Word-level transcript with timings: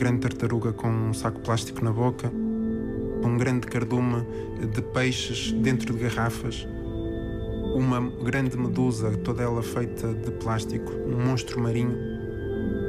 grande 0.00 0.20
tartaruga 0.20 0.72
com 0.72 0.88
um 0.88 1.12
saco 1.12 1.40
plástico 1.40 1.84
na 1.84 1.92
boca, 1.92 2.32
um 3.22 3.36
grande 3.36 3.66
cardume 3.66 4.26
de 4.74 4.80
peixes 4.80 5.52
dentro 5.52 5.92
de 5.92 6.02
garrafas, 6.02 6.66
uma 7.74 8.00
grande 8.00 8.56
medusa, 8.56 9.10
toda 9.18 9.42
ela 9.42 9.62
feita 9.62 10.14
de 10.14 10.30
plástico, 10.30 10.90
um 11.06 11.22
monstro 11.22 11.60
marinho. 11.60 11.94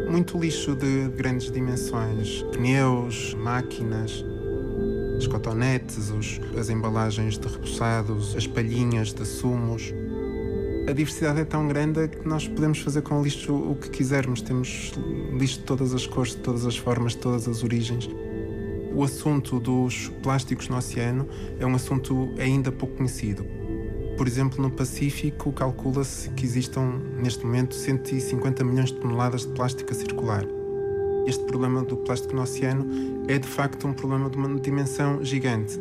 Muito 0.10 0.40
lixo 0.40 0.74
de 0.74 1.10
grandes 1.10 1.52
dimensões, 1.52 2.44
pneus, 2.54 3.34
máquinas, 3.34 4.24
os 5.18 5.28
cotonetes, 5.28 6.12
os, 6.12 6.40
as 6.58 6.70
embalagens 6.70 7.38
de 7.38 7.46
repousados, 7.46 8.38
as 8.38 8.48
palhinhas 8.48 9.12
de 9.12 9.26
sumos. 9.26 9.94
A 10.92 10.94
diversidade 10.94 11.40
é 11.40 11.46
tão 11.46 11.70
grande 11.70 12.06
que 12.10 12.28
nós 12.28 12.50
podemos 12.50 12.80
fazer 12.80 13.02
com 13.02 13.22
o 13.22 13.24
lixo 13.24 13.56
o 13.56 13.76
que 13.76 13.90
quisermos. 13.90 14.42
Temos 14.42 14.92
lixo 15.32 15.60
de 15.60 15.64
todas 15.64 15.94
as 15.94 16.06
cores, 16.06 16.36
de 16.36 16.40
todas 16.40 16.66
as 16.66 16.76
formas, 16.76 17.14
de 17.14 17.20
todas 17.20 17.48
as 17.48 17.64
origens. 17.64 18.10
O 18.94 19.02
assunto 19.02 19.58
dos 19.58 20.10
plásticos 20.22 20.68
no 20.68 20.76
oceano 20.76 21.30
é 21.58 21.66
um 21.66 21.76
assunto 21.76 22.34
ainda 22.38 22.74
pouco 22.74 22.98
conhecido. 22.98 23.46
Por 24.18 24.28
exemplo, 24.28 24.62
no 24.62 24.70
Pacífico, 24.70 25.54
calcula-se 25.54 26.30
que 26.32 26.44
existam 26.44 27.00
neste 27.16 27.46
momento 27.46 27.74
150 27.74 28.62
milhões 28.66 28.92
de 28.92 29.00
toneladas 29.00 29.46
de 29.46 29.54
plástico 29.54 29.94
a 29.94 29.96
circular. 29.96 30.46
Este 31.26 31.46
problema 31.46 31.84
do 31.84 31.96
plástico 31.96 32.36
no 32.36 32.42
oceano 32.42 32.86
é 33.30 33.40
de 33.40 33.48
facto 33.48 33.88
um 33.88 33.94
problema 33.94 34.30
de 34.30 34.36
uma 34.36 34.60
dimensão 34.60 35.24
gigante. 35.24 35.80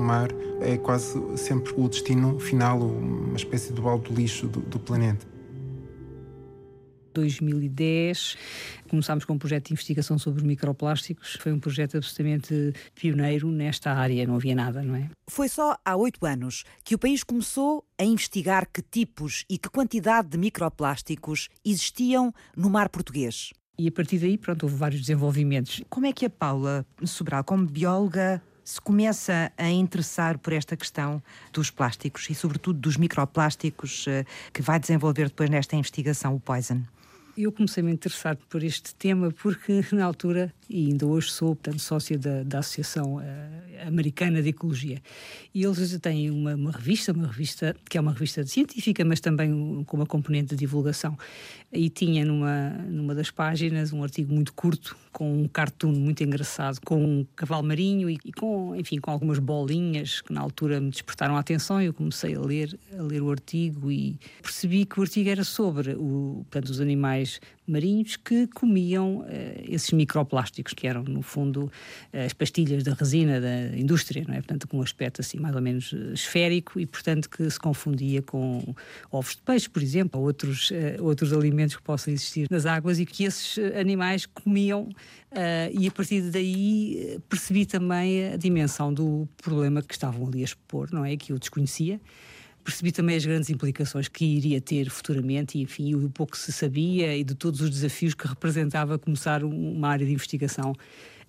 O 0.00 0.02
mar 0.02 0.30
é 0.62 0.78
quase 0.78 1.20
sempre 1.36 1.74
o 1.76 1.86
destino 1.86 2.40
final, 2.40 2.80
uma 2.80 3.36
espécie 3.36 3.70
de 3.70 3.82
balde 3.82 4.10
do 4.10 4.18
lixo 4.18 4.48
do, 4.48 4.60
do 4.60 4.78
planeta. 4.78 5.26
2010 7.12 8.38
começámos 8.88 9.26
com 9.26 9.34
um 9.34 9.38
projeto 9.38 9.66
de 9.66 9.74
investigação 9.74 10.18
sobre 10.18 10.42
microplásticos. 10.42 11.36
Foi 11.38 11.52
um 11.52 11.60
projeto 11.60 11.98
absolutamente 11.98 12.72
pioneiro 12.94 13.50
nesta 13.50 13.92
área, 13.92 14.26
não 14.26 14.36
havia 14.36 14.54
nada, 14.54 14.82
não 14.82 14.96
é? 14.96 15.10
Foi 15.28 15.50
só 15.50 15.76
há 15.84 15.94
oito 15.96 16.24
anos 16.24 16.64
que 16.82 16.94
o 16.94 16.98
país 16.98 17.22
começou 17.22 17.84
a 17.98 18.02
investigar 18.02 18.66
que 18.72 18.80
tipos 18.80 19.44
e 19.50 19.58
que 19.58 19.68
quantidade 19.68 20.28
de 20.28 20.38
microplásticos 20.38 21.50
existiam 21.62 22.32
no 22.56 22.70
mar 22.70 22.88
português. 22.88 23.50
E 23.78 23.86
a 23.86 23.92
partir 23.92 24.18
daí, 24.18 24.38
pronto, 24.38 24.62
houve 24.62 24.76
vários 24.76 25.02
desenvolvimentos. 25.02 25.82
Como 25.90 26.06
é 26.06 26.12
que 26.12 26.24
a 26.24 26.30
Paula 26.30 26.86
Sobral, 27.04 27.44
como 27.44 27.66
bióloga, 27.66 28.42
se 28.70 28.80
começa 28.80 29.50
a 29.58 29.68
interessar 29.68 30.38
por 30.38 30.52
esta 30.52 30.76
questão 30.76 31.20
dos 31.52 31.70
plásticos 31.70 32.30
e, 32.30 32.34
sobretudo, 32.36 32.78
dos 32.78 32.96
microplásticos 32.96 34.04
eh, 34.06 34.24
que 34.52 34.62
vai 34.62 34.78
desenvolver 34.78 35.24
depois 35.24 35.50
nesta 35.50 35.74
investigação, 35.74 36.36
o 36.36 36.40
Poison? 36.40 36.80
Eu 37.36 37.52
comecei 37.52 37.82
a 37.82 37.86
me 37.86 37.92
interessar 37.92 38.36
por 38.48 38.62
este 38.62 38.94
tema 38.94 39.30
porque, 39.30 39.84
na 39.92 40.04
altura, 40.04 40.52
e 40.68 40.88
ainda 40.88 41.06
hoje 41.06 41.30
sou, 41.30 41.54
portanto, 41.54 41.80
sócia 41.80 42.18
da, 42.18 42.42
da 42.42 42.58
Associação 42.58 43.16
uh, 43.16 43.20
Americana 43.86 44.42
de 44.42 44.50
Ecologia, 44.50 45.02
e 45.54 45.64
eles 45.64 45.98
têm 45.98 46.30
uma, 46.30 46.54
uma, 46.54 46.70
revista, 46.70 47.12
uma 47.12 47.26
revista 47.26 47.74
que 47.88 47.98
é 47.98 48.00
uma 48.00 48.12
revista 48.12 48.44
científica, 48.44 49.04
mas 49.04 49.20
também 49.20 49.52
um, 49.52 49.84
com 49.84 49.96
uma 49.96 50.06
componente 50.06 50.50
de 50.50 50.56
divulgação, 50.56 51.16
e 51.72 51.88
tinha 51.88 52.24
numa, 52.24 52.70
numa 52.88 53.14
das 53.14 53.30
páginas 53.30 53.92
um 53.92 54.02
artigo 54.02 54.32
muito 54.32 54.52
curto, 54.52 54.96
com 55.12 55.42
um 55.42 55.48
cartoon 55.48 55.92
muito 55.92 56.22
engraçado, 56.22 56.80
com 56.84 57.02
um 57.02 57.26
cavalo 57.34 57.66
marinho 57.66 58.08
e, 58.08 58.18
e 58.24 58.32
com, 58.32 58.74
enfim, 58.76 58.98
com 58.98 59.10
algumas 59.10 59.38
bolinhas 59.38 60.20
que 60.20 60.32
na 60.32 60.40
altura 60.40 60.80
me 60.80 60.90
despertaram 60.90 61.36
a 61.36 61.40
atenção, 61.40 61.80
eu 61.80 61.92
comecei 61.92 62.34
a 62.34 62.40
ler, 62.40 62.78
a 62.96 63.02
ler 63.02 63.22
o 63.22 63.30
artigo 63.30 63.90
e 63.90 64.18
percebi 64.40 64.84
que 64.84 64.98
o 64.98 65.02
artigo 65.02 65.28
era 65.28 65.44
sobre 65.44 65.94
o, 65.94 66.44
portanto, 66.48 66.70
os 66.70 66.80
animais 66.80 67.19
marinhos 67.66 68.16
que 68.16 68.46
comiam 68.48 69.18
uh, 69.18 69.26
esses 69.68 69.90
microplásticos, 69.92 70.74
que 70.74 70.86
eram, 70.86 71.04
no 71.04 71.22
fundo, 71.22 71.64
uh, 72.12 72.26
as 72.26 72.32
pastilhas 72.32 72.82
da 72.82 72.94
resina 72.94 73.40
da 73.40 73.76
indústria, 73.76 74.24
não 74.26 74.34
é? 74.34 74.38
Portanto, 74.38 74.66
com 74.66 74.78
um 74.78 74.82
aspecto 74.82 75.20
assim 75.20 75.38
mais 75.38 75.54
ou 75.54 75.62
menos 75.62 75.92
uh, 75.92 76.12
esférico 76.12 76.80
e, 76.80 76.86
portanto, 76.86 77.30
que 77.30 77.48
se 77.48 77.58
confundia 77.58 78.20
com 78.22 78.74
ovos 79.10 79.36
de 79.36 79.42
peixe, 79.42 79.68
por 79.68 79.82
exemplo, 79.82 80.20
ou 80.20 80.26
outros, 80.26 80.70
outros 81.00 81.32
alimentos 81.32 81.76
que 81.76 81.82
possam 81.82 82.12
existir 82.12 82.48
nas 82.50 82.66
águas 82.66 82.98
e 82.98 83.06
que 83.06 83.24
esses 83.24 83.58
animais 83.78 84.26
comiam 84.26 84.88
e, 85.72 85.86
a 85.86 85.90
partir 85.90 86.22
daí, 86.22 87.18
percebi 87.28 87.64
também 87.64 88.32
a 88.32 88.36
dimensão 88.36 88.92
do 88.92 89.28
problema 89.42 89.82
que 89.82 89.94
estavam 89.94 90.26
ali 90.26 90.40
a 90.40 90.44
expor, 90.44 90.88
não 90.92 91.04
é? 91.04 91.16
Que 91.16 91.32
eu 91.32 91.38
desconhecia 91.38 92.00
percebi 92.64 92.92
também 92.92 93.16
as 93.16 93.24
grandes 93.24 93.50
implicações 93.50 94.08
que 94.08 94.24
iria 94.24 94.60
ter 94.60 94.90
futuramente 94.90 95.58
e, 95.58 95.62
enfim, 95.62 95.94
o 95.94 96.08
pouco 96.10 96.36
se 96.36 96.52
sabia 96.52 97.16
e 97.16 97.24
de 97.24 97.34
todos 97.34 97.60
os 97.60 97.70
desafios 97.70 98.14
que 98.14 98.26
representava 98.26 98.98
começar 98.98 99.42
uma 99.44 99.88
área 99.88 100.06
de 100.06 100.12
investigação 100.12 100.74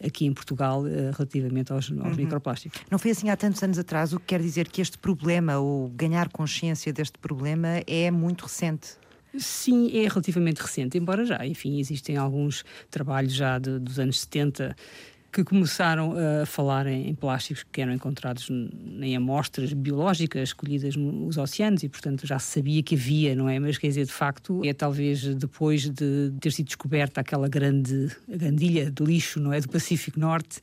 aqui 0.04 0.26
em 0.26 0.34
Portugal 0.34 0.82
uh, 0.82 1.12
relativamente 1.16 1.72
aos, 1.72 1.92
aos 1.92 1.92
uhum. 1.92 2.16
microplásticos. 2.16 2.82
Não 2.90 2.98
foi 2.98 3.12
assim 3.12 3.30
há 3.30 3.38
tantos 3.38 3.62
anos 3.64 3.78
atrás, 3.78 4.14
o 4.14 4.20
que 4.20 4.28
quer 4.28 4.42
dizer 4.42 4.68
que 4.68 4.82
este 4.82 4.98
problema, 4.98 5.58
ou 5.58 5.90
ganhar 5.90 6.30
consciência 6.30 6.92
deste 6.92 7.18
problema, 7.20 7.82
é 7.86 8.10
muito 8.10 8.44
recente. 8.44 9.02
Sim, 9.38 9.90
é 9.98 10.10
relativamente 10.10 10.60
recente, 10.60 10.98
embora 10.98 11.24
já, 11.26 11.46
enfim, 11.46 11.80
existem 11.80 12.18
alguns 12.18 12.66
trabalhos 12.90 13.34
já 13.34 13.60
de, 13.60 13.80
dos 13.80 13.98
anos 13.98 14.20
70 14.22 14.76
que 15.32 15.44
começaram 15.44 16.14
a 16.42 16.46
falar 16.46 16.88
em, 16.88 17.16
plásticos 17.16 17.64
que 17.72 17.82
eram 17.82 17.94
encontrados 17.94 18.50
em 18.50 19.16
amostras 19.16 19.72
biológicas 19.72 20.50
escolhidas 20.50 20.96
nos 20.98 21.38
oceanos 21.38 21.84
e, 21.84 21.90
portanto, 21.90 22.28
já 22.28 22.38
se 22.38 22.52
sabia 22.52 22.84
que 22.84 22.96
havia, 22.96 23.34
não 23.34 23.48
é? 23.48 23.58
Mas, 23.58 23.78
quer 23.78 23.88
dizer, 23.88 24.06
de 24.06 24.12
facto, 24.12 24.62
é 24.66 24.74
talvez 24.74 25.24
depois 25.36 25.90
de 25.90 26.34
ter 26.42 26.52
sido 26.52 26.66
descoberta 26.66 27.22
aquela 27.22 27.48
grande 27.48 28.10
grandilha 28.28 28.92
de 28.92 29.04
lixo, 29.04 29.40
não 29.40 29.54
é? 29.54 29.62
Do 29.62 29.70
Pacífico 29.70 30.20
Norte, 30.20 30.60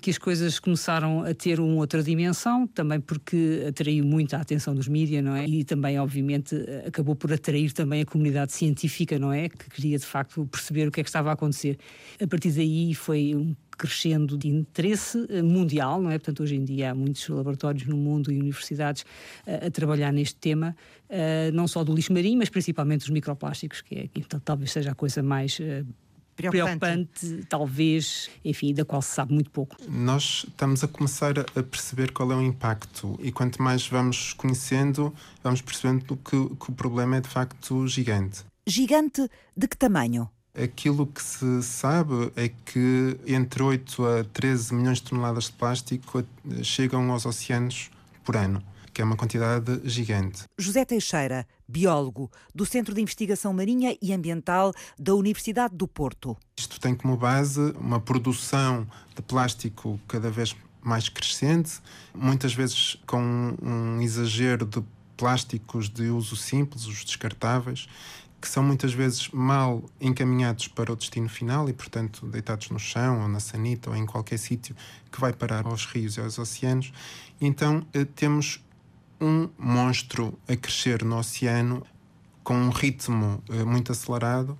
que 0.00 0.10
as 0.10 0.18
coisas 0.18 0.58
começaram 0.58 1.22
a 1.22 1.34
ter 1.34 1.60
uma 1.60 1.76
outra 1.76 2.02
dimensão, 2.02 2.66
também 2.66 3.00
porque 3.00 3.64
atraiu 3.68 4.04
muito 4.04 4.34
a 4.34 4.40
atenção 4.40 4.74
dos 4.74 4.88
mídias, 4.88 5.22
não 5.22 5.34
é? 5.34 5.46
E 5.46 5.64
também, 5.64 5.98
obviamente, 5.98 6.54
acabou 6.86 7.14
por 7.14 7.32
atrair 7.32 7.72
também 7.72 8.02
a 8.02 8.06
comunidade 8.06 8.52
científica, 8.52 9.18
não 9.18 9.32
é? 9.32 9.48
Que 9.48 9.68
queria, 9.68 9.98
de 9.98 10.06
facto, 10.06 10.46
perceber 10.46 10.88
o 10.88 10.90
que 10.90 11.00
é 11.00 11.02
que 11.02 11.08
estava 11.08 11.30
a 11.30 11.32
acontecer. 11.32 11.78
A 12.22 12.26
partir 12.26 12.50
daí 12.52 12.94
foi 12.94 13.34
um 13.34 13.54
crescendo 13.76 14.36
de 14.36 14.48
interesse 14.48 15.26
eh, 15.28 15.42
mundial, 15.42 16.00
não 16.00 16.10
é? 16.10 16.18
Portanto, 16.18 16.42
hoje 16.42 16.56
em 16.56 16.64
dia 16.64 16.90
há 16.90 16.94
muitos 16.94 17.28
laboratórios 17.28 17.86
no 17.86 17.96
mundo 17.96 18.32
e 18.32 18.38
universidades 18.38 19.04
a, 19.46 19.50
eh, 19.50 19.66
a 19.66 19.70
trabalhar 19.70 20.12
neste 20.12 20.36
tema, 20.36 20.76
uh, 21.10 21.52
não 21.52 21.68
só 21.68 21.84
do 21.84 21.94
lixo 21.94 22.12
marinho, 22.12 22.38
mas 22.38 22.48
principalmente 22.48 23.00
dos 23.00 23.10
microplásticos, 23.10 23.82
que, 23.82 23.94
é, 23.94 24.08
que 24.08 24.22
talvez 24.40 24.72
seja 24.72 24.92
a 24.92 24.94
coisa 24.94 25.22
mais 25.22 25.58
uh, 25.58 25.86
Preocupante. 26.36 26.78
preocupante. 26.78 27.46
talvez, 27.48 28.28
enfim, 28.44 28.74
da 28.74 28.84
qual 28.84 29.00
se 29.00 29.14
sabe 29.14 29.32
muito 29.32 29.50
pouco. 29.50 29.74
Nós 29.88 30.44
estamos 30.46 30.84
a 30.84 30.88
começar 30.88 31.38
a 31.38 31.62
perceber 31.62 32.12
qual 32.12 32.30
é 32.30 32.36
o 32.36 32.42
impacto 32.42 33.18
e 33.22 33.32
quanto 33.32 33.62
mais 33.62 33.86
vamos 33.86 34.34
conhecendo, 34.34 35.14
vamos 35.42 35.62
percebendo 35.62 36.16
que, 36.18 36.54
que 36.56 36.70
o 36.70 36.74
problema 36.74 37.16
é 37.16 37.20
de 37.22 37.28
facto 37.28 37.88
gigante. 37.88 38.44
Gigante 38.66 39.26
de 39.56 39.66
que 39.66 39.78
tamanho? 39.78 40.28
Aquilo 40.62 41.06
que 41.06 41.22
se 41.22 41.62
sabe 41.62 42.32
é 42.34 42.48
que 42.48 43.18
entre 43.26 43.62
8 43.62 44.06
a 44.06 44.24
13 44.24 44.74
milhões 44.74 44.98
de 44.98 45.10
toneladas 45.10 45.44
de 45.44 45.52
plástico 45.52 46.24
chegam 46.62 47.10
aos 47.10 47.26
oceanos 47.26 47.90
por 48.24 48.36
ano, 48.36 48.62
que 48.94 49.02
é 49.02 49.04
uma 49.04 49.16
quantidade 49.16 49.82
gigante. 49.84 50.44
José 50.58 50.86
Teixeira, 50.86 51.46
biólogo 51.68 52.30
do 52.54 52.64
Centro 52.64 52.94
de 52.94 53.02
Investigação 53.02 53.52
Marinha 53.52 53.98
e 54.00 54.14
Ambiental 54.14 54.72
da 54.98 55.14
Universidade 55.14 55.76
do 55.76 55.86
Porto. 55.86 56.34
Isto 56.58 56.80
tem 56.80 56.94
como 56.94 57.18
base 57.18 57.74
uma 57.78 58.00
produção 58.00 58.86
de 59.14 59.20
plástico 59.20 60.00
cada 60.08 60.30
vez 60.30 60.56
mais 60.82 61.10
crescente, 61.10 61.80
muitas 62.14 62.54
vezes 62.54 62.96
com 63.06 63.54
um 63.60 64.00
exagero 64.00 64.64
de 64.64 64.82
plásticos 65.16 65.88
de 65.88 66.08
uso 66.08 66.36
simples, 66.36 66.86
os 66.86 67.04
descartáveis, 67.04 67.88
que 68.46 68.52
são 68.52 68.62
muitas 68.62 68.92
vezes 68.92 69.28
mal 69.30 69.82
encaminhados 70.00 70.68
para 70.68 70.92
o 70.92 70.94
destino 70.94 71.28
final 71.28 71.68
e, 71.68 71.72
portanto, 71.72 72.24
deitados 72.28 72.70
no 72.70 72.78
chão 72.78 73.22
ou 73.22 73.28
na 73.28 73.40
sanita 73.40 73.90
ou 73.90 73.96
em 73.96 74.06
qualquer 74.06 74.38
sítio 74.38 74.76
que 75.10 75.20
vai 75.20 75.32
parar 75.32 75.66
aos 75.66 75.84
rios 75.84 76.16
e 76.16 76.20
aos 76.20 76.38
oceanos. 76.38 76.92
Então, 77.40 77.84
eh, 77.92 78.04
temos 78.04 78.64
um 79.20 79.48
monstro 79.58 80.38
a 80.46 80.54
crescer 80.54 81.04
no 81.04 81.18
oceano 81.18 81.84
com 82.44 82.54
um 82.54 82.70
ritmo 82.70 83.42
eh, 83.50 83.64
muito 83.64 83.90
acelerado 83.90 84.56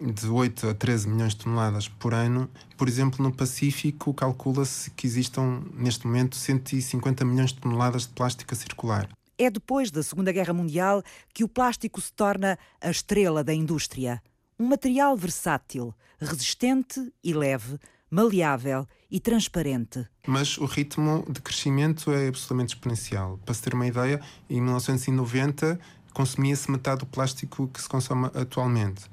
de 0.00 0.28
8 0.28 0.68
a 0.68 0.74
13 0.74 1.08
milhões 1.08 1.34
de 1.34 1.38
toneladas 1.38 1.88
por 1.88 2.14
ano. 2.14 2.48
Por 2.76 2.86
exemplo, 2.86 3.24
no 3.24 3.32
Pacífico, 3.32 4.14
calcula-se 4.14 4.88
que 4.92 5.04
existam, 5.04 5.64
neste 5.74 6.06
momento, 6.06 6.36
150 6.36 7.24
milhões 7.24 7.52
de 7.52 7.58
toneladas 7.58 8.02
de 8.02 8.10
plástico 8.10 8.54
a 8.54 8.56
circular. 8.56 9.08
É 9.38 9.50
depois 9.50 9.90
da 9.90 10.02
Segunda 10.02 10.32
Guerra 10.32 10.54
Mundial 10.54 11.02
que 11.34 11.44
o 11.44 11.48
plástico 11.48 12.00
se 12.00 12.12
torna 12.12 12.58
a 12.80 12.90
estrela 12.90 13.44
da 13.44 13.52
indústria. 13.52 14.22
Um 14.58 14.66
material 14.66 15.14
versátil, 15.16 15.94
resistente 16.18 17.12
e 17.22 17.34
leve, 17.34 17.78
maleável 18.10 18.86
e 19.10 19.20
transparente. 19.20 20.06
Mas 20.26 20.56
o 20.56 20.64
ritmo 20.64 21.24
de 21.28 21.42
crescimento 21.42 22.10
é 22.12 22.28
absolutamente 22.28 22.74
exponencial. 22.74 23.38
Para 23.44 23.54
se 23.54 23.62
ter 23.62 23.74
uma 23.74 23.86
ideia, 23.86 24.20
em 24.48 24.60
1990 24.60 25.78
consumia-se 26.14 26.70
metade 26.70 27.00
do 27.00 27.06
plástico 27.06 27.68
que 27.68 27.82
se 27.82 27.86
consome 27.86 28.30
atualmente. 28.32 29.04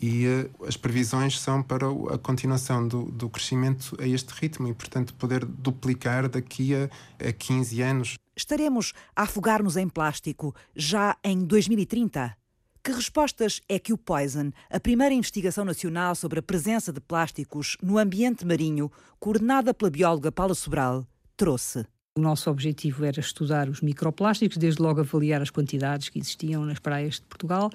E 0.00 0.26
uh, 0.26 0.66
as 0.66 0.76
previsões 0.76 1.40
são 1.40 1.62
para 1.62 1.86
a 2.12 2.18
continuação 2.18 2.86
do, 2.86 3.04
do, 3.04 3.28
crescimento 3.28 3.96
a 4.00 4.06
este 4.06 4.30
ritmo 4.30 4.68
e, 4.68 4.74
portanto, 4.74 5.14
poder 5.14 5.44
duplicar 5.44 6.28
daqui 6.28 6.74
a, 6.74 6.88
a 7.28 7.32
15 7.32 7.82
anos. 7.82 8.18
Estaremos 8.36 8.92
a 9.14 9.22
afogar-nos 9.22 9.76
em 9.76 9.88
plástico 9.88 10.54
já 10.74 11.16
em 11.24 11.44
2030? 11.44 12.36
Que 12.84 12.92
respostas 12.92 13.60
é 13.68 13.78
que 13.78 13.92
o 13.92 13.98
Poison, 13.98 14.52
a 14.70 14.78
primeira 14.78 15.14
investigação 15.14 15.64
nacional 15.64 16.14
sobre 16.14 16.38
a 16.38 16.42
presença 16.42 16.92
de 16.92 17.00
plásticos 17.00 17.76
no 17.82 17.98
ambiente 17.98 18.46
marinho, 18.46 18.92
coordenada 19.18 19.74
pela 19.74 19.90
bióloga 19.90 20.30
Paula 20.30 20.54
Sobral, 20.54 21.04
trouxe? 21.36 21.84
O 22.18 22.20
nosso 22.22 22.50
objetivo 22.50 23.04
era 23.04 23.20
estudar 23.20 23.68
os 23.68 23.82
microplásticos, 23.82 24.56
desde 24.56 24.80
logo 24.80 25.00
avaliar 25.00 25.42
as 25.42 25.50
quantidades 25.50 26.08
que 26.08 26.18
existiam 26.18 26.64
nas 26.64 26.78
praias 26.78 27.16
de 27.16 27.20
Portugal. 27.28 27.70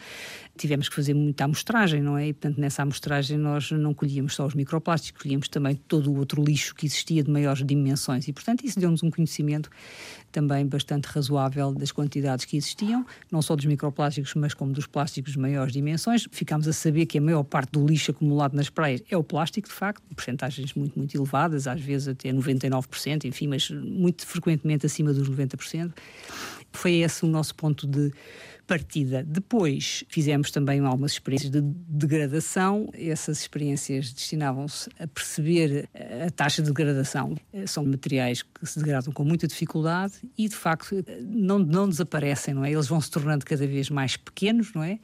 Tivemos 0.58 0.90
que 0.90 0.96
fazer 0.96 1.14
muita 1.14 1.44
amostragem, 1.44 2.02
não 2.02 2.18
é? 2.18 2.30
E, 2.30 2.34
portanto, 2.34 2.60
nessa 2.60 2.82
amostragem 2.82 3.38
nós 3.38 3.70
não 3.70 3.94
colhíamos 3.94 4.34
só 4.34 4.48
os 4.48 4.56
microplásticos, 4.56 5.22
colhíamos 5.22 5.48
também 5.48 5.76
todo 5.76 6.12
o 6.12 6.18
outro 6.18 6.44
lixo 6.44 6.74
que 6.74 6.88
existia 6.88 7.24
de 7.24 7.30
maiores 7.30 7.64
dimensões. 7.64 8.28
E, 8.28 8.34
portanto, 8.34 8.66
isso 8.66 8.80
deu-nos 8.80 9.04
um 9.04 9.12
conhecimento 9.12 9.70
também 10.32 10.66
bastante 10.66 11.06
razoável 11.06 11.72
das 11.72 11.92
quantidades 11.92 12.44
que 12.46 12.58
existiam, 12.58 13.06
não 13.32 13.44
só 13.44 13.56
dos 13.56 13.66
microplásticos, 13.66 14.34
mas 14.34 14.56
como 14.56 14.74
dos 14.74 14.88
plásticos 14.88 15.34
de 15.34 15.40
maiores 15.40 15.72
dimensões. 15.72 16.28
Ficámos 16.32 16.68
a 16.68 16.74
saber 16.74 17.06
que 17.06 17.20
a 17.20 17.22
maior 17.22 17.44
parte 17.44 17.74
do 17.74 17.86
lixo 17.86 18.10
acumulado 18.10 18.56
nas 18.56 18.72
praias 18.72 19.04
é 19.08 19.16
o 19.16 19.24
plástico, 19.24 19.68
de 19.68 19.74
facto, 19.76 20.02
porcentagens 20.16 20.74
muito, 20.74 20.98
muito 20.98 21.16
elevadas, 21.16 21.68
às 21.68 21.80
vezes 21.80 22.08
até 22.08 22.32
99%, 22.34 23.26
enfim, 23.26 23.48
mas 23.48 23.70
muito 23.70 24.31
frequentemente 24.32 24.86
acima 24.86 25.14
dos 25.14 25.30
90%. 25.30 25.92
Foi 26.74 26.96
esse 26.96 27.26
o 27.26 27.28
nosso 27.28 27.54
ponto 27.56 27.86
de 27.86 28.12
partida. 28.66 29.22
Depois 29.28 30.06
fizemos 30.08 30.50
também 30.50 30.80
algumas 30.80 31.12
experiências 31.12 31.52
de 31.52 31.60
degradação. 31.62 32.90
Essas 32.94 33.42
experiências 33.42 34.14
destinavam-se 34.14 34.90
a 34.98 35.06
perceber 35.08 35.90
a 36.26 36.32
taxa 36.32 36.62
de 36.62 36.70
degradação. 36.70 37.36
São 37.68 37.86
materiais 37.86 38.42
que 38.42 38.66
se 38.66 38.80
degradam 38.80 39.12
com 39.12 39.26
muita 39.26 39.46
dificuldade 39.46 40.14
e, 40.38 40.48
de 40.48 40.56
facto, 40.56 41.04
não, 41.22 41.60
não 41.60 41.90
desaparecem, 41.90 42.54
não 42.54 42.64
é? 42.64 42.72
Eles 42.72 42.88
vão 42.88 43.02
se 43.02 43.12
tornando 43.12 43.44
cada 43.44 43.68
vez 43.68 43.90
mais 43.90 44.16
pequenos, 44.16 44.74
não 44.74 44.84
é? 44.84 45.00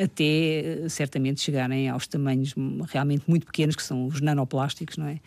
Até 0.00 0.88
certamente 0.88 1.40
chegarem 1.40 1.88
aos 1.88 2.06
tamanhos 2.06 2.54
realmente 2.88 3.24
muito 3.26 3.46
pequenos, 3.46 3.74
que 3.74 3.82
são 3.82 4.06
os 4.06 4.20
nanoplásticos, 4.20 4.96
não 4.96 5.08
é? 5.08 5.18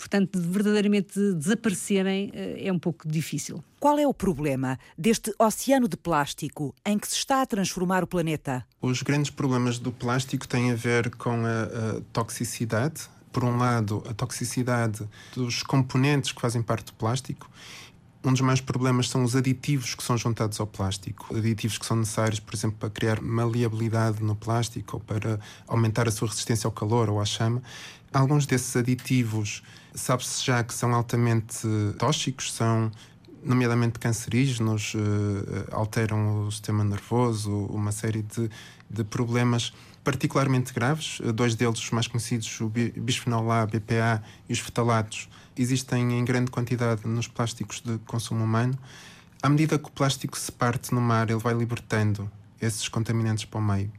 Portanto, 0.00 0.40
verdadeiramente 0.40 1.20
desaparecerem 1.34 2.30
eh, 2.32 2.66
é 2.66 2.72
um 2.72 2.78
pouco 2.78 3.06
difícil. 3.06 3.62
Qual 3.78 3.98
é 3.98 4.06
o 4.06 4.14
problema 4.14 4.78
deste 4.96 5.30
oceano 5.38 5.86
de 5.86 5.96
plástico 5.98 6.74
em 6.86 6.98
que 6.98 7.06
se 7.06 7.16
está 7.16 7.42
a 7.42 7.46
transformar 7.46 8.02
o 8.02 8.06
planeta? 8.06 8.66
Os 8.80 9.02
grandes 9.02 9.30
problemas 9.30 9.78
do 9.78 9.92
plástico 9.92 10.48
têm 10.48 10.72
a 10.72 10.74
ver 10.74 11.14
com 11.16 11.44
a, 11.44 11.98
a 11.98 12.00
toxicidade. 12.14 13.02
Por 13.30 13.44
um 13.44 13.58
lado, 13.58 14.02
a 14.08 14.14
toxicidade 14.14 15.06
dos 15.34 15.62
componentes 15.62 16.32
que 16.32 16.40
fazem 16.40 16.62
parte 16.62 16.86
do 16.86 16.94
plástico 16.94 17.48
um 18.22 18.32
dos 18.32 18.40
maiores 18.42 18.60
problemas 18.60 19.08
são 19.08 19.24
os 19.24 19.34
aditivos 19.34 19.94
que 19.94 20.02
são 20.02 20.16
juntados 20.16 20.60
ao 20.60 20.66
plástico. 20.66 21.34
Aditivos 21.34 21.78
que 21.78 21.86
são 21.86 21.96
necessários, 21.96 22.38
por 22.38 22.54
exemplo, 22.54 22.76
para 22.78 22.90
criar 22.90 23.20
maleabilidade 23.20 24.22
no 24.22 24.36
plástico 24.36 24.96
ou 24.96 25.00
para 25.00 25.40
aumentar 25.66 26.06
a 26.06 26.10
sua 26.10 26.28
resistência 26.28 26.68
ao 26.68 26.72
calor 26.72 27.08
ou 27.08 27.20
à 27.20 27.24
chama. 27.24 27.62
Alguns 28.12 28.44
desses 28.44 28.76
aditivos 28.76 29.62
sabe-se 29.94 30.44
já 30.44 30.62
que 30.62 30.74
são 30.74 30.94
altamente 30.94 31.66
tóxicos, 31.98 32.52
são 32.52 32.90
nomeadamente 33.42 33.98
cancerígenos, 33.98 34.92
eh, 34.94 35.66
alteram 35.72 36.46
o 36.46 36.52
sistema 36.52 36.84
nervoso, 36.84 37.50
uma 37.70 37.90
série 37.90 38.22
de, 38.22 38.50
de 38.88 39.02
problemas 39.04 39.72
particularmente 40.04 40.74
graves. 40.74 41.20
Dois 41.34 41.54
deles, 41.54 41.90
mais 41.90 42.06
conhecidos, 42.06 42.60
o 42.60 42.68
bisfenol 42.68 43.50
A, 43.50 43.66
BPA 43.66 44.22
e 44.48 44.52
os 44.52 44.58
fetalatos, 44.58 45.28
existem 45.62 46.18
em 46.18 46.24
grande 46.24 46.50
quantidade 46.50 47.06
nos 47.06 47.28
plásticos 47.28 47.80
de 47.80 47.98
consumo 48.06 48.44
humano. 48.44 48.78
À 49.42 49.48
medida 49.48 49.78
que 49.78 49.88
o 49.88 49.92
plástico 49.92 50.38
se 50.38 50.50
parte 50.52 50.94
no 50.94 51.00
mar, 51.00 51.30
ele 51.30 51.38
vai 51.38 51.54
libertando 51.54 52.30
esses 52.60 52.88
contaminantes 52.88 53.44
para 53.44 53.58
o 53.58 53.62
meio. 53.62 53.90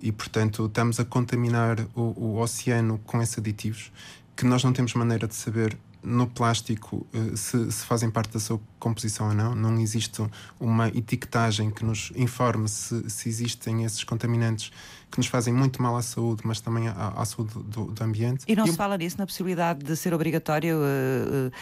E, 0.00 0.12
portanto, 0.12 0.66
estamos 0.66 1.00
a 1.00 1.04
contaminar 1.04 1.80
o, 1.94 2.02
o 2.16 2.38
oceano 2.38 3.00
com 3.04 3.22
esses 3.22 3.38
aditivos 3.38 3.92
que 4.36 4.44
nós 4.44 4.62
não 4.64 4.72
temos 4.72 4.94
maneira 4.94 5.26
de 5.26 5.34
saber 5.34 5.76
no 6.02 6.26
plástico 6.26 7.06
eh, 7.12 7.34
se, 7.34 7.72
se, 7.72 7.84
fazem 7.84 8.10
parte 8.10 8.32
da 8.32 8.38
sua 8.38 8.60
composição 8.78 9.28
ou 9.28 9.34
não. 9.34 9.54
Não 9.54 9.78
existe 9.80 10.22
uma 10.60 10.88
etiquetagem 10.88 11.70
que 11.70 11.84
nos 11.84 12.12
informe 12.14 12.68
se, 12.68 13.08
se 13.08 13.28
existem 13.28 13.84
esses 13.84 14.04
contaminantes 14.04 14.70
que 15.14 15.20
nos 15.20 15.28
fazem 15.28 15.54
muito 15.54 15.80
mal 15.80 15.96
à 15.96 16.02
saúde, 16.02 16.42
mas 16.44 16.60
também 16.60 16.88
à, 16.88 17.14
à 17.16 17.24
saúde 17.24 17.54
do, 17.54 17.84
do, 17.86 18.04
ambiente. 18.04 18.44
E 18.48 18.56
não 18.56 18.64
e 18.64 18.70
se 18.70 18.76
fala 18.76 18.98
nisso, 18.98 19.16
na 19.16 19.24
possibilidade 19.24 19.84
de 19.84 19.96
ser 19.96 20.12
obrigatório 20.12 20.76
uh, 20.78 21.46
uh, 21.46 21.52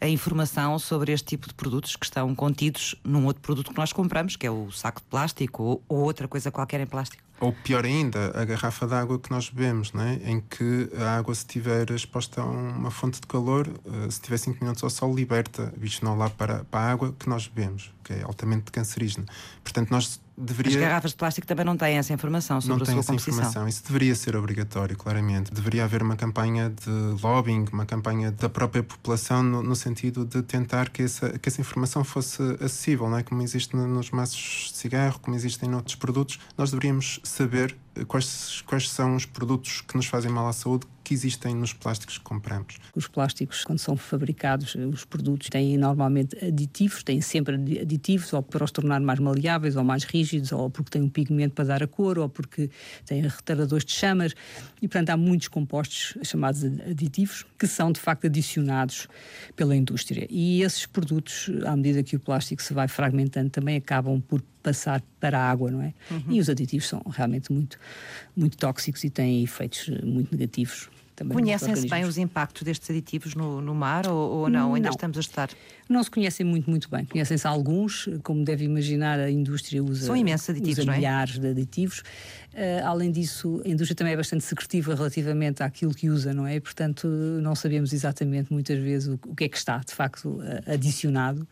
a 0.00 0.08
informação 0.08 0.78
sobre 0.78 1.10
este 1.12 1.26
tipo 1.26 1.48
de 1.48 1.54
produtos 1.54 1.96
que 1.96 2.04
estão 2.04 2.32
contidos 2.36 2.94
num 3.02 3.26
outro 3.26 3.42
produto 3.42 3.72
que 3.72 3.76
nós 3.76 3.92
compramos, 3.92 4.36
que 4.36 4.46
é 4.46 4.50
o 4.50 4.70
saco 4.70 5.00
de 5.00 5.08
plástico 5.08 5.60
ou, 5.60 5.84
ou 5.88 5.98
outra 5.98 6.28
coisa 6.28 6.52
qualquer 6.52 6.80
em 6.80 6.86
plástico? 6.86 7.20
Ou 7.40 7.52
pior 7.52 7.84
ainda, 7.84 8.38
a 8.38 8.44
garrafa 8.44 8.86
de 8.86 8.94
água 8.94 9.18
que 9.18 9.30
nós 9.30 9.48
bebemos, 9.48 9.92
né? 9.92 10.20
em 10.24 10.40
que 10.40 10.88
a 10.96 11.16
água, 11.16 11.34
se 11.34 11.40
estiver 11.40 11.90
exposta 11.90 12.42
a 12.42 12.44
uma 12.44 12.92
fonte 12.92 13.20
de 13.20 13.26
calor, 13.26 13.66
uh, 13.66 14.02
se 14.02 14.20
estiver 14.20 14.38
5 14.38 14.58
minutos 14.60 14.84
ao 14.84 14.90
sol, 14.90 15.12
liberta 15.12 15.72
bisfenol 15.76 16.16
lá 16.16 16.30
para, 16.30 16.64
para 16.64 16.80
a 16.80 16.92
água 16.92 17.12
que 17.18 17.28
nós 17.28 17.48
bebemos, 17.48 17.92
que 18.04 18.12
é 18.12 18.22
altamente 18.22 18.70
cancerígena. 18.70 19.26
Portanto, 19.64 19.90
nós 19.90 20.20
deveria... 20.40 20.72
As 20.72 20.80
garrafas 20.80 21.10
de 21.12 21.16
plástico 21.16 21.46
também 21.46 21.64
não 21.64 21.76
têm 21.76 21.98
essa 21.98 22.12
informação 22.12 22.60
sobre 22.60 22.76
não 22.76 22.82
a 22.82 22.86
sua 22.86 23.00
essa 23.00 23.12
composição. 23.12 23.34
informação. 23.34 23.68
Isso 23.68 23.82
deveria 23.84 24.14
ser 24.14 24.36
obrigatório, 24.36 24.96
claramente. 24.96 25.52
Deveria 25.52 25.84
haver 25.84 26.02
uma 26.02 26.16
campanha 26.16 26.70
de 26.70 26.90
lobbying, 27.22 27.66
uma 27.72 27.86
campanha 27.86 28.30
da 28.32 28.48
própria 28.48 28.82
população 28.82 29.42
no, 29.42 29.62
no 29.62 29.76
sentido 29.76 30.24
de 30.24 30.42
tentar 30.42 30.88
que 30.88 31.02
essa, 31.02 31.38
que 31.38 31.48
essa 31.48 31.60
informação 31.60 32.02
fosse 32.02 32.42
acessível, 32.60 33.08
não 33.08 33.18
é? 33.18 33.22
Como 33.22 33.42
existe 33.42 33.76
nos 33.76 34.10
maços 34.10 34.70
de 34.72 34.78
cigarro, 34.78 35.18
como 35.20 35.36
existem 35.36 35.68
noutros 35.68 35.94
produtos. 35.94 36.38
Nós 36.56 36.70
deveríamos 36.70 37.20
saber 37.22 37.76
quais, 38.06 38.62
quais 38.66 38.88
são 38.90 39.16
os 39.16 39.24
produtos 39.24 39.80
que 39.80 39.96
nos 39.96 40.06
fazem 40.06 40.30
mal 40.30 40.48
à 40.48 40.52
saúde 40.52 40.86
que 41.10 41.14
existem 41.14 41.56
nos 41.56 41.72
plásticos 41.72 42.18
que 42.18 42.24
compramos. 42.24 42.78
Os 42.94 43.08
plásticos, 43.08 43.64
quando 43.64 43.80
são 43.80 43.96
fabricados, 43.96 44.76
os 44.76 45.04
produtos 45.04 45.48
têm 45.48 45.76
normalmente 45.76 46.36
aditivos, 46.44 47.02
têm 47.02 47.20
sempre 47.20 47.56
aditivos, 47.80 48.32
ou 48.32 48.42
para 48.42 48.62
os 48.62 48.70
tornar 48.70 49.00
mais 49.00 49.18
maleáveis, 49.18 49.74
ou 49.74 49.82
mais 49.82 50.04
rígidos, 50.04 50.52
ou 50.52 50.70
porque 50.70 50.90
têm 50.90 51.02
um 51.02 51.08
pigmento 51.08 51.54
para 51.54 51.64
dar 51.64 51.82
a 51.82 51.88
cor, 51.88 52.16
ou 52.16 52.28
porque 52.28 52.70
têm 53.04 53.22
retardadores 53.22 53.84
de 53.84 53.92
chamas. 53.92 54.34
E, 54.80 54.86
portanto, 54.86 55.10
há 55.10 55.16
muitos 55.16 55.48
compostos 55.48 56.16
chamados 56.22 56.62
aditivos 56.64 57.44
que 57.58 57.66
são, 57.66 57.90
de 57.90 57.98
facto, 57.98 58.26
adicionados 58.26 59.08
pela 59.56 59.74
indústria. 59.74 60.28
E 60.30 60.62
esses 60.62 60.86
produtos, 60.86 61.50
à 61.66 61.74
medida 61.74 62.04
que 62.04 62.14
o 62.14 62.20
plástico 62.20 62.62
se 62.62 62.72
vai 62.72 62.86
fragmentando, 62.86 63.50
também 63.50 63.76
acabam 63.76 64.20
por 64.20 64.40
passar 64.62 65.02
para 65.18 65.38
a 65.38 65.50
água, 65.50 65.70
não 65.70 65.82
é? 65.82 65.92
Uhum. 66.10 66.24
E 66.30 66.40
os 66.40 66.48
aditivos 66.48 66.86
são 66.86 67.02
realmente 67.10 67.52
muito, 67.52 67.78
muito 68.36 68.56
tóxicos 68.56 69.04
e 69.04 69.10
têm 69.10 69.42
efeitos 69.42 69.88
muito 70.02 70.32
negativos. 70.32 70.88
Conhecem-se 71.28 71.86
bem 71.86 72.04
os 72.04 72.16
impactos 72.16 72.62
destes 72.62 72.88
aditivos 72.88 73.34
no, 73.34 73.60
no 73.60 73.74
mar 73.74 74.08
ou, 74.08 74.38
ou 74.38 74.48
não? 74.48 74.74
Ainda 74.74 74.88
estamos 74.88 75.18
a 75.18 75.20
estudar? 75.20 75.50
Não 75.90 76.04
se 76.04 76.10
conhecem 76.10 76.46
muito, 76.46 76.70
muito 76.70 76.88
bem. 76.88 77.04
Conhecem-se 77.04 77.44
alguns, 77.48 78.08
como 78.22 78.44
deve 78.44 78.64
imaginar, 78.64 79.18
a 79.18 79.28
indústria 79.28 79.82
usa, 79.82 80.06
São 80.06 80.16
imensos 80.16 80.48
aditivos, 80.48 80.78
usa 80.78 80.92
é? 80.92 80.96
milhares 80.96 81.36
de 81.36 81.48
aditivos. 81.48 81.98
Uh, 81.98 82.84
além 82.84 83.10
disso, 83.10 83.60
a 83.64 83.68
indústria 83.68 83.96
também 83.96 84.12
é 84.12 84.16
bastante 84.16 84.44
secretiva 84.44 84.94
relativamente 84.94 85.64
àquilo 85.64 85.92
que 85.92 86.08
usa, 86.08 86.32
não 86.32 86.46
é? 86.46 86.54
E, 86.54 86.60
portanto, 86.60 87.08
não 87.42 87.56
sabemos 87.56 87.92
exatamente 87.92 88.52
muitas 88.52 88.78
vezes 88.78 89.08
o, 89.08 89.18
o 89.26 89.34
que 89.34 89.44
é 89.44 89.48
que 89.48 89.56
está, 89.56 89.78
de 89.78 89.92
facto, 89.92 90.40
adicionado. 90.64 91.46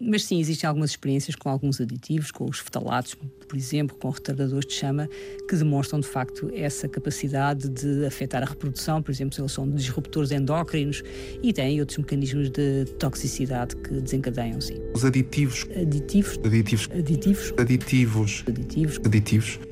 Mas 0.00 0.24
sim, 0.24 0.40
existem 0.40 0.66
algumas 0.66 0.90
experiências 0.90 1.36
com 1.36 1.50
alguns 1.50 1.78
aditivos, 1.78 2.30
com 2.30 2.46
os 2.46 2.58
fetalatos, 2.58 3.14
por 3.14 3.54
exemplo, 3.54 3.94
com 3.98 4.08
retardadores 4.08 4.66
de 4.66 4.72
chama, 4.72 5.06
que 5.46 5.54
demonstram 5.54 6.00
de 6.00 6.06
facto 6.06 6.50
essa 6.54 6.88
capacidade 6.88 7.68
de 7.68 8.06
afetar 8.06 8.42
a 8.42 8.46
reprodução, 8.46 9.02
por 9.02 9.10
exemplo, 9.10 9.38
eles 9.38 9.52
são 9.52 9.68
disruptores 9.68 10.30
endócrinos 10.30 11.02
e 11.42 11.52
têm 11.52 11.80
outros 11.80 11.98
mecanismos 11.98 12.48
de 12.48 12.86
toxicidade 12.98 13.76
que 13.82 14.00
desencadeiam, 14.00 14.60
sim. 14.60 14.78
Os 14.94 15.04
aditivos. 15.04 15.66
Aditivos. 15.76 16.38
Aditivos. 16.44 16.88
Aditivos. 16.92 17.52
Aditivos. 17.58 18.44
Aditivos. 18.46 19.00
Aditivos 19.04 19.70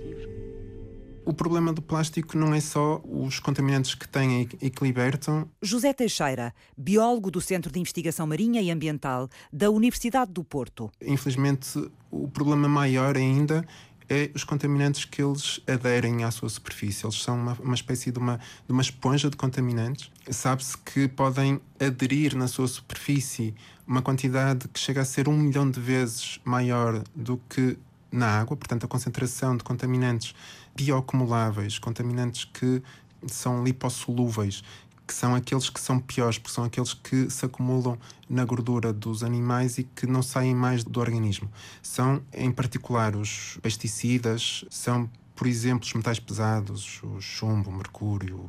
o 1.29 1.35
problema 1.35 1.75
do 1.75 1.83
plástico 1.83 2.39
não 2.39 2.55
é 2.55 2.61
só 2.61 3.03
os 3.05 3.39
contaminantes 3.39 3.95
que 3.95 4.09
têm 4.09 4.49
e 4.63 4.71
que 4.71 4.83
libertam. 4.83 5.47
José 5.61 5.93
Teixeira, 5.93 6.55
biólogo 6.75 7.31
do 7.31 7.39
Centro 7.39 7.71
de 7.71 7.79
Investigação 7.79 8.27
Marinha 8.27 8.63
e 8.63 8.71
Ambiental 8.71 9.29
da 9.53 9.69
Universidade 9.69 10.33
do 10.33 10.43
Porto. 10.43 10.91
Infelizmente, 11.03 11.87
o 12.11 12.29
problema 12.29 12.67
maior 12.67 13.15
ainda 13.15 13.63
é 14.09 14.31
os 14.35 14.43
contaminantes 14.43 15.05
que 15.05 15.23
eles 15.23 15.61
aderem 15.67 16.25
à 16.25 16.31
sua 16.31 16.49
superfície. 16.49 17.05
Eles 17.05 17.23
são 17.23 17.37
uma, 17.37 17.53
uma 17.61 17.75
espécie 17.75 18.11
de 18.11 18.19
uma, 18.19 18.39
de 18.67 18.73
uma 18.73 18.81
esponja 18.81 19.29
de 19.29 19.37
contaminantes. 19.37 20.11
Sabe-se 20.31 20.79
que 20.79 21.09
podem 21.09 21.61
aderir 21.79 22.35
na 22.35 22.49
sua 22.49 22.67
superfície 22.67 23.55
uma 23.89 24.03
quantidade 24.03 24.69
que 24.69 24.79
chega 24.79 25.01
a 25.01 25.05
ser 25.05 25.29
um 25.29 25.37
milhão 25.37 25.69
de 25.71 25.81
vezes 25.81 26.39
maior 26.45 27.03
do 27.17 27.41
que 27.49 27.79
na 28.13 28.39
água, 28.39 28.55
portanto, 28.55 28.85
a 28.85 28.89
concentração 28.89 29.57
de 29.57 29.65
contaminantes 29.65 30.35
bioacumuláveis, 30.77 31.79
contaminantes 31.79 32.45
que 32.45 32.83
são 33.27 33.65
lipossolúveis, 33.65 34.63
que 35.07 35.15
são 35.15 35.35
aqueles 35.35 35.71
que 35.71 35.81
são 35.81 35.99
piores, 35.99 36.37
porque 36.37 36.55
são 36.55 36.65
aqueles 36.65 36.93
que 36.93 37.31
se 37.31 37.47
acumulam 37.47 37.99
na 38.29 38.45
gordura 38.45 38.93
dos 38.93 39.25
animais 39.25 39.79
e 39.79 39.85
que 39.85 40.07
não 40.07 40.23
saem 40.23 40.55
mais 40.55 40.85
do 40.85 41.01
organismo. 41.01 41.51
São, 41.83 42.23
em 42.33 42.53
particular, 42.53 43.17
os 43.17 43.59
pesticidas, 43.63 44.67
são 44.69 45.09
por 45.39 45.47
exemplo, 45.47 45.87
os 45.87 45.95
metais 45.95 46.19
pesados, 46.19 47.01
o 47.05 47.21
chumbo, 47.21 47.71
o 47.71 47.73
mercúrio. 47.73 48.45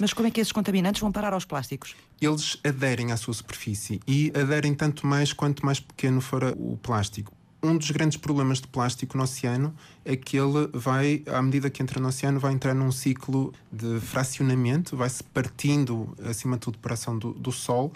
Mas 0.00 0.12
como 0.12 0.26
é 0.26 0.32
que 0.32 0.40
esses 0.40 0.50
contaminantes 0.50 1.00
vão 1.00 1.12
parar 1.12 1.32
aos 1.32 1.44
plásticos? 1.44 1.94
Eles 2.20 2.58
aderem 2.64 3.12
à 3.12 3.16
sua 3.16 3.32
superfície 3.32 4.00
e 4.04 4.32
aderem 4.34 4.74
tanto 4.74 5.06
mais 5.06 5.32
quanto 5.32 5.64
mais 5.64 5.78
pequeno 5.78 6.20
for 6.20 6.42
o 6.58 6.76
plástico. 6.76 7.32
Um 7.62 7.78
dos 7.78 7.88
grandes 7.92 8.18
problemas 8.18 8.60
de 8.60 8.66
plástico 8.66 9.16
no 9.16 9.22
oceano 9.22 9.72
é 10.04 10.16
que 10.16 10.36
ele 10.36 10.68
vai, 10.72 11.22
à 11.28 11.40
medida 11.40 11.70
que 11.70 11.80
entra 11.80 12.00
no 12.00 12.08
oceano, 12.08 12.40
vai 12.40 12.52
entrar 12.52 12.74
num 12.74 12.90
ciclo 12.90 13.54
de 13.70 14.00
fracionamento, 14.00 14.96
vai 14.96 15.08
se 15.08 15.22
partindo, 15.22 16.16
acima 16.28 16.56
de 16.56 16.62
tudo, 16.62 16.78
por 16.78 16.92
ação 16.92 17.16
do, 17.16 17.32
do 17.32 17.52
Sol, 17.52 17.92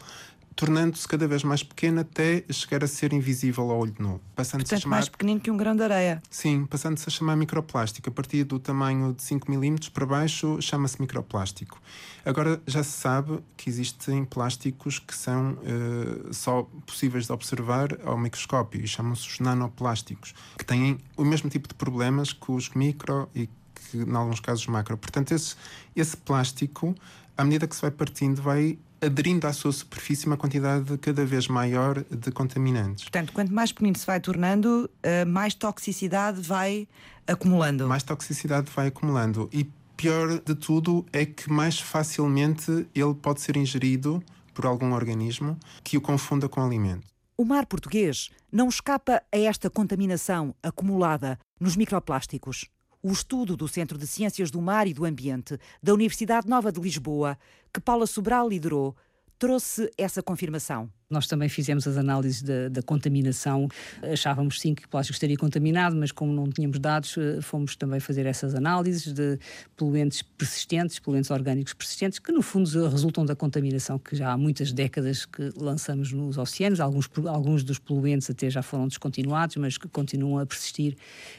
tornando-se 0.58 1.06
cada 1.06 1.28
vez 1.28 1.44
mais 1.44 1.62
pequeno 1.62 2.00
até 2.00 2.42
chegar 2.50 2.82
a 2.82 2.88
ser 2.88 3.12
invisível 3.12 3.70
ao 3.70 3.78
olho 3.78 3.94
nu. 3.96 4.20
Passando 4.34 4.62
Portanto, 4.62 4.78
a 4.78 4.82
chamar... 4.82 4.96
mais 4.96 5.08
pequenino 5.08 5.38
que 5.38 5.52
um 5.52 5.56
grão 5.56 5.76
de 5.76 5.84
areia. 5.84 6.20
Sim, 6.28 6.66
passando-se 6.66 7.08
a 7.08 7.12
chamar 7.12 7.36
microplástico. 7.36 8.08
A 8.08 8.12
partir 8.12 8.42
do 8.42 8.58
tamanho 8.58 9.14
de 9.14 9.22
5 9.22 9.48
milímetros 9.48 9.88
para 9.88 10.04
baixo, 10.04 10.60
chama-se 10.60 11.00
microplástico. 11.00 11.80
Agora 12.24 12.60
já 12.66 12.82
se 12.82 12.90
sabe 12.90 13.38
que 13.56 13.70
existem 13.70 14.24
plásticos 14.24 14.98
que 14.98 15.14
são 15.14 15.52
uh, 15.52 16.34
só 16.34 16.64
possíveis 16.84 17.26
de 17.26 17.32
observar 17.32 17.96
ao 18.04 18.18
microscópio 18.18 18.80
e 18.80 18.88
chamam-se 18.88 19.28
os 19.28 19.38
nanoplásticos, 19.38 20.34
que 20.58 20.64
têm 20.64 20.98
o 21.16 21.24
mesmo 21.24 21.48
tipo 21.48 21.68
de 21.68 21.74
problemas 21.74 22.32
que 22.32 22.50
os 22.50 22.70
micro 22.70 23.28
e 23.32 23.48
que, 23.76 23.98
em 23.98 24.16
alguns 24.16 24.40
casos, 24.40 24.66
macro. 24.66 24.98
Portanto, 24.98 25.30
esse, 25.30 25.54
esse 25.94 26.16
plástico, 26.16 26.96
à 27.36 27.44
medida 27.44 27.68
que 27.68 27.76
se 27.76 27.82
vai 27.82 27.92
partindo, 27.92 28.42
vai 28.42 28.76
aderindo 29.00 29.46
à 29.46 29.52
sua 29.52 29.72
superfície 29.72 30.26
uma 30.26 30.36
quantidade 30.36 30.96
cada 30.98 31.24
vez 31.24 31.48
maior 31.48 32.04
de 32.04 32.30
contaminantes. 32.32 33.04
Portanto, 33.04 33.32
quanto 33.32 33.52
mais 33.52 33.72
pequenino 33.72 33.96
se 33.96 34.06
vai 34.06 34.20
tornando, 34.20 34.90
eh, 35.02 35.24
mais 35.24 35.54
toxicidade 35.54 36.40
vai 36.40 36.88
acumulando. 37.26 37.86
Mais 37.86 38.02
toxicidade 38.02 38.70
vai 38.74 38.88
acumulando. 38.88 39.48
E 39.52 39.70
pior 39.96 40.40
de 40.40 40.54
tudo 40.54 41.04
é 41.12 41.26
que 41.26 41.50
mais 41.50 41.78
facilmente 41.78 42.86
ele 42.94 43.14
pode 43.14 43.40
ser 43.40 43.56
ingerido 43.56 44.22
por 44.54 44.66
algum 44.66 44.92
organismo 44.92 45.58
que 45.84 45.96
o 45.96 46.00
confunda 46.00 46.48
com 46.48 46.64
alimento. 46.64 47.06
O 47.36 47.44
mar 47.44 47.66
português 47.66 48.30
não 48.50 48.68
escapa 48.68 49.22
a 49.32 49.38
esta 49.38 49.70
contaminação 49.70 50.54
acumulada 50.62 51.38
nos 51.60 51.76
microplásticos. 51.76 52.66
O 53.08 53.12
estudo 53.12 53.56
do 53.56 53.66
Centro 53.66 53.96
de 53.96 54.06
Ciências 54.06 54.50
do 54.50 54.60
Mar 54.60 54.86
e 54.86 54.92
do 54.92 55.06
Ambiente 55.06 55.58
da 55.82 55.94
Universidade 55.94 56.46
Nova 56.46 56.70
de 56.70 56.78
Lisboa, 56.78 57.38
que 57.72 57.80
Paula 57.80 58.06
Sobral 58.06 58.46
liderou, 58.46 58.94
trouxe 59.38 59.90
essa 59.96 60.22
confirmação. 60.22 60.92
Nós 61.10 61.26
também 61.26 61.48
fizemos 61.48 61.88
as 61.88 61.96
análises 61.96 62.42
da, 62.42 62.68
da, 62.68 62.82
contaminação. 62.82 63.66
Achávamos 64.02 64.60
sim 64.60 64.74
que 64.74 64.84
o 64.84 64.88
plástico 64.90 65.14
estaria 65.14 65.38
contaminado, 65.38 65.96
mas 65.96 66.12
como 66.12 66.34
não 66.34 66.50
tínhamos 66.50 66.78
dados, 66.78 67.16
eh, 67.16 67.40
fomos 67.40 67.74
também 67.76 67.98
fazer 67.98 68.26
essas 68.26 68.54
análises 68.54 69.10
de 69.14 69.38
poluentes 69.74 70.20
persistentes, 70.20 70.98
poluentes 70.98 71.30
orgânicos 71.30 71.72
persistentes, 71.72 72.18
que 72.18 72.30
no 72.30 72.42
fundo 72.42 72.86
resultam 72.90 73.24
da 73.24 73.34
contaminação 73.34 73.98
que 73.98 74.14
já 74.14 74.32
há 74.32 74.36
muitas 74.36 74.70
décadas 74.70 75.24
que 75.24 75.50
lançamos 75.56 76.12
nos 76.12 76.36
oceanos. 76.36 76.78
Alguns, 76.78 77.08
alguns 77.26 77.64
dos 77.64 77.78
poluentes 77.78 78.28
até 78.28 78.50
já 78.50 78.60
foram 78.60 78.86
descontinuados, 78.86 79.56
mas 79.56 79.78
que 79.78 79.88
continuam 79.88 80.38
a 80.38 80.44
persistir. 80.44 80.94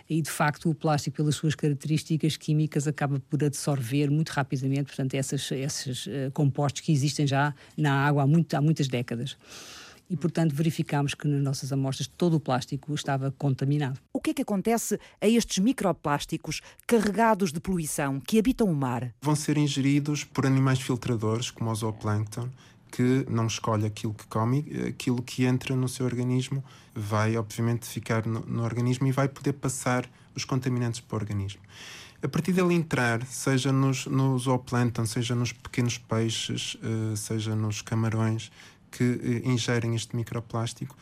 E 0.09 0.19
de 0.19 0.31
facto, 0.31 0.67
o 0.71 0.73
plástico, 0.73 1.17
pelas 1.17 1.35
suas 1.35 1.53
características 1.53 2.37
químicas, 2.37 2.87
acaba 2.87 3.19
por 3.29 3.43
absorver 3.43 4.09
muito 4.09 4.29
rapidamente, 4.29 4.85
portanto, 4.85 5.13
esses, 5.13 5.51
esses 5.51 6.07
uh, 6.07 6.31
compostos 6.33 6.81
que 6.81 6.91
existem 6.91 7.27
já 7.27 7.53
na 7.77 7.93
água 8.07 8.23
há, 8.23 8.27
muito, 8.27 8.51
há 8.55 8.61
muitas 8.61 8.87
décadas 8.87 9.37
e, 10.09 10.17
portanto, 10.17 10.55
verificámos 10.55 11.13
que 11.13 11.27
nas 11.27 11.41
nossas 11.41 11.71
amostras 11.71 12.07
todo 12.07 12.35
o 12.35 12.39
plástico 12.39 12.93
estava 12.93 13.31
contaminado. 13.37 13.99
O 14.11 14.19
que 14.19 14.31
é 14.31 14.33
que 14.33 14.41
acontece 14.41 14.99
a 15.21 15.27
estes 15.27 15.59
microplásticos 15.59 16.61
carregados 16.87 17.51
de 17.51 17.59
poluição 17.59 18.19
que 18.19 18.39
habitam 18.39 18.67
o 18.67 18.75
mar? 18.75 19.13
Vão 19.21 19.35
ser 19.35 19.57
ingeridos 19.57 20.23
por 20.23 20.45
animais 20.45 20.81
filtradores, 20.81 21.51
como 21.51 21.69
o 21.69 21.75
zooplâncton, 21.75 22.49
que 22.91 23.25
não 23.29 23.45
escolhe 23.45 23.85
aquilo 23.85 24.13
que 24.13 24.25
come, 24.27 24.65
aquilo 24.87 25.21
que 25.21 25.45
entra 25.45 25.75
no 25.75 25.87
seu 25.87 26.05
organismo 26.05 26.63
vai, 26.95 27.37
obviamente, 27.37 27.85
ficar 27.87 28.25
no, 28.25 28.39
no 28.41 28.63
organismo 28.63 29.07
e 29.07 29.11
vai 29.11 29.27
poder 29.27 29.53
passar 29.53 30.09
os 30.35 30.43
contaminantes 30.43 30.99
para 30.99 31.15
o 31.15 31.19
organismo. 31.19 31.61
A 32.21 32.27
partir 32.27 32.51
dele 32.51 32.73
entrar, 32.73 33.25
seja 33.25 33.71
nos, 33.71 34.05
no 34.05 34.37
zooplâncton, 34.37 35.05
seja 35.05 35.33
nos 35.33 35.53
pequenos 35.53 35.97
peixes, 35.97 36.75
uh, 36.75 37.15
seja 37.15 37.55
nos 37.55 37.81
camarões, 37.81 38.51
que 38.91 39.03
eh, 39.03 39.49
ingerem 39.49 39.95
este 39.95 40.15
microplástico, 40.15 40.95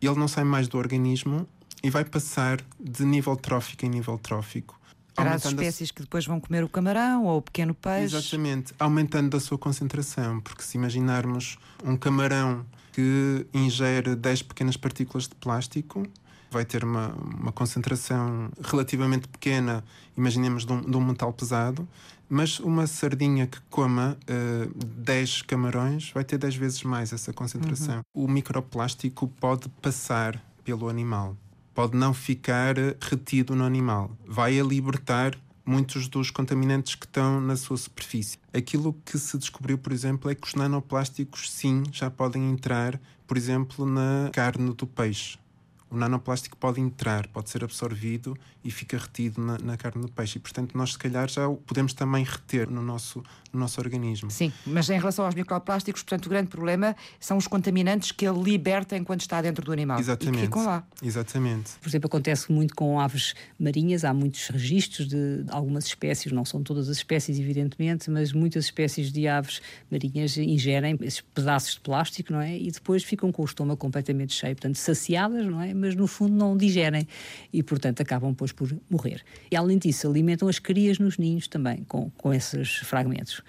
ele 0.00 0.16
não 0.16 0.28
sai 0.28 0.44
mais 0.44 0.68
do 0.68 0.78
organismo 0.78 1.46
e 1.82 1.90
vai 1.90 2.04
passar 2.04 2.60
de 2.78 3.04
nível 3.04 3.36
trófico 3.36 3.84
em 3.86 3.88
nível 3.88 4.18
trófico. 4.18 4.78
Para 5.14 5.34
as 5.34 5.44
espécies 5.44 5.90
a... 5.90 5.94
que 5.94 6.02
depois 6.02 6.24
vão 6.26 6.38
comer 6.38 6.62
o 6.62 6.68
camarão 6.68 7.24
ou 7.24 7.38
o 7.38 7.42
pequeno 7.42 7.74
peixe. 7.74 8.16
Exatamente, 8.16 8.72
aumentando 8.78 9.36
a 9.36 9.40
sua 9.40 9.58
concentração, 9.58 10.40
porque 10.40 10.62
se 10.62 10.76
imaginarmos 10.76 11.58
um 11.84 11.96
camarão 11.96 12.64
que 12.92 13.46
ingere 13.52 14.14
10 14.14 14.42
pequenas 14.42 14.76
partículas 14.76 15.24
de 15.24 15.34
plástico, 15.34 16.04
vai 16.50 16.64
ter 16.64 16.84
uma, 16.84 17.08
uma 17.14 17.52
concentração 17.52 18.50
relativamente 18.62 19.28
pequena, 19.28 19.84
imaginemos, 20.16 20.64
de 20.64 20.72
um, 20.72 20.80
de 20.80 20.96
um 20.96 21.04
metal 21.04 21.32
pesado, 21.32 21.86
mas 22.28 22.60
uma 22.60 22.86
sardinha 22.86 23.46
que 23.46 23.60
coma 23.70 24.16
uh, 24.22 24.32
eh, 24.32 24.68
10 24.98 25.42
camarões 25.42 26.10
vai 26.12 26.24
ter 26.24 26.38
10 26.38 26.56
vezes 26.56 26.82
mais 26.82 27.12
essa 27.12 27.32
concentração. 27.32 28.02
Uhum. 28.14 28.24
O 28.24 28.28
microplástico 28.28 29.28
pode 29.28 29.68
passar 29.80 30.42
pelo 30.64 30.88
animal, 30.88 31.36
pode 31.74 31.96
não 31.96 32.12
ficar 32.12 32.74
retido 33.00 33.56
no 33.56 33.64
animal, 33.64 34.10
vai 34.26 34.60
a 34.60 34.64
libertar 34.64 35.38
muitos 35.64 36.08
dos 36.08 36.30
contaminantes 36.30 36.94
que 36.94 37.04
estão 37.04 37.40
na 37.40 37.56
sua 37.56 37.76
superfície. 37.76 38.38
Aquilo 38.52 38.94
que 39.04 39.18
se 39.18 39.36
descobriu, 39.36 39.76
por 39.76 39.92
exemplo, 39.92 40.30
é 40.30 40.34
que 40.34 40.46
os 40.46 40.54
nanoplásticos, 40.54 41.50
sim, 41.50 41.82
já 41.92 42.10
podem 42.10 42.50
entrar, 42.50 42.98
por 43.26 43.36
exemplo, 43.36 43.84
na 43.84 44.30
carne 44.32 44.72
do 44.72 44.86
peixe 44.86 45.38
o 45.90 45.96
nanoplástico 45.96 46.56
pode 46.56 46.80
entrar, 46.80 47.26
pode 47.28 47.48
ser 47.50 47.64
absorvido 47.64 48.36
e 48.62 48.70
fica 48.70 48.98
retido 48.98 49.40
na, 49.40 49.56
na, 49.58 49.76
carne 49.76 50.02
do 50.02 50.08
peixe. 50.08 50.36
E, 50.36 50.40
portanto, 50.40 50.76
nós, 50.76 50.92
se 50.92 50.98
calhar, 50.98 51.28
já 51.28 51.48
o 51.48 51.56
podemos 51.56 51.94
também 51.94 52.24
reter 52.24 52.68
no 52.70 52.82
nosso, 52.82 53.22
no 53.52 53.60
nosso 53.60 53.80
organismo. 53.80 54.30
Sim, 54.30 54.52
mas 54.66 54.90
em 54.90 54.98
relação 54.98 55.24
aos 55.24 55.34
microplásticos, 55.34 56.02
portanto, 56.02 56.26
o 56.26 56.28
grande 56.28 56.48
problema 56.48 56.94
são 57.18 57.38
os 57.38 57.46
contaminantes 57.46 58.12
que 58.12 58.26
ele 58.26 58.42
liberta 58.42 58.96
enquanto 58.96 59.22
está 59.22 59.40
dentro 59.40 59.64
do 59.64 59.72
animal. 59.72 59.98
Exatamente. 59.98 60.36
E 60.36 60.40
que 60.40 60.46
ficam 60.46 60.64
lá. 60.64 60.84
Exatamente. 61.02 61.72
Por 61.80 61.88
exemplo, 61.88 62.06
acontece 62.06 62.52
muito 62.52 62.74
com 62.74 63.00
aves 63.00 63.34
marinhas. 63.58 64.04
Há 64.04 64.12
muitos 64.12 64.48
registros 64.48 65.08
de 65.08 65.44
algumas 65.48 65.86
espécies, 65.86 66.30
não 66.32 66.44
são 66.44 66.62
todas 66.62 66.88
as 66.88 66.98
espécies, 66.98 67.38
evidentemente, 67.38 68.10
mas 68.10 68.32
muitas 68.32 68.66
espécies 68.66 69.10
de 69.10 69.26
aves 69.26 69.62
marinhas 69.90 70.36
ingerem 70.36 70.98
esses 71.00 71.22
pedaços 71.22 71.74
de 71.74 71.80
plástico, 71.80 72.32
não 72.32 72.40
é? 72.40 72.58
E 72.58 72.70
depois 72.70 73.02
ficam 73.02 73.32
com 73.32 73.42
o 73.42 73.44
estômago 73.44 73.78
completamente 73.78 74.34
cheio, 74.34 74.54
portanto, 74.54 74.76
saciadas, 74.76 75.46
não 75.46 75.62
é? 75.62 75.72
Mas 75.78 75.94
no 75.94 76.06
fundo 76.06 76.34
não 76.34 76.56
digerem 76.56 77.06
e, 77.52 77.62
portanto, 77.62 78.00
acabam 78.00 78.30
depois 78.30 78.52
por 78.52 78.68
morrer. 78.90 79.22
E 79.50 79.56
além 79.56 79.78
disso, 79.78 80.08
alimentam 80.08 80.48
as 80.48 80.58
crias 80.58 80.98
nos 80.98 81.18
ninhos 81.18 81.48
também 81.48 81.84
com, 81.84 82.10
com 82.10 82.34
esses 82.34 82.76
fragmentos. 82.78 83.42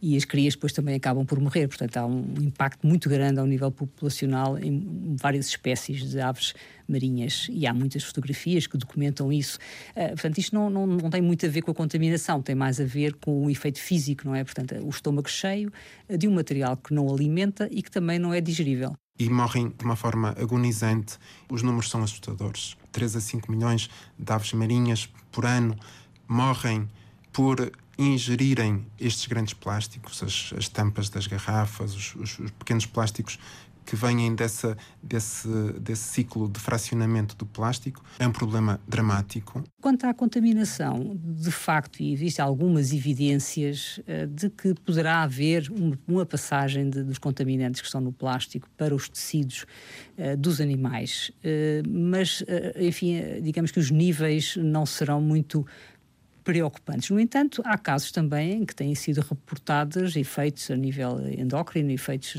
E 0.00 0.16
as 0.16 0.24
crias 0.24 0.54
depois 0.54 0.72
também 0.72 0.94
acabam 0.94 1.24
por 1.24 1.40
morrer, 1.40 1.68
portanto, 1.68 1.96
há 1.96 2.06
um 2.06 2.34
impacto 2.40 2.86
muito 2.86 3.08
grande 3.08 3.40
ao 3.40 3.46
nível 3.46 3.70
populacional 3.70 4.58
em 4.58 5.16
várias 5.18 5.48
espécies 5.48 6.10
de 6.10 6.20
aves 6.20 6.54
marinhas 6.86 7.48
e 7.50 7.66
há 7.66 7.72
muitas 7.72 8.04
fotografias 8.04 8.66
que 8.66 8.76
documentam 8.76 9.32
isso. 9.32 9.58
Uh, 9.96 10.08
portanto, 10.10 10.38
isto 10.38 10.54
não, 10.54 10.68
não, 10.68 10.86
não 10.86 11.10
tem 11.10 11.22
muito 11.22 11.46
a 11.46 11.48
ver 11.48 11.62
com 11.62 11.70
a 11.70 11.74
contaminação, 11.74 12.42
tem 12.42 12.54
mais 12.54 12.80
a 12.80 12.84
ver 12.84 13.14
com 13.14 13.46
o 13.46 13.50
efeito 13.50 13.80
físico, 13.80 14.26
não 14.26 14.34
é? 14.34 14.44
Portanto, 14.44 14.74
o 14.76 14.90
estômago 14.90 15.28
cheio 15.28 15.72
de 16.08 16.28
um 16.28 16.34
material 16.34 16.76
que 16.76 16.92
não 16.92 17.10
alimenta 17.10 17.68
e 17.70 17.82
que 17.82 17.90
também 17.90 18.18
não 18.18 18.34
é 18.34 18.40
digerível 18.40 18.96
e 19.18 19.28
morrem 19.30 19.72
de 19.76 19.84
uma 19.84 19.96
forma 19.96 20.34
agonizante. 20.38 21.18
Os 21.50 21.62
números 21.62 21.90
são 21.90 22.02
assustadores. 22.02 22.76
3 22.92 23.16
a 23.16 23.20
5 23.20 23.50
milhões 23.50 23.90
de 24.18 24.32
aves 24.32 24.52
marinhas 24.52 25.08
por 25.30 25.46
ano 25.46 25.76
morrem 26.28 26.88
por 27.32 27.72
ingerirem 27.98 28.86
estes 29.00 29.26
grandes 29.26 29.54
plásticos, 29.54 30.22
as, 30.22 30.52
as 30.56 30.68
tampas 30.68 31.08
das 31.08 31.26
garrafas, 31.26 31.94
os, 31.94 32.14
os, 32.14 32.38
os 32.38 32.50
pequenos 32.50 32.84
plásticos 32.84 33.38
que 33.86 33.94
vêm 33.94 34.34
dessa, 34.34 34.76
desse, 35.00 35.48
desse 35.80 36.02
ciclo 36.02 36.48
de 36.48 36.58
fracionamento 36.58 37.36
do 37.36 37.46
plástico. 37.46 38.04
É 38.18 38.26
um 38.26 38.32
problema 38.32 38.80
dramático. 38.86 39.62
Quanto 39.80 40.04
à 40.04 40.12
contaminação, 40.12 41.16
de 41.22 41.52
facto, 41.52 42.02
existem 42.02 42.44
algumas 42.44 42.92
evidências 42.92 43.98
uh, 43.98 44.26
de 44.26 44.50
que 44.50 44.74
poderá 44.74 45.22
haver 45.22 45.70
uma, 46.06 46.26
passagem 46.26 46.90
de, 46.90 47.04
dos 47.04 47.18
contaminantes 47.18 47.80
que 47.80 47.86
estão 47.86 48.00
no 48.00 48.12
plástico 48.12 48.68
para 48.76 48.92
os 48.92 49.08
tecidos 49.08 49.64
uh, 50.18 50.36
dos 50.36 50.60
animais. 50.60 51.30
Uh, 51.38 51.88
mas, 51.88 52.42
enfim, 52.80 53.20
digamos 53.42 53.70
que 53.70 53.78
os 53.78 53.90
níveis 53.90 54.56
não 54.56 54.84
serão 54.84 55.20
muito 55.20 55.64
preocupantes. 56.46 57.10
No 57.10 57.18
entanto, 57.18 57.60
há 57.64 57.76
casos 57.76 58.12
também 58.12 58.64
que 58.64 58.72
têm 58.72 58.94
sido 58.94 59.20
reportados 59.20 60.14
efeitos 60.14 60.70
a 60.70 60.76
nível 60.76 61.18
endócrino, 61.36 61.90
efeitos 61.90 62.36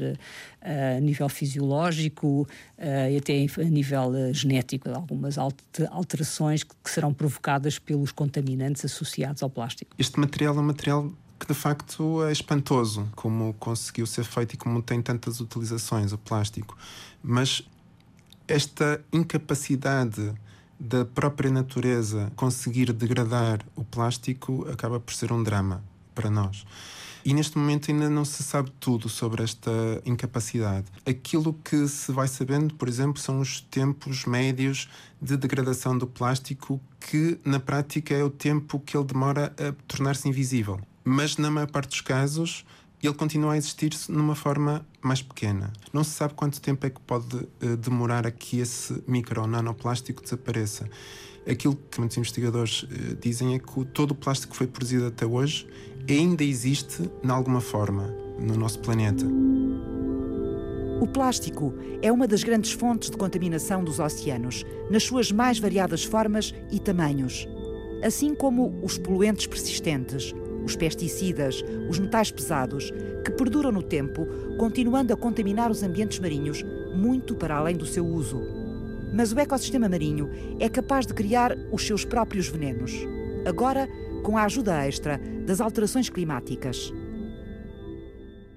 a, 0.62 0.96
a 0.96 1.00
nível 1.02 1.28
fisiológico 1.28 2.48
a, 2.78 3.10
e 3.10 3.18
até 3.18 3.34
a 3.34 3.64
nível 3.66 4.34
genético, 4.34 4.90
algumas 4.90 5.38
alterações 5.38 6.64
que 6.64 6.90
serão 6.90 7.14
provocadas 7.14 7.78
pelos 7.78 8.14
contaminantes 8.14 8.86
associados 8.86 9.44
ao 9.44 9.50
plástico. 9.50 9.94
Este 10.00 10.18
material 10.18 10.56
é 10.56 10.60
um 10.62 10.64
material 10.64 11.12
que 11.38 11.46
de 11.46 11.54
facto 11.54 12.24
é 12.24 12.32
espantoso 12.32 13.10
como 13.14 13.54
conseguiu 13.56 14.08
ser 14.08 14.24
feito 14.24 14.54
e 14.54 14.58
como 14.58 14.82
tem 14.82 15.02
tantas 15.02 15.42
utilizações 15.42 16.14
o 16.14 16.18
plástico. 16.18 16.78
Mas 17.22 17.62
esta 18.48 19.02
incapacidade 19.12 20.34
da 20.80 21.06
própria 21.06 21.50
natureza 21.50 22.32
conseguir 22.36 22.94
degradar 22.94 23.66
o 23.76 23.84
plástico 23.84 24.68
acaba 24.72 25.00
por 25.00 25.14
ser 25.14 25.32
um 25.32 25.42
drama 25.42 25.84
para 26.14 26.30
nós. 26.30 26.66
E 27.26 27.34
neste 27.34 27.58
momento 27.58 27.92
ainda 27.92 28.10
não 28.10 28.24
se 28.24 28.42
sabe 28.42 28.72
tudo 28.80 29.10
sobre 29.10 29.44
esta 29.44 29.70
incapacidade. 30.06 30.86
Aquilo 31.06 31.54
que 31.54 31.86
se 31.88 32.10
vai 32.12 32.28
sabendo, 32.28 32.74
por 32.76 32.88
exemplo, 32.88 33.22
são 33.22 33.42
os 33.42 33.60
tempos 33.60 34.24
médios 34.24 34.88
de 35.22 35.36
degradação 35.36 35.98
do 35.98 36.08
plástico, 36.08 36.80
que 37.02 37.38
na 37.44 37.60
prática 37.60 38.16
é 38.16 38.24
o 38.24 38.30
tempo 38.30 38.80
que 38.80 38.96
ele 38.96 39.06
demora 39.06 39.54
a 39.60 39.74
tornar-se 39.88 40.30
invisível. 40.30 40.80
Mas 41.04 41.36
na 41.36 41.52
maior 41.52 41.70
parte 41.70 41.90
dos 41.90 42.02
casos, 42.02 42.66
ele 43.02 43.14
continua 43.14 43.54
a 43.54 43.58
existir 43.58 43.92
numa 44.10 44.36
forma 44.36 44.86
mais 45.02 45.22
pequena. 45.22 45.72
Não 45.94 46.04
se 46.04 46.12
sabe 46.12 46.34
quanto 46.34 46.60
tempo 46.60 46.86
é 46.86 46.90
que 46.90 47.00
pode 47.02 47.36
uh, 47.36 47.78
demorar 47.78 48.26
a 48.26 48.32
que 48.32 48.60
esse 48.60 49.04
micro 49.08 49.42
ou 49.42 49.48
nanoplástico 49.48 50.22
desapareça. 50.22 50.90
Aquilo 51.50 51.76
que 51.76 52.00
muitos 52.00 52.18
investigadores 52.18 52.84
uh, 52.84 53.16
dizem 53.22 53.56
é 53.56 53.60
que 53.60 53.86
todo 53.86 54.12
o 54.12 54.16
plástico 54.16 54.52
que 54.52 54.58
foi 54.58 54.68
produzido 54.68 55.06
até 55.06 55.26
hoje 55.26 55.68
ainda 56.10 56.44
existe, 56.44 57.10
em 57.24 57.30
alguma 57.30 57.62
forma, 57.62 58.08
no 58.40 58.56
nosso 58.56 58.80
planeta. 58.80 59.26
O 61.00 61.06
plástico 61.06 61.76
é 62.02 62.12
uma 62.12 62.28
das 62.28 62.44
grandes 62.44 62.72
fontes 62.72 63.12
de 63.12 63.18
contaminação 63.18 63.84
dos 63.84 64.00
oceanos, 64.00 64.66
nas 64.90 65.04
suas 65.04 65.32
mais 65.32 65.60
variadas 65.60 66.04
formas 66.04 66.56
e 66.72 66.80
tamanhos. 66.80 67.48
Assim 68.04 68.34
como 68.34 68.80
os 68.84 68.98
poluentes 68.98 69.46
persistentes, 69.46 70.34
os 70.68 70.76
pesticidas, 70.76 71.64
os 71.90 71.98
metais 71.98 72.30
pesados, 72.30 72.92
que 73.24 73.32
perduram 73.32 73.72
no 73.72 73.82
tempo, 73.82 74.28
continuando 74.58 75.14
a 75.14 75.18
contaminar 75.18 75.72
os 75.72 75.82
ambientes 75.82 76.20
marinhos 76.20 76.64
muito 76.94 77.36
para 77.36 77.56
além 77.56 77.78
do 77.78 77.86
seu 77.86 78.06
uso. 78.06 78.42
Mas 79.14 79.32
o 79.32 79.40
ecossistema 79.40 79.88
marinho 79.88 80.30
é 80.60 80.68
capaz 80.68 81.08
de 81.08 81.14
criar 81.14 81.58
os 81.72 81.88
seus 81.88 82.04
próprios 82.04 82.50
venenos. 82.50 82.94
Agora, 83.46 83.88
com 84.24 84.38
a 84.38 84.44
ajuda 84.44 84.86
extra 84.86 85.22
das 85.46 85.62
alterações 85.62 86.10
climáticas. 86.10 86.94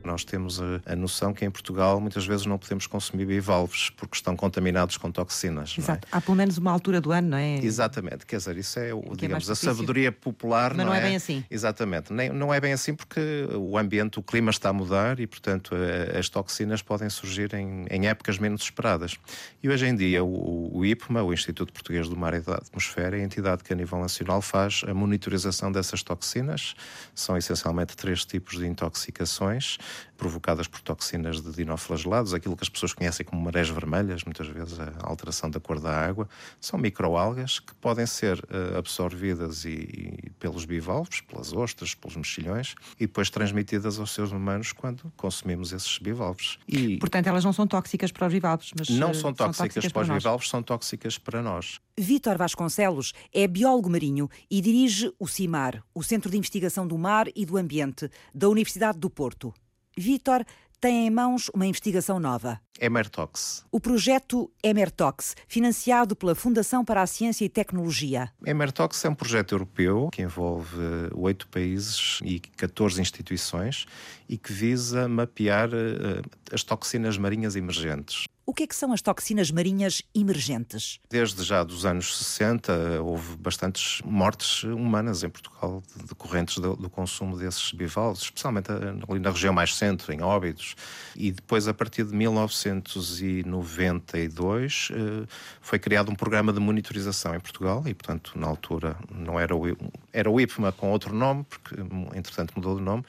Nós 0.05 0.25
temos 0.25 0.61
a, 0.61 0.81
a, 0.87 0.97
noção 0.97 1.33
que 1.33 1.45
em 1.45 1.51
Portugal 1.51 2.01
muitas 2.01 2.27
vezes 2.27 2.47
não 2.47 2.59
podemos 2.59 2.87
consumir 2.87 3.27
bivalves 3.27 3.91
porque 3.91 4.17
estão 4.17 4.37
contaminados 4.37 4.97
com 4.97 5.11
toxinas. 5.11 5.75
É? 5.77 5.81
Exato. 5.81 6.09
É? 6.11 6.17
Há 6.17 6.21
pelo 6.21 6.37
menos 6.37 6.59
uma 6.59 6.71
altura 6.71 7.01
do 7.01 7.13
ano, 7.13 7.29
não 7.29 7.39
é? 7.39 7.59
Exatamente. 7.59 8.27
Quer 8.27 8.37
dizer, 8.37 8.57
isso 8.57 8.79
é, 8.79 8.91
é 8.91 8.95
digamos, 9.17 9.49
é 9.49 9.53
a 9.53 9.55
sabedoria 9.55 10.13
popular. 10.13 10.75
Mas 10.75 10.79
não, 10.79 10.87
não 10.87 10.95
é? 10.95 10.99
é 10.99 11.03
bem 11.03 11.17
assim. 11.17 11.45
Exatamente. 11.51 12.13
Nem, 12.13 12.31
não 12.31 12.53
é 12.53 12.61
bem 12.61 12.73
assim 12.73 12.95
porque 12.95 13.21
o 13.55 13.77
ambiente, 13.77 14.19
o 14.19 14.23
clima 14.23 14.51
está 14.51 14.71
a 14.71 14.73
mudar 14.73 15.21
e, 15.21 15.27
portanto, 15.27 15.75
as 16.19 16.29
toxinas 16.29 16.83
podem 16.83 17.09
surgir 17.11 17.55
em, 17.55 17.87
em, 17.91 18.09
épocas 18.09 18.39
menos 18.39 18.63
esperadas. 18.63 19.17
E 19.63 19.69
hoje 19.69 19.87
em 19.87 19.95
dia 19.95 20.25
o, 20.25 20.79
o 20.79 20.85
IPMA, 20.85 21.23
o 21.23 21.33
Instituto 21.33 21.73
Português 21.73 22.09
do 22.09 22.17
Mar 22.17 22.35
e 22.35 22.41
da 22.41 22.55
Atmosfera, 22.55 23.17
é 23.17 23.21
a 23.21 23.25
entidade 23.25 23.63
que 23.63 23.73
a 23.73 23.77
nível 23.77 23.99
nacional 23.99 24.41
faz 24.41 24.83
a 24.87 24.95
monitorização 24.95 25.71
dessas 25.71 26.03
toxinas. 26.03 26.75
São 27.15 27.37
essencialmente 27.37 27.97
três 27.97 28.25
tipos 28.25 28.59
de 28.59 28.67
intoxicações 28.67 29.79
provocadas 30.17 30.67
por 30.67 30.81
toxinas 30.81 31.41
de 31.41 31.53
dinoflagelados, 31.53 32.35
aquilo 32.35 32.57
que 32.57 32.63
as 32.63 32.69
pessoas 32.69 32.93
conhecem 32.93 33.25
como 33.25 33.41
marés 33.43 33.69
vermelhas, 33.69 34.25
muitas 34.25 34.47
vezes 34.49 34.79
a 34.79 34.93
alteração 35.01 35.51
da 35.51 35.59
cor 35.59 35.81
da 35.81 35.91
água, 35.91 36.29
são 36.61 36.79
microalgas 36.79 37.59
que 37.59 37.75
podem 37.75 38.07
ser 38.07 38.39
uh, 38.39 38.79
absorvidas 38.79 39.65
e, 39.65 39.71
e, 39.71 40.31
pelos 40.39 40.65
bivalves, 40.65 41.21
pelas 41.21 41.53
ostras, 41.53 41.95
pelos 41.95 42.17
mexilhões 42.17 42.75
e 42.99 43.07
depois 43.07 43.31
transmitidas 43.31 43.99
aos 43.99 44.13
seres 44.13 44.33
humanos 44.33 44.73
quando 44.73 45.13
consumimos 45.17 45.73
esses 45.73 45.99
bivalves. 45.99 46.59
E, 46.69 46.99
Portanto, 46.99 47.27
elas 47.27 47.45
não 47.45 47.53
são 47.53 47.67
tóxicas 47.67 48.13
para 48.13 48.27
os 48.27 48.33
bivalves, 48.33 48.71
mas 48.79 48.89
não 48.89 49.15
são 49.15 49.33
tóxicas, 49.33 49.57
são 49.57 49.67
tóxicas 49.67 49.93
para, 49.93 50.05
para 50.05 50.15
os 50.15 50.23
bivalves, 50.23 50.49
são 50.49 50.63
tóxicas 50.63 51.19
para 51.19 51.43
nós. 51.43 51.81
Vítor 51.99 52.39
Vasconcelos 52.39 53.13
é 53.33 53.47
biólogo 53.47 53.91
marinho 53.91 54.29
e 54.51 54.61
dirige 54.61 55.13
o 55.19 55.27
CIMAR, 55.27 55.83
o 55.95 56.03
Centro 56.03 56.31
de 56.31 56.39
Investigação 56.39 56.87
do 56.87 56.97
Mar 56.97 57.27
e 57.35 57.45
do 57.45 57.57
Ambiente, 57.57 58.11
da 58.35 58.49
Universidade 58.49 58.99
do 58.99 59.11
Porto. 59.11 59.53
Vítor 60.01 60.45
tem 60.81 61.07
em 61.07 61.11
mãos 61.11 61.51
uma 61.55 61.67
investigação 61.67 62.19
nova. 62.19 62.59
Emertox. 62.81 63.67
O 63.71 63.79
projeto 63.79 64.51
Emertox, 64.63 65.37
financiado 65.47 66.17
pela 66.17 66.35
Fundação 66.35 66.83
para 66.85 67.03
a 67.03 67.07
Ciência 67.07 67.45
e 67.45 67.49
Tecnologia. 67.51 68.33
Emertox 68.47 69.05
é 69.05 69.11
um 69.11 69.15
projeto 69.15 69.53
europeu 69.53 70.09
que 70.11 70.23
envolve 70.23 70.79
oito 71.15 71.47
países 71.49 72.19
e 72.25 72.41
14 72.41 73.01
instituições 73.01 73.85
e 74.27 74.39
que 74.39 74.53
visa 74.53 75.07
mapear 75.07 75.69
uh, 75.69 76.23
as 76.51 76.65
toxinas 76.65 77.19
marinhas 77.19 77.57
emergentes. 77.57 78.25
O 78.47 78.55
que 78.55 78.63
é 78.65 78.67
que 78.67 78.75
são 78.75 78.93
as 78.93 79.01
toxinas 79.01 79.49
marinhas 79.51 80.03
emergentes? 80.15 81.01
Desde 81.09 81.43
já 81.45 81.63
dos 81.63 81.87
anos 81.87 82.19
60 82.19 83.01
houve 83.03 83.37
bastantes 83.37 84.03
mortes 84.05 84.65
humanas 84.65 85.23
em 85.23 85.29
Portugal 85.29 85.81
decorrentes 86.09 86.59
do, 86.59 86.75
do 86.75 86.91
consumo 86.91 87.37
desses 87.37 87.71
bivalves, 87.73 88.23
especialmente 88.23 88.73
ali 88.73 89.21
na 89.21 89.31
região 89.31 89.53
mais 89.53 89.77
centro, 89.77 90.13
em 90.13 90.21
Óbidos. 90.23 90.75
E 91.15 91.31
depois, 91.31 91.69
a 91.69 91.75
partir 91.75 92.03
de 92.05 92.15
1992, 92.15 94.89
eh, 94.91 95.27
foi 95.61 95.79
criado 95.79 96.11
um 96.11 96.15
programa 96.15 96.51
de 96.53 96.59
monitorização 96.59 97.33
em 97.35 97.41
Portugal 97.41 97.85
e, 97.87 97.95
portanto, 97.95 98.33
na 98.37 98.49
altura 98.49 98.97
não 99.11 99.39
era 99.39 99.55
o, 99.55 99.65
era 100.13 100.29
o 100.31 100.41
IPMA 100.41 100.73
com 100.73 100.91
outro 100.91 101.15
nome, 101.15 101.45
porque 101.45 101.77
entretanto 102.17 102.55
mudou 102.57 102.77
de 102.77 102.83
nome 102.83 103.05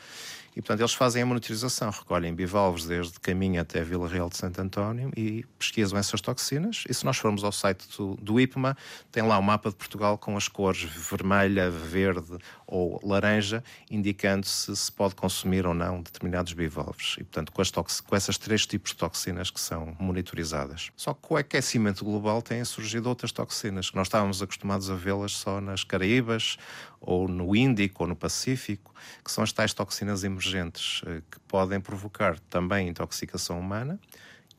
e, 0.55 0.61
portanto, 0.61 0.81
eles 0.81 0.93
fazem 0.93 1.23
a 1.23 1.25
monitorização, 1.25 1.89
recolhem 1.89 2.33
bivalves 2.33 2.85
desde 2.85 3.19
Caminho 3.19 3.61
até 3.61 3.83
Vila 3.83 4.07
Real 4.07 4.29
de 4.29 4.37
Santo 4.37 4.59
António 4.61 5.11
e 5.15 5.45
pesquisam 5.57 5.97
essas 5.97 6.19
toxinas. 6.19 6.83
E 6.89 6.93
se 6.93 7.05
nós 7.05 7.17
formos 7.17 7.43
ao 7.43 7.51
site 7.51 7.87
do, 7.97 8.15
do 8.15 8.39
IPMA, 8.39 8.75
tem 9.11 9.23
lá 9.23 9.37
o 9.37 9.39
um 9.39 9.43
mapa 9.43 9.69
de 9.69 9.75
Portugal 9.75 10.17
com 10.17 10.35
as 10.35 10.47
cores 10.47 10.83
vermelha, 10.83 11.69
verde 11.69 12.37
ou 12.67 12.99
laranja, 13.03 13.63
indicando 13.89 14.45
se 14.45 14.75
se 14.75 14.91
pode 14.91 15.15
consumir 15.15 15.65
ou 15.65 15.73
não 15.73 16.01
determinados 16.01 16.53
bivalves. 16.53 17.15
E, 17.17 17.23
portanto, 17.23 17.51
com, 17.51 17.63
com 18.05 18.15
essas 18.15 18.37
três 18.37 18.65
tipos 18.65 18.91
de 18.91 18.97
toxinas 18.97 19.49
que 19.49 19.59
são 19.59 19.95
monitorizadas. 19.99 20.91
Só 20.95 21.13
que 21.13 21.21
com 21.21 21.35
o 21.35 21.37
aquecimento 21.37 22.03
global 22.03 22.41
têm 22.41 22.63
surgido 22.65 23.07
outras 23.07 23.31
toxinas, 23.31 23.89
que 23.89 23.95
nós 23.95 24.07
estávamos 24.07 24.41
acostumados 24.41 24.89
a 24.89 24.95
vê-las 24.95 25.33
só 25.33 25.61
nas 25.61 25.83
Caraíbas, 25.83 26.57
ou 27.01 27.27
no 27.27 27.55
Índico, 27.55 28.03
ou 28.03 28.07
no 28.07 28.15
Pacífico, 28.15 28.93
que 29.25 29.31
são 29.31 29.43
as 29.43 29.51
tais 29.51 29.73
toxinas 29.73 30.23
emergentes 30.23 31.01
eh, 31.07 31.21
que 31.29 31.39
podem 31.41 31.81
provocar 31.81 32.39
também 32.41 32.87
intoxicação 32.87 33.59
humana 33.59 33.99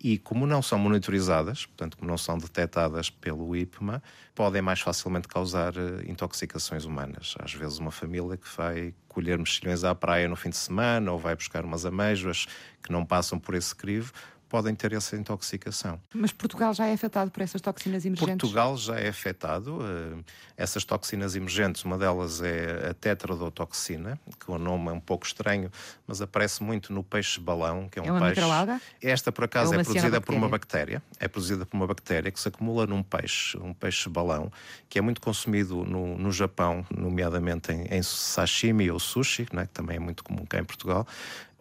e, 0.03 0.19
como 0.19 0.49
não 0.49 0.61
são 0.61 0.81
monitorizadas, 0.81 1.65
portanto, 1.65 1.97
como 1.97 2.11
não 2.11 2.19
são 2.19 2.37
detectadas 2.37 3.09
pelo 3.09 3.55
IPMA, 3.55 4.03
podem 4.35 4.61
mais 4.61 4.81
facilmente 4.81 5.29
causar 5.29 5.75
eh, 5.77 6.11
intoxicações 6.11 6.85
humanas. 6.85 7.37
Às 7.39 7.55
vezes, 7.55 7.79
uma 7.79 7.93
família 7.93 8.37
que 8.37 8.49
vai 8.57 8.93
colher 9.07 9.39
mexilhões 9.39 9.85
à 9.85 9.95
praia 9.95 10.29
no 10.29 10.35
fim 10.35 10.51
de 10.51 10.57
semana 10.57 11.13
ou 11.13 11.19
vai 11.19 11.37
buscar 11.37 11.65
umas 11.65 11.87
amêijoas 11.87 12.47
que 12.83 12.91
não 12.91 13.07
passam 13.07 13.39
por 13.39 13.55
esse 13.55 13.77
crivo, 13.77 14.13
podem 14.53 14.75
ter 14.75 14.93
essa 14.93 15.17
intoxicação. 15.17 15.99
Mas 16.15 16.31
Portugal 16.31 16.75
já 16.75 16.87
é 16.87 16.93
afetado 16.93 17.31
por 17.31 17.43
essas 17.43 17.59
toxinas 17.59 18.05
emergentes? 18.05 18.37
Portugal 18.37 18.77
já 18.77 19.01
é 19.01 19.09
afetado. 19.09 19.79
Uh, 19.79 20.23
essas 20.59 20.85
toxinas 20.85 21.35
emergentes, 21.35 21.83
uma 21.85 21.97
delas 21.97 22.43
é 22.43 22.91
a 22.91 22.93
tetradotoxina, 22.93 24.21
que 24.39 24.51
o 24.51 24.59
nome 24.59 24.91
é 24.91 24.93
um 24.93 25.01
pouco 25.01 25.25
estranho, 25.25 25.71
mas 26.07 26.21
aparece 26.21 26.63
muito 26.63 26.93
no 26.93 27.03
peixe-balão, 27.03 27.89
que 27.89 27.99
é 27.99 28.03
um 28.03 28.05
é 28.05 28.13
uma 28.13 28.21
peixe. 28.21 28.43
Microalga? 28.43 28.81
Esta, 29.01 29.33
por 29.33 29.45
acaso, 29.45 29.73
é, 29.73 29.81
é 29.81 29.85
produzida 29.85 30.21
por 30.21 30.35
uma 30.35 30.51
bactéria. 30.51 31.03
É 31.19 31.27
produzida 31.27 31.65
por 31.65 31.75
uma 31.75 31.87
bactéria 31.87 32.31
que 32.31 32.39
se 32.39 32.49
acumula 32.49 32.87
num 32.87 33.03
peixe, 33.03 33.57
um 33.57 33.73
peixe-balão, 33.73 34.53
que 34.87 34.99
é 34.99 35.03
muito 35.03 35.23
consumido 35.23 35.83
no, 35.83 36.19
no 36.19 36.31
Japão, 36.31 36.85
nomeadamente 36.95 37.73
em, 37.73 37.85
em 37.85 38.03
sashimi 38.03 38.91
ou 38.91 39.01
sushi, 39.01 39.47
né, 39.51 39.65
que 39.65 39.73
também 39.73 39.97
é 39.97 40.01
muito 40.01 40.23
comum 40.23 40.45
cá 40.45 40.59
em 40.59 40.65
Portugal 40.65 41.07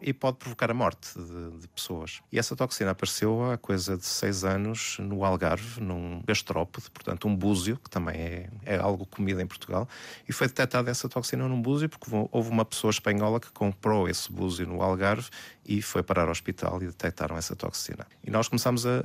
e 0.02 0.12
pode 0.12 0.38
provocar 0.38 0.70
a 0.70 0.74
morte 0.74 1.14
de, 1.14 1.60
de, 1.60 1.68
pessoas. 1.68 2.20
E 2.30 2.38
essa 2.38 2.56
toxina 2.56 2.90
apareceu 2.90 3.50
há 3.50 3.56
coisa 3.56 3.96
de 3.96 4.04
seis 4.04 4.44
anos 4.44 4.96
no 4.98 5.24
Algarve, 5.24 5.80
num 5.80 6.22
gastrópode, 6.26 6.90
portanto 6.90 7.28
um 7.28 7.34
búzio, 7.34 7.76
que 7.76 7.88
também 7.88 8.16
é, 8.16 8.50
é 8.64 8.76
algo 8.76 9.06
comido 9.06 9.40
em 9.40 9.46
Portugal, 9.46 9.88
e 10.28 10.32
foi 10.32 10.48
detectada 10.48 10.90
essa 10.90 11.08
toxina 11.08 11.46
num 11.46 11.62
búzio 11.62 11.88
porque 11.88 12.10
houve 12.30 12.50
uma 12.50 12.64
pessoa 12.64 12.90
espanhola 12.90 13.38
que 13.38 13.50
comprou 13.52 14.08
esse 14.08 14.30
búzio 14.30 14.66
no 14.66 14.82
Algarve 14.82 15.30
e 15.64 15.80
foi 15.80 16.02
parar 16.02 16.24
ao 16.24 16.30
hospital 16.30 16.82
e 16.82 16.86
detectaram 16.86 17.36
essa 17.36 17.54
toxina. 17.54 18.06
E 18.24 18.30
nós 18.30 18.48
começamos 18.48 18.84
a, 18.84 18.98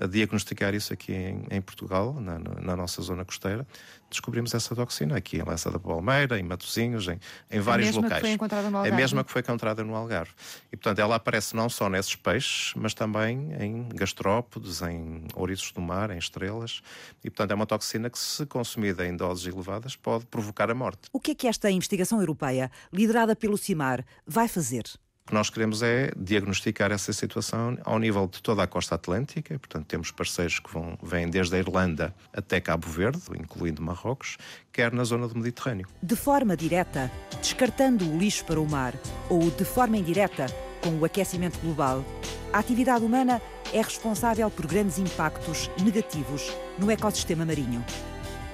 a, 0.00 0.04
a 0.04 0.06
diagnosticar 0.06 0.74
isso 0.74 0.92
aqui 0.92 1.12
em, 1.12 1.46
em 1.50 1.60
Portugal, 1.60 2.14
na, 2.20 2.38
na, 2.38 2.76
nossa 2.76 3.00
zona 3.00 3.24
costeira. 3.24 3.66
Descobrimos 4.10 4.52
essa 4.52 4.74
toxina 4.74 5.16
aqui 5.16 5.38
em 5.38 5.42
Leça 5.42 5.70
da 5.70 5.78
Palmeira, 5.78 6.38
em 6.38 6.42
Matosinhos, 6.42 7.08
em, 7.08 7.18
em 7.50 7.60
vários 7.60 7.94
locais. 7.94 8.14
Que 8.16 8.20
foi 8.20 8.30
encontrada 8.30 8.68
no 8.68 8.76
Algarve. 8.76 8.94
A 8.94 8.96
mesma 8.96 9.24
que 9.24 9.32
foi 9.32 9.40
encontrada 9.40 9.82
no 9.82 9.94
Algarve. 9.94 10.32
E, 10.70 10.76
portanto, 10.76 10.98
ela 10.98 11.16
aparece 11.16 11.56
não 11.56 11.70
só 11.70 11.88
nesses 11.88 12.14
peixes, 12.14 12.74
mas 12.76 12.92
também 12.92 13.54
em 13.58 13.88
gastrópodes, 13.94 14.82
em 14.82 15.24
ouriços 15.34 15.72
do 15.72 15.80
mar, 15.80 16.10
em 16.10 16.18
estrelas. 16.18 16.82
E, 17.24 17.30
portanto, 17.30 17.52
é 17.52 17.54
uma 17.54 17.66
toxina 17.66 18.10
que, 18.10 18.18
se 18.18 18.44
consumida 18.44 19.06
em 19.06 19.16
doses 19.16 19.46
elevadas, 19.46 19.96
pode 19.96 20.26
provocar 20.26 20.70
a 20.70 20.74
morte. 20.74 21.08
O 21.10 21.18
que 21.18 21.30
é 21.30 21.34
que 21.34 21.48
esta 21.48 21.70
investigação 21.70 22.20
europeia, 22.20 22.70
liderada 22.92 23.34
pelo 23.34 23.56
CIMAR, 23.56 24.04
vai 24.26 24.46
fazer? 24.46 24.84
Que 25.32 25.36
nós 25.36 25.48
queremos 25.48 25.82
é 25.82 26.12
diagnosticar 26.14 26.92
essa 26.92 27.10
situação 27.10 27.78
ao 27.86 27.98
nível 27.98 28.28
de 28.30 28.42
toda 28.42 28.62
a 28.62 28.66
costa 28.66 28.96
atlântica, 28.96 29.58
portanto 29.58 29.86
temos 29.86 30.10
parceiros 30.10 30.58
que 30.58 30.70
vão, 30.70 30.98
vêm 31.02 31.26
desde 31.26 31.56
a 31.56 31.58
Irlanda 31.58 32.14
até 32.34 32.60
Cabo 32.60 32.86
Verde, 32.86 33.22
incluindo 33.40 33.80
Marrocos, 33.80 34.36
quer 34.70 34.92
na 34.92 35.04
zona 35.04 35.26
do 35.26 35.34
Mediterrâneo. 35.34 35.88
De 36.02 36.14
forma 36.16 36.54
direta, 36.54 37.10
descartando 37.40 38.06
o 38.10 38.18
lixo 38.18 38.44
para 38.44 38.60
o 38.60 38.68
mar, 38.68 38.92
ou 39.30 39.50
de 39.50 39.64
forma 39.64 39.96
indireta, 39.96 40.44
com 40.82 40.98
o 40.98 41.04
aquecimento 41.06 41.58
global, 41.60 42.04
a 42.52 42.58
atividade 42.58 43.02
humana 43.02 43.40
é 43.72 43.80
responsável 43.80 44.50
por 44.50 44.66
grandes 44.66 44.98
impactos 44.98 45.70
negativos 45.82 46.52
no 46.78 46.90
ecossistema 46.90 47.46
marinho. 47.46 47.82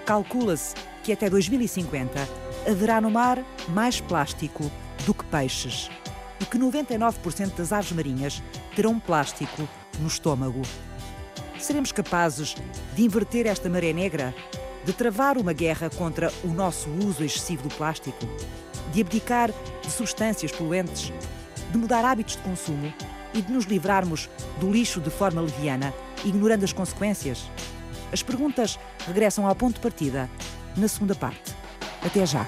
Calcula-se 0.07 0.77
que 1.03 1.11
até 1.13 1.29
2050 1.29 2.21
haverá 2.71 3.01
no 3.01 3.11
mar 3.11 3.45
mais 3.69 4.01
plástico 4.01 4.71
do 5.05 5.13
que 5.13 5.25
peixes 5.25 5.91
e 6.41 6.45
que 6.45 6.59
99% 6.59 7.57
das 7.57 7.73
aves 7.73 7.93
marinhas 7.93 8.43
terão 8.75 8.99
plástico 8.99 9.69
no 10.01 10.09
estômago. 10.09 10.63
Seremos 11.59 11.91
capazes 11.91 12.55
de 12.95 13.03
inverter 13.03 13.47
esta 13.47 13.69
maré 13.69 13.93
negra? 13.93 14.35
De 14.85 14.93
travar 14.93 15.37
uma 15.37 15.53
guerra 15.53 15.91
contra 15.91 16.33
o 16.45 16.49
nosso 16.49 16.89
uso 17.05 17.25
excessivo 17.25 17.69
do 17.69 17.75
plástico? 17.75 18.27
De 18.93 19.01
abdicar 19.01 19.51
de 19.83 19.91
substâncias 19.91 20.53
poluentes? 20.53 21.13
De 21.71 21.79
mudar 21.79 22.05
hábitos 22.05 22.37
de 22.37 22.43
consumo 22.43 22.93
e 23.35 23.43
de 23.43 23.53
nos 23.53 23.65
livrarmos 23.65 24.31
do 24.61 24.71
lixo 24.71 25.01
de 25.01 25.11
forma 25.11 25.41
leviana, 25.41 25.93
ignorando 26.25 26.65
as 26.65 26.73
consequências? 26.73 27.51
As 28.13 28.23
perguntas 28.23 28.79
regressam 29.07 29.47
ao 29.47 29.55
ponto 29.55 29.75
de 29.75 29.81
partida 29.81 30.31
na 30.77 30.89
segunda 30.89 31.15
parte. 31.15 31.55
Até 32.03 32.25
já! 32.25 32.47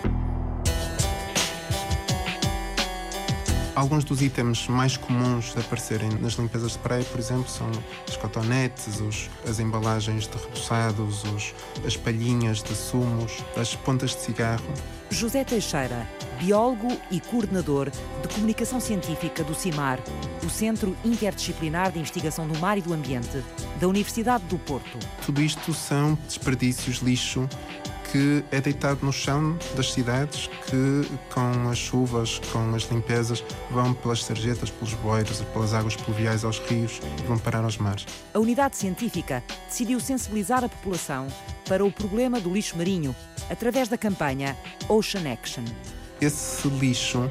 Alguns 3.80 4.04
dos 4.04 4.20
itens 4.20 4.68
mais 4.68 4.98
comuns 4.98 5.54
de 5.54 5.60
aparecerem 5.60 6.10
nas 6.20 6.34
limpezas 6.34 6.72
de 6.72 6.78
praia, 6.80 7.02
por 7.02 7.18
exemplo, 7.18 7.48
são 7.48 7.66
os 8.06 8.14
cotonetes, 8.14 9.00
os, 9.00 9.30
as 9.48 9.58
embalagens 9.58 10.28
de 10.28 10.36
reboçados, 10.36 11.24
os, 11.24 11.54
as 11.86 11.96
palhinhas 11.96 12.62
de 12.62 12.74
sumos, 12.74 13.38
as 13.56 13.74
pontas 13.74 14.10
de 14.10 14.20
cigarro. 14.20 14.62
José 15.08 15.44
Teixeira, 15.44 16.06
biólogo 16.38 16.88
e 17.10 17.20
coordenador 17.20 17.90
de 17.90 18.28
comunicação 18.28 18.80
científica 18.80 19.42
do 19.42 19.54
CIMAR, 19.54 19.98
o 20.44 20.50
Centro 20.50 20.94
Interdisciplinar 21.02 21.90
de 21.90 22.00
Investigação 22.00 22.46
do 22.46 22.58
Mar 22.58 22.76
e 22.76 22.82
do 22.82 22.92
Ambiente, 22.92 23.42
da 23.80 23.88
Universidade 23.88 24.44
do 24.44 24.58
Porto. 24.58 24.98
Tudo 25.24 25.40
isto 25.40 25.72
são 25.72 26.18
desperdícios, 26.26 26.98
lixo 26.98 27.48
que 28.10 28.44
é 28.50 28.60
deitado 28.60 29.04
no 29.04 29.12
chão 29.12 29.56
das 29.76 29.92
cidades 29.92 30.48
que, 30.66 31.08
com 31.32 31.68
as 31.68 31.78
chuvas, 31.78 32.40
com 32.52 32.74
as 32.74 32.82
limpezas, 32.90 33.44
vão 33.70 33.94
pelas 33.94 34.24
sarjetas, 34.24 34.70
pelos 34.70 34.94
boeiros 34.94 35.40
e 35.40 35.44
pelas 35.46 35.74
águas 35.74 35.96
pluviais 35.96 36.44
aos 36.44 36.58
rios 36.58 37.00
e 37.22 37.26
vão 37.26 37.38
parar 37.38 37.64
aos 37.64 37.78
mares. 37.78 38.06
A 38.34 38.38
unidade 38.38 38.76
científica 38.76 39.42
decidiu 39.68 40.00
sensibilizar 40.00 40.64
a 40.64 40.68
população 40.68 41.28
para 41.68 41.84
o 41.84 41.92
problema 41.92 42.40
do 42.40 42.52
lixo 42.52 42.76
marinho 42.76 43.14
através 43.48 43.88
da 43.88 43.96
campanha 43.96 44.56
Ocean 44.88 45.30
Action. 45.32 45.64
Esse 46.20 46.68
lixo 46.68 47.28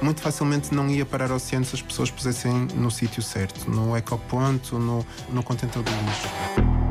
muito 0.00 0.20
facilmente 0.20 0.74
não 0.74 0.88
ia 0.88 1.06
parar 1.06 1.30
ao 1.30 1.36
oceano 1.36 1.64
se 1.64 1.76
as 1.76 1.82
pessoas 1.82 2.10
pusessem 2.10 2.66
no 2.74 2.90
sítio 2.90 3.22
certo, 3.22 3.70
no 3.70 3.96
ecoponto, 3.96 4.78
no, 4.78 5.06
no 5.28 5.42
contentor 5.42 5.82
do 5.82 5.90
lixo. 5.90 6.81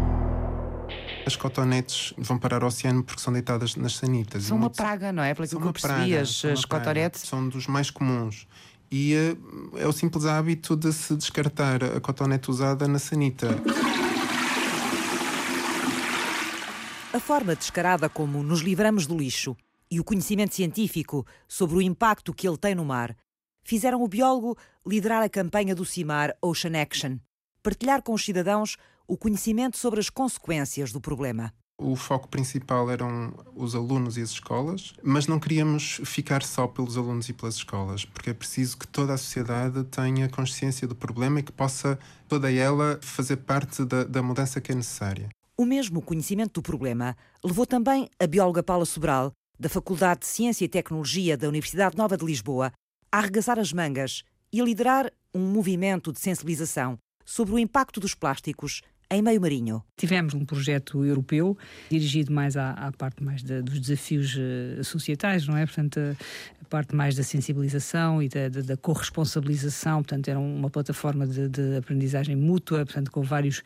As 1.31 1.37
cotonetes 1.37 2.13
vão 2.17 2.37
parar 2.37 2.61
ao 2.61 2.67
oceano 2.67 3.05
porque 3.05 3.21
são 3.21 3.31
deitadas 3.31 3.77
nas 3.77 3.95
sanitas. 3.95 4.43
São 4.43 4.57
uma 4.57 4.69
praga, 4.69 5.13
não 5.13 5.23
é? 5.23 5.33
Pelo 5.33 5.47
que 5.47 5.55
eu 5.55 5.71
percebi, 5.71 5.93
praga, 5.93 6.21
as, 6.21 6.43
as 6.43 6.65
cotonetes. 6.65 7.21
São 7.21 7.47
dos 7.47 7.67
mais 7.67 7.89
comuns. 7.89 8.45
E 8.91 9.13
é, 9.13 9.81
é 9.81 9.87
o 9.87 9.93
simples 9.93 10.25
hábito 10.25 10.75
de 10.75 10.91
se 10.91 11.15
descartar 11.15 11.81
a 11.85 12.01
cotonete 12.01 12.51
usada 12.51 12.85
na 12.85 12.99
sanita. 12.99 13.47
A 17.13 17.19
forma 17.19 17.55
descarada 17.55 18.09
como 18.09 18.43
nos 18.43 18.59
livramos 18.59 19.07
do 19.07 19.17
lixo 19.17 19.55
e 19.89 20.01
o 20.01 20.03
conhecimento 20.03 20.53
científico 20.53 21.25
sobre 21.47 21.77
o 21.77 21.81
impacto 21.81 22.33
que 22.33 22.45
ele 22.45 22.57
tem 22.57 22.75
no 22.75 22.83
mar 22.83 23.15
fizeram 23.63 24.03
o 24.03 24.07
biólogo 24.07 24.57
liderar 24.85 25.23
a 25.23 25.29
campanha 25.29 25.73
do 25.73 25.85
CIMAR 25.85 26.35
Ocean 26.41 26.77
Action, 26.81 27.19
partilhar 27.63 28.01
com 28.01 28.13
os 28.13 28.25
cidadãos 28.25 28.75
o 29.11 29.17
conhecimento 29.17 29.77
sobre 29.77 29.99
as 29.99 30.09
consequências 30.09 30.93
do 30.93 31.01
problema. 31.01 31.53
O 31.77 31.97
foco 31.97 32.29
principal 32.29 32.89
eram 32.89 33.33
os 33.53 33.75
alunos 33.75 34.15
e 34.15 34.21
as 34.21 34.29
escolas, 34.29 34.93
mas 35.03 35.27
não 35.27 35.37
queríamos 35.37 35.99
ficar 36.05 36.41
só 36.43 36.65
pelos 36.65 36.97
alunos 36.97 37.27
e 37.27 37.33
pelas 37.33 37.55
escolas, 37.55 38.05
porque 38.05 38.29
é 38.29 38.33
preciso 38.33 38.77
que 38.77 38.87
toda 38.87 39.13
a 39.13 39.17
sociedade 39.17 39.83
tenha 39.83 40.29
consciência 40.29 40.87
do 40.87 40.95
problema 40.95 41.41
e 41.41 41.43
que 41.43 41.51
possa 41.51 41.99
toda 42.29 42.49
ela 42.49 42.99
fazer 43.01 43.35
parte 43.35 43.83
da, 43.83 44.05
da 44.05 44.23
mudança 44.23 44.61
que 44.61 44.71
é 44.71 44.75
necessária. 44.75 45.27
O 45.57 45.65
mesmo 45.65 46.01
conhecimento 46.01 46.53
do 46.53 46.61
problema 46.61 47.17
levou 47.43 47.65
também 47.65 48.09
a 48.17 48.25
bióloga 48.25 48.63
Paula 48.63 48.85
Sobral, 48.85 49.33
da 49.59 49.67
Faculdade 49.67 50.21
de 50.21 50.27
Ciência 50.27 50.63
e 50.63 50.69
Tecnologia 50.69 51.35
da 51.35 51.49
Universidade 51.49 51.97
Nova 51.97 52.15
de 52.15 52.23
Lisboa, 52.23 52.71
a 53.11 53.17
arregaçar 53.17 53.59
as 53.59 53.73
mangas 53.73 54.23
e 54.53 54.61
a 54.61 54.63
liderar 54.63 55.11
um 55.35 55.51
movimento 55.51 56.13
de 56.13 56.19
sensibilização 56.21 56.97
sobre 57.25 57.53
o 57.53 57.59
impacto 57.59 57.99
dos 57.99 58.15
plásticos 58.15 58.81
em 59.11 59.21
meio 59.21 59.41
marinho. 59.41 59.83
Tivemos 59.97 60.33
um 60.33 60.45
projeto 60.45 61.03
europeu 61.03 61.57
dirigido 61.89 62.31
mais 62.31 62.55
à, 62.55 62.71
à 62.71 62.91
parte 62.93 63.21
mais 63.21 63.43
dos 63.43 63.79
desafios 63.79 64.35
uh, 64.35 64.83
societais, 64.83 65.45
não 65.45 65.57
é? 65.57 65.65
Portanto, 65.65 65.99
a, 65.99 66.11
a, 66.61 66.65
parte 66.69 66.95
mais 66.95 67.15
da 67.15 67.23
sensibilização 67.23 68.23
e 68.23 68.29
da, 68.29 68.47
da, 68.47 68.61
da 68.61 68.77
corresponsabilização, 68.77 69.97
portanto, 70.01 70.29
era 70.29 70.39
uma 70.39 70.69
plataforma 70.69 71.27
de, 71.27 71.49
de, 71.49 71.75
aprendizagem 71.75 72.37
mútua, 72.37 72.85
portanto, 72.85 73.11
com 73.11 73.21
vários 73.21 73.61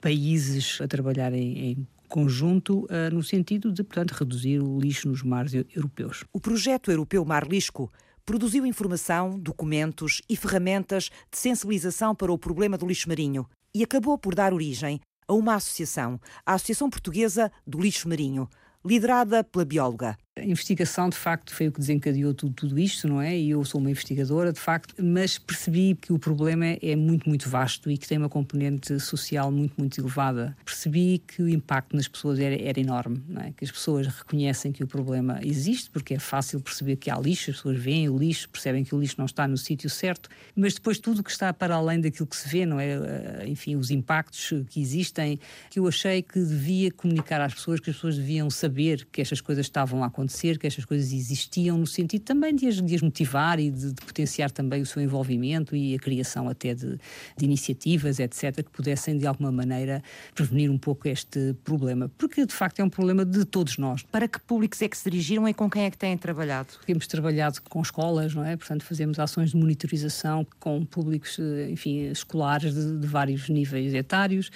países 0.00 0.80
a 0.80 0.88
trabalhar 0.88 1.32
em, 1.32 1.70
em 1.70 1.86
conjunto 2.08 2.84
uh, 2.86 3.14
no 3.14 3.22
sentido 3.22 3.70
de, 3.70 3.84
portanto, 3.84 4.12
reduzir 4.12 4.60
o 4.60 4.80
lixo 4.80 5.08
nos 5.08 5.22
mares 5.22 5.52
europeus. 5.54 6.24
O 6.32 6.40
projeto 6.40 6.90
europeu 6.90 7.24
Mar 7.24 7.46
Lisco 7.46 7.92
produziu 8.26 8.66
informação, 8.66 9.38
documentos 9.38 10.20
e 10.28 10.36
ferramentas 10.36 11.04
de 11.30 11.38
sensibilização 11.38 12.14
para 12.16 12.32
o 12.32 12.36
problema 12.36 12.76
do 12.76 12.86
lixo 12.86 13.08
marinho 13.08 13.46
e 13.78 13.84
acabou 13.84 14.18
por 14.18 14.34
dar 14.34 14.52
origem 14.52 15.00
a 15.28 15.32
uma 15.32 15.54
associação, 15.54 16.20
a 16.44 16.54
Associação 16.54 16.90
Portuguesa 16.90 17.52
do 17.64 17.80
Lixo 17.80 18.08
Marinho, 18.08 18.48
liderada 18.84 19.44
pela 19.44 19.64
bióloga. 19.64 20.18
A 20.38 20.44
investigação, 20.44 21.08
de 21.08 21.16
facto, 21.16 21.52
foi 21.52 21.66
o 21.68 21.72
que 21.72 21.80
desencadeou 21.80 22.32
tudo, 22.32 22.54
tudo, 22.54 22.78
isto, 22.78 23.08
não 23.08 23.20
é? 23.20 23.36
E 23.36 23.50
eu 23.50 23.64
sou 23.64 23.80
uma 23.80 23.90
investigadora, 23.90 24.52
de 24.52 24.60
facto, 24.60 24.94
mas 25.02 25.36
percebi 25.36 25.96
que 26.00 26.12
o 26.12 26.18
problema 26.18 26.76
é 26.80 26.94
muito, 26.94 27.28
muito 27.28 27.48
vasto 27.48 27.90
e 27.90 27.98
que 27.98 28.06
tem 28.06 28.18
uma 28.18 28.28
componente 28.28 29.00
social 29.00 29.50
muito, 29.50 29.74
muito 29.76 30.00
elevada. 30.00 30.56
Percebi 30.64 31.18
que 31.26 31.42
o 31.42 31.48
impacto 31.48 31.96
nas 31.96 32.06
pessoas 32.06 32.38
era, 32.38 32.54
era 32.54 32.78
enorme, 32.78 33.20
não 33.28 33.42
é? 33.42 33.52
Que 33.52 33.64
as 33.64 33.70
pessoas 33.70 34.06
reconhecem 34.06 34.70
que 34.70 34.84
o 34.84 34.86
problema 34.86 35.40
existe, 35.42 35.90
porque 35.90 36.14
é 36.14 36.18
fácil 36.18 36.60
perceber 36.60 36.96
que 36.96 37.10
há 37.10 37.18
lixo, 37.18 37.50
as 37.50 37.56
pessoas 37.56 37.78
veem 37.78 38.08
o 38.08 38.16
lixo, 38.16 38.48
percebem 38.48 38.84
que 38.84 38.94
o 38.94 39.00
lixo 39.00 39.16
não 39.18 39.26
está 39.26 39.48
no 39.48 39.56
sítio 39.56 39.90
certo, 39.90 40.28
mas 40.54 40.74
depois 40.74 41.00
tudo 41.00 41.22
que 41.22 41.30
está 41.30 41.52
para 41.52 41.74
além 41.74 42.00
daquilo 42.00 42.26
que 42.26 42.36
se 42.36 42.48
vê, 42.48 42.64
não 42.64 42.78
é? 42.78 42.90
Eh, 42.90 43.44
enfim, 43.48 43.74
os 43.74 43.90
impactos 43.90 44.52
que 44.70 44.80
existem, 44.80 45.40
que 45.68 45.80
eu 45.80 45.88
achei 45.88 46.22
que 46.22 46.38
devia 46.38 46.92
comunicar 46.92 47.40
às 47.40 47.54
pessoas, 47.54 47.80
que 47.80 47.90
as 47.90 47.96
pessoas 47.96 48.16
deviam 48.16 48.48
saber 48.50 49.06
que 49.10 49.20
estas 49.20 49.40
coisas 49.40 49.66
estavam 49.66 50.04
a 50.04 50.06
acontecer 50.06 50.27
acontecer, 50.28 50.58
que 50.58 50.66
estas 50.66 50.84
coisas 50.84 51.12
existiam, 51.12 51.78
no 51.78 51.86
sentido 51.86 52.22
também 52.22 52.54
de 52.54 52.68
as, 52.68 52.80
de 52.80 52.94
as 52.94 53.00
motivar 53.00 53.58
e 53.58 53.70
de, 53.70 53.92
de, 53.92 54.04
potenciar 54.04 54.50
também 54.50 54.82
o 54.82 54.86
seu 54.86 55.02
envolvimento 55.02 55.74
e 55.74 55.94
a 55.94 55.98
criação 55.98 56.48
até 56.48 56.74
de, 56.74 56.98
de 57.36 57.44
iniciativas, 57.44 58.20
etc., 58.20 58.56
que 58.56 58.70
pudessem 58.70 59.16
de 59.16 59.26
alguma 59.26 59.50
maneira 59.50 60.02
prevenir 60.34 60.70
um 60.70 60.78
pouco 60.78 61.08
este 61.08 61.54
problema, 61.64 62.10
porque 62.18 62.44
de 62.44 62.52
facto 62.52 62.80
é 62.80 62.84
um 62.84 62.90
problema 62.90 63.24
de 63.24 63.44
todos 63.44 63.78
nós. 63.78 64.02
Para 64.02 64.28
que 64.28 64.38
públicos 64.40 64.80
é 64.82 64.88
que 64.88 64.96
se 64.96 65.10
dirigiram 65.10 65.48
e 65.48 65.54
com 65.54 65.70
quem 65.70 65.84
é 65.84 65.90
que 65.90 65.98
têm 65.98 66.16
trabalhado? 66.16 66.68
Temos 66.86 67.06
trabalhado 67.06 67.60
com 67.62 67.80
escolas, 67.80 68.34
não 68.34 68.44
é? 68.44 68.56
Portanto, 68.56 68.84
fazemos 68.84 69.18
ações 69.18 69.50
de 69.50 69.56
monitorização 69.56 70.46
com 70.60 70.84
públicos, 70.84 71.38
eh, 71.38 71.70
enfim, 71.70 72.10
escolares 72.10 72.74
de, 72.74 72.98
de 72.98 73.06
vários 73.06 73.48
níveis 73.48 73.94
etários, 73.94 74.50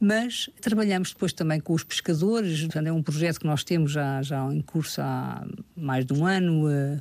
mas 0.00 0.48
trabalhamos 0.60 1.12
depois 1.12 1.32
também 1.32 1.60
com 1.60 1.74
os 1.74 1.84
pescadores, 1.84 2.60
portanto, 2.62 2.86
é 2.86 2.92
um 2.92 3.02
projeto 3.02 3.40
que 3.40 3.46
nós 3.46 3.62
temos 3.62 3.92
já, 3.92 4.22
já 4.22 4.52
em 4.52 4.60
curso 4.60 5.00
há 5.00 5.17
mais 5.76 6.04
de 6.04 6.12
um 6.12 6.26
ano, 6.26 6.66
uh, 6.66 7.00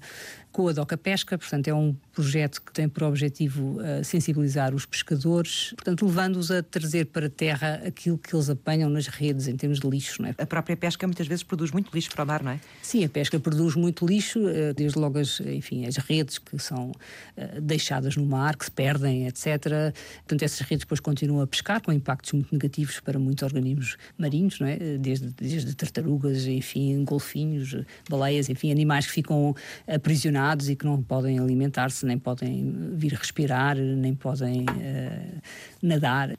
com 0.57 0.67
a 0.67 0.71
Doca 0.71 0.97
Pesca, 0.97 1.37
portanto, 1.37 1.67
é 1.67 1.73
um 1.75 1.95
projeto 2.11 2.63
que 2.63 2.73
tem 2.73 2.89
por 2.89 3.03
objetivo 3.03 3.77
uh, 3.79 4.03
sensibilizar 4.03 4.73
os 4.73 4.87
pescadores, 4.87 5.71
portanto, 5.73 6.03
levando-os 6.03 6.49
a 6.49 6.63
trazer 6.63 7.05
para 7.05 7.27
a 7.27 7.29
terra 7.29 7.79
aquilo 7.85 8.17
que 8.17 8.35
eles 8.35 8.49
apanham 8.49 8.89
nas 8.89 9.05
redes 9.05 9.47
em 9.47 9.55
termos 9.55 9.79
de 9.79 9.87
lixo. 9.87 10.23
Não 10.23 10.29
é? 10.29 10.35
A 10.35 10.47
própria 10.47 10.75
pesca 10.75 11.05
muitas 11.05 11.27
vezes 11.27 11.43
produz 11.43 11.69
muito 11.69 11.93
lixo 11.93 12.09
para 12.09 12.23
o 12.23 12.25
mar, 12.25 12.41
não 12.41 12.53
é? 12.53 12.59
Sim, 12.81 13.05
a 13.05 13.09
pesca 13.09 13.39
produz 13.39 13.75
muito 13.75 14.03
lixo, 14.03 14.39
uh, 14.39 14.73
desde 14.75 14.97
logo 14.97 15.19
as, 15.19 15.39
enfim, 15.41 15.85
as 15.85 15.97
redes 15.97 16.39
que 16.39 16.57
são 16.57 16.89
uh, 16.89 17.61
deixadas 17.61 18.17
no 18.17 18.25
mar, 18.25 18.57
que 18.57 18.65
se 18.65 18.71
perdem, 18.71 19.27
etc. 19.27 19.93
Portanto, 20.21 20.41
essas 20.41 20.61
redes 20.61 20.85
depois 20.85 20.99
continuam 20.99 21.43
a 21.43 21.45
pescar 21.45 21.83
com 21.83 21.91
impactos 21.91 22.31
muito 22.31 22.51
negativos 22.51 22.99
para 22.99 23.19
muitos 23.19 23.43
organismos 23.43 23.95
marinhos, 24.17 24.59
não 24.59 24.65
é? 24.65 24.97
Desde, 24.97 25.27
desde 25.39 25.75
tartarugas, 25.75 26.47
enfim, 26.47 27.03
golfinhos, 27.03 27.75
baleias, 28.09 28.49
enfim, 28.49 28.71
animais 28.71 29.05
que 29.05 29.11
ficam 29.11 29.55
aprisionados 29.87 30.46
e 30.69 30.75
que 30.75 30.85
não 30.85 31.01
podem 31.01 31.39
alimentar-se, 31.39 32.05
nem 32.05 32.17
podem 32.17 32.93
vir 32.93 33.13
respirar, 33.13 33.75
nem 33.75 34.13
podem 34.13 34.61
uh, 34.61 35.41
nadar. 35.81 36.35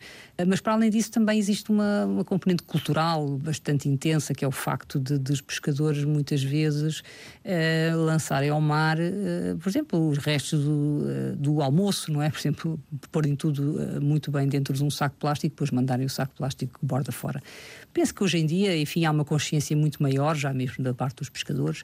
Mas, 0.47 0.61
para 0.61 0.75
além 0.75 0.91
disso, 0.91 1.11
também 1.11 1.39
existe 1.39 1.71
uma, 1.71 2.07
uma 2.07 2.25
componente 2.25 2.63
cultural 2.63 3.27
bastante 3.39 3.89
intensa, 3.89 4.33
que 4.33 4.45
é 4.45 4.49
o 4.49 4.53
facto 4.53 4.99
de, 4.99 5.19
de 5.19 5.33
os 5.33 5.41
pescadores, 5.41 6.05
muitas 6.05 6.43
vezes, 6.43 7.01
uh, 7.01 7.97
lançarem 8.05 8.51
ao 8.51 8.61
mar, 8.61 8.99
uh, 8.99 9.59
por 9.59 9.69
exemplo, 9.69 10.09
os 10.09 10.19
restos 10.19 10.65
do, 10.65 11.37
do, 11.37 11.63
almoço, 11.63 12.13
não 12.13 12.23
é? 12.23 12.31
Por 12.31 12.39
exemplo, 12.39 12.81
porem 13.11 13.37
tudo 13.37 14.01
muito 14.01 14.31
bem 14.31 14.49
dentro 14.49 14.75
de 14.75 14.85
um 14.85 14.91
saco 14.91 15.17
plástico, 15.19 15.55
depois 15.55 15.71
mandarem 15.71 16.07
o 16.07 16.11
saco 16.11 16.35
plástico 16.35 16.79
borda 16.83 17.13
fora. 17.13 17.43
Penso 17.93 18.15
que 18.15 18.23
hoje 18.23 18.39
em 18.39 18.47
dia, 18.47 18.77
enfim, 18.77 19.05
há 19.05 19.11
uma 19.11 19.25
consciência 19.25 19.77
muito 19.77 20.03
maior, 20.03 20.37
já 20.37 20.53
mesmo 20.53 20.85
da 20.85 20.95
parte 20.95 21.17
dos 21.17 21.29
pescadores, 21.29 21.83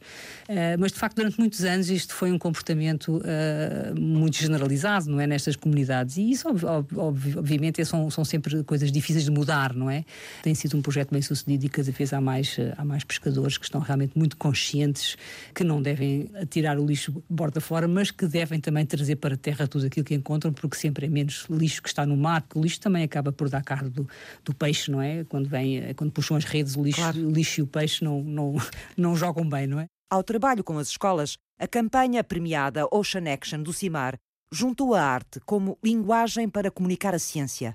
mas 0.79 0.93
de 0.93 0.99
facto, 0.99 1.17
durante 1.17 1.39
muitos 1.39 1.65
anos, 1.65 1.91
isto 1.91 2.15
foi 2.15 2.31
um 2.31 2.39
comportamento 2.39 3.19
uh, 3.19 4.01
muito 4.01 4.37
generalizado, 4.37 5.11
não 5.11 5.21
é? 5.21 5.27
Nestas 5.27 5.57
comunidades. 5.57 6.17
E 6.17 6.31
isso, 6.31 6.49
ob 6.49 6.65
ob 6.65 7.39
obviamente, 7.39 7.85
são, 7.85 8.11
são 8.11 8.25
sempre 8.25 8.63
coisas 8.65 8.91
difíceis 8.91 9.25
de 9.25 9.31
mudar, 9.31 9.75
não 9.75 9.91
é? 9.91 10.05
Tem 10.43 10.55
sido 10.55 10.77
um 10.77 10.83
projeto 10.83 11.11
bem 11.11 11.23
sucedido 11.23 11.67
e 11.67 11.69
cada 11.69 11.91
vez 11.91 12.13
há 12.13 12.21
mais, 12.21 12.57
uh, 12.59 12.75
há 12.77 12.85
mais 12.85 13.05
pescadores 13.05 13.59
que 13.59 13.65
estão 13.65 13.81
realmente 13.81 14.17
muito 14.17 14.37
conscientes 14.37 15.17
que 15.55 15.65
não 15.65 15.81
devem 15.81 16.31
tirar 16.51 16.79
o 16.79 16.87
lixo 16.87 17.23
borda 17.29 17.61
fora, 17.61 17.89
mas 17.89 18.11
que 18.11 18.27
devem 18.27 18.61
também 18.61 18.85
trazer 18.85 19.17
para 19.17 19.35
a 19.35 19.39
terra 19.39 19.67
tudo 19.67 19.87
aquilo 19.87 20.05
que 20.05 20.15
encontram, 20.15 20.53
porque 20.53 20.77
sempre 20.77 21.07
é 21.07 21.09
menos 21.09 21.47
lixo 21.51 21.83
que 21.83 21.89
está 21.89 22.07
no 22.07 22.17
mar, 22.17 22.43
porque 22.43 22.59
o 22.59 22.63
lixo 22.63 22.81
também 22.81 23.03
acaba 23.03 23.33
por 23.33 23.49
dar 23.49 23.63
carne 23.63 23.91
do, 23.91 24.09
do 24.45 24.55
peixe, 24.55 24.91
não 24.91 25.01
é? 25.01 25.25
Quando, 25.25 25.49
vem, 25.49 25.94
quando 25.95 26.13
puxam 26.13 26.37
as 26.37 26.45
redes, 26.45 26.77
o 26.77 26.83
lixo, 26.83 27.01
claro. 27.01 27.19
o 27.19 27.31
lixo 27.31 27.61
e 27.61 27.63
o 27.63 27.67
peixe 27.67 28.05
não, 28.05 28.23
não, 28.23 28.55
não 28.97 29.17
jogam 29.17 29.49
bem, 29.49 29.67
não 29.67 29.81
é? 29.81 29.87
Ao 30.11 30.23
trabalho 30.23 30.63
com 30.63 30.79
as 30.79 30.89
escolas, 30.89 31.37
a 31.59 31.67
campanha 31.67 32.23
premiada 32.23 32.87
Ocean 32.93 33.33
Action 33.33 33.63
do 33.63 33.73
CIMAR 33.73 34.17
juntou 34.53 34.95
a 34.95 35.03
arte 35.03 35.41
como 35.41 35.79
linguagem 35.83 36.49
para 36.49 36.71
comunicar 36.71 37.15
a 37.15 37.19
ciência. 37.19 37.75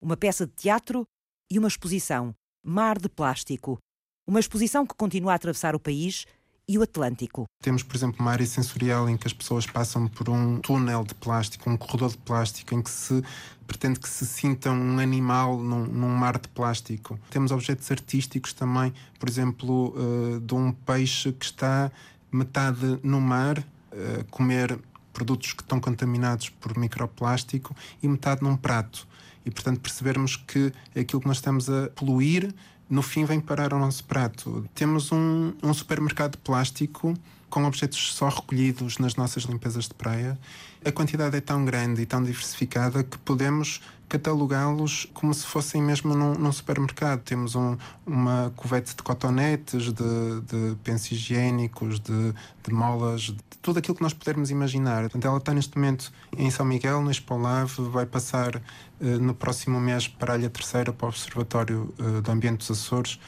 Uma 0.00 0.16
peça 0.16 0.46
de 0.46 0.52
teatro 0.52 1.04
e 1.50 1.58
uma 1.58 1.68
exposição, 1.68 2.34
Mar 2.64 2.98
de 2.98 3.08
Plástico. 3.08 3.78
Uma 4.26 4.40
exposição 4.40 4.86
que 4.86 4.94
continua 4.94 5.32
a 5.32 5.34
atravessar 5.36 5.74
o 5.74 5.80
país 5.80 6.26
e 6.68 6.76
o 6.76 6.82
Atlântico. 6.82 7.46
Temos, 7.62 7.82
por 7.82 7.96
exemplo, 7.96 8.20
uma 8.20 8.30
área 8.30 8.44
sensorial 8.44 9.08
em 9.08 9.16
que 9.16 9.26
as 9.26 9.32
pessoas 9.32 9.66
passam 9.66 10.06
por 10.06 10.28
um 10.28 10.60
túnel 10.60 11.02
de 11.02 11.14
plástico, 11.14 11.70
um 11.70 11.76
corredor 11.76 12.10
de 12.10 12.18
plástico, 12.18 12.74
em 12.74 12.82
que 12.82 12.90
se 12.90 13.24
pretende 13.66 13.98
que 13.98 14.08
se 14.08 14.26
sinta 14.26 14.70
um 14.70 14.98
animal 14.98 15.58
num, 15.58 15.86
num 15.86 16.08
mar 16.08 16.38
de 16.38 16.48
plástico. 16.48 17.18
Temos 17.30 17.50
objetos 17.50 17.90
artísticos 17.90 18.52
também, 18.52 18.92
por 19.18 19.28
exemplo, 19.28 19.94
uh, 19.96 20.40
de 20.40 20.54
um 20.54 20.72
peixe 20.72 21.32
que 21.32 21.46
está 21.46 21.90
metade 22.30 22.98
no 23.02 23.20
mar, 23.20 23.58
uh, 23.58 24.24
comer 24.30 24.78
produtos 25.12 25.54
que 25.54 25.62
estão 25.62 25.80
contaminados 25.80 26.50
por 26.50 26.78
microplástico, 26.78 27.74
e 28.02 28.08
metade 28.08 28.42
num 28.42 28.56
prato. 28.56 29.08
E, 29.44 29.50
portanto, 29.50 29.80
percebermos 29.80 30.36
que 30.36 30.72
aquilo 30.98 31.20
que 31.22 31.26
nós 31.26 31.38
estamos 31.38 31.70
a 31.70 31.88
poluir 31.90 32.54
no 32.88 33.02
fim 33.02 33.24
vem 33.24 33.40
parar 33.40 33.72
ao 33.72 33.78
nosso 33.78 34.04
prato. 34.04 34.66
Temos 34.74 35.12
um, 35.12 35.52
um 35.62 35.74
supermercado 35.74 36.38
plástico 36.38 37.14
com 37.50 37.64
objetos 37.64 38.14
só 38.14 38.28
recolhidos 38.28 38.98
nas 38.98 39.16
nossas 39.16 39.44
limpezas 39.44 39.84
de 39.84 39.94
praia. 39.94 40.38
A 40.84 40.92
quantidade 40.92 41.36
é 41.36 41.40
tão 41.40 41.64
grande 41.64 42.02
e 42.02 42.06
tão 42.06 42.22
diversificada 42.22 43.02
que 43.02 43.18
podemos 43.18 43.80
catalogá-los 44.08 45.06
como 45.12 45.32
se 45.34 45.46
fossem 45.46 45.82
mesmo 45.82 46.14
num, 46.14 46.34
num 46.34 46.52
supermercado. 46.52 47.20
Temos 47.20 47.54
um, 47.54 47.76
uma 48.06 48.52
covete 48.56 48.96
de 48.96 49.02
cotonetes, 49.02 49.92
de, 49.92 50.40
de 50.42 50.76
pensos 50.82 51.12
higiênicos, 51.12 52.00
de, 52.00 52.32
de, 52.32 52.72
molas, 52.72 53.22
de 53.22 53.36
tudo 53.60 53.78
aquilo 53.78 53.94
que 53.94 54.02
nós 54.02 54.14
pudermos 54.14 54.50
imaginar. 54.50 55.02
Portanto, 55.02 55.26
ela 55.26 55.38
está 55.38 55.52
neste 55.52 55.76
momento 55.76 56.12
em 56.36 56.50
São 56.50 56.64
Miguel, 56.64 57.02
no 57.02 57.10
Expolave, 57.10 57.82
vai 57.90 58.06
passar 58.06 58.56
uh, 58.56 59.04
no 59.20 59.34
próximo 59.34 59.80
mês 59.80 60.08
para 60.08 60.34
a 60.34 60.38
Ilha 60.38 60.50
Terceira, 60.50 60.92
para 60.92 61.06
o 61.06 61.08
Observatório 61.08 61.94
uh, 61.98 62.22
do 62.22 62.30
Ambiente 62.30 62.58
dos 62.58 62.70
Açores 62.70 63.18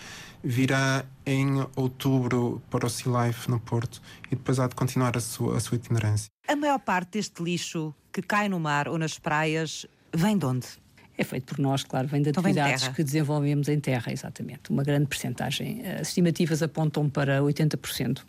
virá 0.43 1.05
em 1.27 1.67
outubro 1.77 2.63
para 2.71 2.87
o 2.87 2.91
Sea 2.91 3.27
Life 3.27 3.51
no 3.51 3.61
Porto 3.61 4.01
e 4.27 4.37
depois 4.37 4.59
há 4.59 4.67
de 4.67 4.75
continuar 4.75 5.17
a 5.17 5.21
sua, 5.21 5.57
a 5.57 5.61
sua 5.61 5.77
itinerância. 5.77 6.31
A 6.49 6.57
maior 6.57 6.79
parte 6.79 7.13
deste 7.19 7.43
lixo 7.43 7.95
que 8.13 8.23
cai 8.23 8.49
no 8.49 8.59
mar 8.59 8.89
ou 8.89 8.99
nas 8.99 9.19
praias 9.19 9.87
vem 10.13 10.37
de 10.37 10.47
onde? 10.47 10.67
É 11.17 11.25
feito 11.25 11.45
por 11.45 11.59
nós, 11.59 11.85
claro, 11.85 12.09
vem 12.09 12.23
de 12.23 12.31
atividades 12.31 12.83
vem 12.83 12.91
de 12.91 12.97
que 12.97 13.05
desenvolvemos 13.05 13.69
em 13.69 13.79
terra, 13.79 14.11
exatamente. 14.11 14.71
Uma 14.71 14.83
grande 14.83 15.07
percentagem. 15.07 15.83
As 15.87 16.09
estimativas 16.09 16.63
apontam 16.63 17.11
para 17.11 17.41
80% 17.41 18.23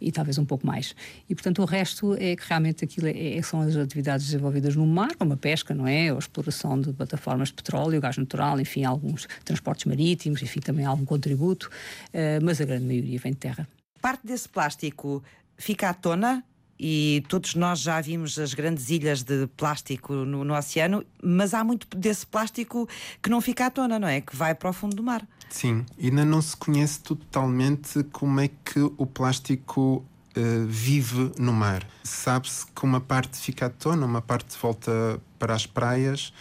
e 0.00 0.12
talvez 0.12 0.38
um 0.38 0.44
pouco 0.44 0.66
mais. 0.66 0.94
E, 1.28 1.34
portanto, 1.34 1.62
o 1.62 1.64
resto 1.64 2.14
é 2.14 2.36
que 2.36 2.42
realmente 2.46 2.84
aquilo 2.84 3.06
é, 3.06 3.36
é, 3.36 3.42
são 3.42 3.60
as 3.60 3.76
atividades 3.76 4.26
desenvolvidas 4.26 4.76
no 4.76 4.86
mar, 4.86 5.14
como 5.16 5.32
a 5.32 5.36
pesca, 5.36 5.74
não 5.74 5.86
é? 5.86 6.10
Ou 6.10 6.16
a 6.16 6.18
exploração 6.18 6.80
de 6.80 6.92
plataformas 6.92 7.48
de 7.48 7.54
petróleo, 7.54 8.00
gás 8.00 8.16
natural, 8.16 8.60
enfim, 8.60 8.84
alguns 8.84 9.26
transportes 9.44 9.86
marítimos, 9.86 10.42
enfim, 10.42 10.60
também 10.60 10.84
algum 10.84 11.04
contributo, 11.04 11.70
uh, 12.08 12.42
mas 12.42 12.60
a 12.60 12.64
grande 12.64 12.84
maioria 12.84 13.18
vem 13.18 13.32
de 13.32 13.38
terra. 13.38 13.68
Parte 14.00 14.26
desse 14.26 14.48
plástico 14.48 15.22
fica 15.56 15.88
à 15.88 15.94
tona 15.94 16.44
e 16.78 17.22
todos 17.28 17.54
nós 17.54 17.80
já 17.80 18.00
vimos 18.00 18.38
as 18.38 18.54
grandes 18.54 18.90
ilhas 18.90 19.22
de 19.22 19.46
plástico 19.56 20.12
no, 20.12 20.44
no, 20.44 20.54
oceano, 20.54 21.04
mas 21.22 21.54
há 21.54 21.62
muito 21.62 21.86
desse 21.96 22.26
plástico 22.26 22.88
que 23.22 23.30
não 23.30 23.40
fica 23.40 23.66
à 23.66 23.70
tona, 23.70 23.98
não 23.98 24.08
é? 24.08 24.20
Que 24.20 24.34
vai 24.34 24.54
para 24.54 24.70
o 24.70 24.72
fundo 24.72 24.96
do 24.96 25.02
mar. 25.02 25.26
Sim, 25.48 25.86
ainda 26.02 26.24
não 26.24 26.42
se 26.42 26.56
conhece 26.56 27.00
totalmente 27.00 28.02
como 28.04 28.40
é 28.40 28.48
que 28.48 28.80
o 28.80 29.06
plástico 29.06 30.04
uh, 30.36 30.66
vive 30.66 31.32
no 31.38 31.52
mar. 31.52 31.86
Sabe-se 32.02 32.66
que 32.66 32.84
uma 32.84 33.00
parte 33.00 33.38
fica 33.38 33.66
à 33.66 33.70
tona, 33.70 34.04
uma 34.04 34.20
parte 34.20 34.56
volta 34.60 35.20
para 35.38 35.54
as 35.54 35.66
praias 35.66 36.32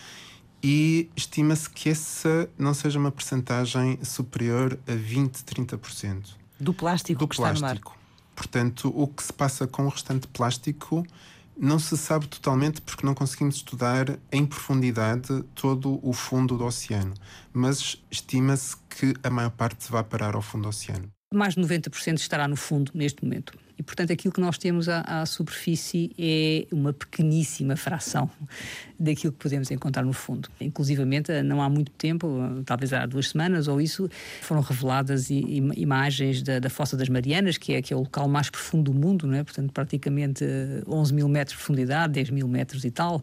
e 0.64 1.10
estima-se 1.16 1.70
que 1.70 1.90
essa 1.90 2.50
não 2.58 2.74
seja 2.74 2.98
uma 2.98 3.12
percentagem 3.12 4.00
superior 4.04 4.80
a 4.88 4.96
20, 4.96 5.44
30%. 5.44 6.30
Do 6.60 6.74
plástico 6.74 7.20
do 7.20 7.28
que 7.28 7.36
plástico. 7.36 7.66
está 7.66 7.76
no 7.76 7.82
mar. 7.84 8.03
Portanto, 8.36 8.92
o 8.96 9.08
que 9.08 9.24
se 9.24 9.34
passa 9.34 9.68
com 9.68 9.86
o 9.86 9.90
restante 9.90 10.28
plástico 10.28 11.06
não 11.58 11.78
se 11.78 11.96
sabe 11.98 12.28
totalmente 12.28 12.82
porque 12.82 13.06
não 13.06 13.14
conseguimos 13.14 13.58
estudar 13.58 14.18
em 14.32 14.46
profundidade 14.46 15.44
todo 15.54 16.00
o 16.02 16.12
fundo 16.12 16.58
do 16.58 16.66
oceano, 16.66 17.14
mas 17.52 18.02
estima-se 18.10 18.76
que 18.90 19.14
a 19.24 19.30
maior 19.30 19.52
parte 19.52 19.92
vai 19.92 20.04
parar 20.04 20.36
ao 20.36 20.42
fundo 20.42 20.64
do 20.64 20.70
oceano. 20.70 21.10
Mais 21.34 21.56
de 21.56 21.62
90% 21.62 22.18
estará 22.18 22.48
no 22.48 22.56
fundo 22.56 22.92
neste 22.94 23.24
momento. 23.24 23.58
E, 23.78 23.84
portanto, 23.84 24.14
aquilo 24.14 24.34
que 24.34 24.40
nós 24.40 24.58
temos 24.58 24.88
à, 24.88 25.02
à, 25.02 25.26
superfície 25.26 26.12
é 26.18 26.68
uma 26.72 26.94
pequeníssima 26.94 27.76
fração 27.76 28.30
daquilo 29.00 29.34
que 29.34 29.40
podemos 29.40 29.70
encontrar 29.72 30.04
no 30.04 30.14
fundo. 30.14 30.48
Inclusivamente, 30.62 31.42
não 31.42 31.62
há 31.62 31.70
muito 31.70 31.92
tempo, 31.92 32.28
talvez 32.66 32.94
há 32.94 33.06
duas 33.06 33.30
semanas 33.30 33.68
ou 33.68 33.82
isso, 33.82 34.10
foram 34.42 34.62
reveladas 34.62 35.30
imagens 35.30 36.42
da, 36.42 36.60
da 36.60 36.70
Fossa 36.70 36.96
das 36.96 37.10
Marianas, 37.10 37.58
que 37.58 37.74
é, 37.74 37.82
que 37.82 37.94
é 37.94 37.98
o 37.98 38.02
local 38.02 38.28
mais 38.28 38.50
profundo 38.50 38.92
do 38.92 38.94
mundo, 38.94 39.28
não 39.28 39.36
é? 39.36 39.44
portanto, 39.44 39.72
praticamente 39.72 40.46
11 40.88 41.12
eh, 41.12 41.16
mil 41.16 41.28
metros 41.28 41.58
de 41.58 41.58
profundidade, 41.58 42.14
10 42.14 42.30
mil 42.30 42.48
metros 42.48 42.86
e 42.86 42.92
tal, 42.92 43.22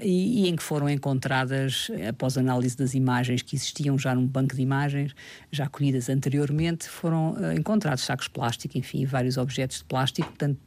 e, 0.00 0.44
e 0.44 0.48
em 0.48 0.56
que 0.56 0.62
foram 0.62 0.88
encontradas, 0.88 1.90
após 2.08 2.38
análise 2.38 2.76
das 2.76 2.94
imagens 2.94 3.42
que 3.42 3.56
existiam 3.56 3.98
já 3.98 4.14
num 4.14 4.26
banco 4.26 4.54
de 4.54 4.62
imagens, 4.62 5.14
já 5.50 5.68
colhidas 5.68 6.08
anteriormente, 6.08 6.88
foram 6.88 7.36
encontrados 7.56 8.04
sacos 8.04 8.26
de 8.26 8.30
plástico, 8.30 8.78
enfim, 8.78 9.04
vários 9.04 9.36
objetos 9.36 9.78
de 9.78 9.84
plástico. 9.84 9.97
Portanto, 10.24 10.58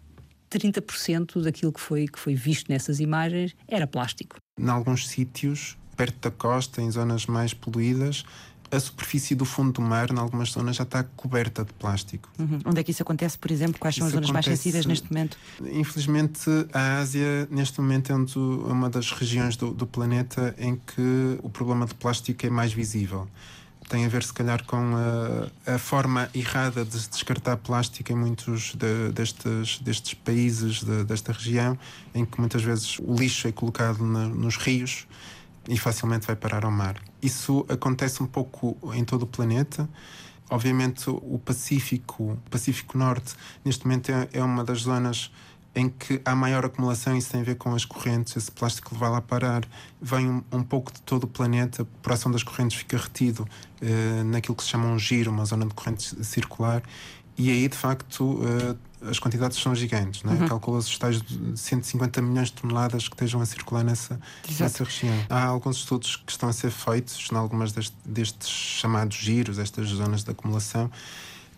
30% 0.52 1.42
daquilo 1.42 1.72
que 1.72 1.80
foi, 1.80 2.08
que 2.08 2.20
foi 2.20 2.36
visto 2.36 2.70
nessas 2.70 3.00
imagens 3.00 3.56
era 3.68 3.88
plástico. 3.88 4.36
Em 4.60 4.70
alguns 4.70 5.08
sítios, 5.08 5.78
perto 5.96 6.30
da 6.30 6.32
costa, 6.32 6.82
em 6.82 6.92
zonas 6.92 7.26
mais 7.26 7.54
poluídas, 7.54 8.26
a 8.72 8.80
superfície 8.80 9.36
do 9.36 9.44
fundo 9.44 9.74
do 9.74 9.82
mar, 9.82 10.10
em 10.10 10.18
algumas 10.18 10.52
zonas, 10.52 10.78
já 10.78 10.84
está 10.84 11.04
coberta 11.04 11.66
de 11.66 11.74
plástico. 11.74 12.30
Uhum. 12.40 12.60
Onde 12.66 12.80
é 12.80 12.84
que 12.84 12.92
isso 12.92 13.04
acontece, 13.04 13.38
por 13.38 13.52
exemplo? 13.52 13.78
Quais 13.78 13.96
são 13.96 14.08
isso 14.08 14.18
as 14.18 14.26
zonas 14.26 14.30
acontece, 14.30 14.50
mais 14.50 14.60
sensíveis 14.60 14.86
neste 14.86 15.12
momento? 15.12 15.38
Infelizmente, 15.62 16.50
a 16.74 17.00
Ásia, 17.00 17.48
neste 17.52 17.82
momento, 17.82 18.12
é 18.12 18.16
uma 18.72 18.90
das 18.90 19.12
regiões 19.12 19.58
do, 19.58 19.74
do 19.74 19.86
planeta 19.86 20.56
em 20.58 20.76
que 20.76 21.38
o 21.44 21.50
problema 21.50 21.86
de 21.86 21.94
plástico 21.96 22.46
é 22.46 22.50
mais 22.50 22.72
visível 22.72 23.28
tem 23.90 24.06
a 24.06 24.10
ver, 24.10 24.24
se 24.24 24.34
calhar, 24.34 24.64
com 24.66 24.96
a, 24.96 25.74
a, 25.74 25.78
forma 25.78 26.30
errada 26.34 26.86
de 26.86 27.10
descartar 27.10 27.58
plástico 27.58 28.12
em 28.12 28.16
muitos 28.16 28.74
de, 28.76 29.12
destes, 29.12 29.80
destes 29.80 30.14
países 30.14 30.84
de, 30.84 31.04
desta 31.04 31.32
região, 31.32 31.78
em 32.14 32.26
que 32.26 32.40
muitas 32.40 32.64
vezes 32.64 33.00
o 33.00 33.14
lixo 33.14 33.48
é 33.48 33.52
colocado 33.52 34.04
na, 34.04 34.28
nos 34.28 34.56
rios 34.56 35.08
e 35.68 35.78
facilmente 35.78 36.26
vai 36.26 36.36
parar 36.36 36.66
ao 36.66 36.72
mar. 36.72 36.96
Isso 37.22 37.66
acontece 37.70 38.24
um 38.24 38.28
pouco 38.28 38.78
em 38.94 39.04
todo 39.04 39.24
o 39.24 39.28
planeta. 39.28 39.90
Obviamente, 40.50 41.10
o 41.10 41.40
Pacífico, 41.40 42.34
o 42.34 42.50
Pacífico 42.50 42.98
Norte, 42.98 43.36
neste 43.64 43.86
momento 43.86 44.12
é, 44.12 44.28
é 44.34 44.44
uma 44.44 44.64
das 44.64 44.82
zonas 44.82 45.32
em 45.74 45.90
que 45.90 46.22
há 46.26 46.36
maior 46.36 46.66
acumulação, 46.66 47.16
isso 47.16 47.32
tem 47.32 47.42
a 47.42 47.44
ver 47.44 47.56
com 47.56 47.74
as 47.74 47.86
correntes, 47.86 48.36
esse 48.36 48.52
plástico 48.52 48.94
vai 48.94 49.10
lá 49.10 49.22
parar, 49.22 49.64
vem 50.02 50.30
um, 50.30 50.44
um 50.52 50.64
pouco 50.64 50.92
de 50.92 51.02
todo 51.02 51.24
o 51.24 51.28
planeta, 51.28 51.88
por 52.02 52.12
ação 52.12 52.32
das 52.32 52.44
correntes 52.44 52.78
fica 52.78 52.98
retido 52.98 53.48
eh, 53.82 54.24
naquilo 54.26 54.56
que 54.56 54.64
se 54.64 54.70
chama 54.70 54.88
um 54.88 55.00
giro, 55.00 55.32
uma 55.32 55.46
zona 55.46 55.66
de 55.66 55.74
corrente 55.74 56.26
circular, 56.26 56.84
e 57.38 57.50
aí 57.50 57.68
de 57.70 57.78
facto 57.78 58.42
eh, 58.44 59.10
as 59.10 59.18
quantidades 59.18 59.58
são 59.58 59.74
gigantes, 59.74 60.24
não 60.24 60.34
é? 60.34 60.36
Uhum. 60.36 60.48
Calcula-se 60.48 60.90
os 60.90 60.98
tais 60.98 61.22
de 61.22 61.58
150 61.58 62.22
milhões 62.22 62.50
de 62.50 62.54
toneladas 62.54 63.08
que 63.08 63.16
estejam 63.16 63.40
a 63.40 63.46
circular 63.46 63.84
nessa, 63.84 64.20
nessa 64.60 64.84
região. 64.84 65.26
Há 65.30 65.46
alguns 65.46 65.78
estudos 65.78 66.18
que 66.18 66.32
estão 66.32 66.50
a 66.50 66.54
ser 66.54 66.70
feitos 66.70 67.30
em 67.32 67.36
algumas 67.36 67.72
deste, 67.72 67.96
destes 68.06 68.50
chamados 68.50 69.16
giros, 69.16 69.58
estas 69.58 69.88
zonas 69.88 70.24
de 70.24 70.32
acumulação, 70.32 70.92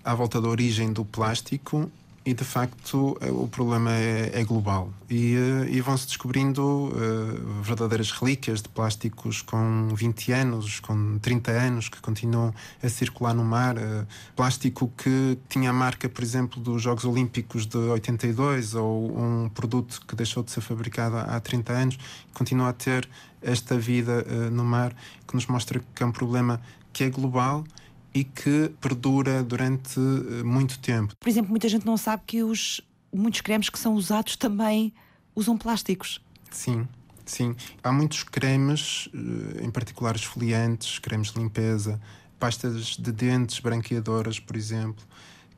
à 0.05 0.13
volta 0.13 0.39
da 0.39 0.47
origem 0.47 0.93
do 0.93 1.03
plástico 1.03 1.91
e 2.25 2.33
de 2.33 2.43
facto 2.43 3.17
eh, 3.21 3.29
o 3.29 3.47
problema 3.47 3.91
é, 3.91 4.31
é 4.33 4.43
global 4.43 4.93
e, 5.09 5.35
eh, 5.35 5.69
e 5.69 5.81
vão-se 5.81 6.07
descobrindo 6.07 6.61
uh, 6.63 7.61
verdadeiras 7.61 8.11
relíquias 8.11 8.61
de 8.61 8.69
plásticos 8.69 9.41
com 9.41 9.89
20 9.93 10.31
anos, 10.31 10.79
com 10.79 11.19
30 11.19 11.51
anos 11.51 11.89
que 11.89 12.01
continuam 12.01 12.53
a 12.81 12.89
circular 12.89 13.33
no 13.33 13.43
mar. 13.43 13.77
Uh, 13.77 14.07
plástico 14.35 14.91
que 14.97 15.37
tinha 15.49 15.69
a 15.69 15.73
marca, 15.73 16.09
por 16.09 16.23
exemplo, 16.23 16.61
dos 16.61 16.81
Jogos 16.81 17.05
Olímpicos 17.05 17.65
de 17.65 17.77
82 17.77 18.73
ou 18.73 19.15
um 19.17 19.49
produto 19.49 20.01
que 20.07 20.15
deixou 20.15 20.41
de 20.41 20.51
ser 20.51 20.61
fabricado 20.61 21.17
há 21.17 21.39
30 21.39 21.73
anos 21.73 21.99
continua 22.33 22.69
a 22.69 22.73
ter 22.73 23.07
esta 23.41 23.77
vida 23.77 24.25
uh, 24.27 24.49
no 24.49 24.63
mar 24.63 24.95
que 25.27 25.35
nos 25.35 25.45
mostra 25.47 25.81
que 25.93 26.01
é 26.01 26.05
um 26.05 26.11
problema 26.11 26.59
que 26.91 27.03
é 27.03 27.09
global 27.09 27.63
e 28.13 28.23
que 28.23 28.71
perdura 28.79 29.43
durante 29.43 29.99
eh, 29.99 30.43
muito 30.43 30.79
tempo. 30.79 31.15
Por 31.19 31.27
exemplo, 31.27 31.49
muita 31.49 31.67
gente 31.67 31.85
não 31.85 31.97
sabe 31.97 32.23
que 32.27 32.43
os 32.43 32.81
muitos 33.11 33.41
cremes 33.41 33.69
que 33.69 33.79
são 33.79 33.93
usados 33.93 34.35
também 34.35 34.93
usam 35.35 35.57
plásticos. 35.57 36.21
Sim, 36.51 36.87
sim. 37.25 37.55
Há 37.83 37.91
muitos 37.91 38.23
cremes, 38.23 39.09
eh, 39.13 39.63
em 39.63 39.71
particular 39.71 40.15
esfoliantes, 40.15 40.99
cremes 40.99 41.31
de 41.31 41.39
limpeza, 41.39 41.99
pastas 42.39 42.97
de 42.97 43.11
dentes 43.11 43.59
branqueadoras, 43.59 44.39
por 44.39 44.55
exemplo, 44.55 45.03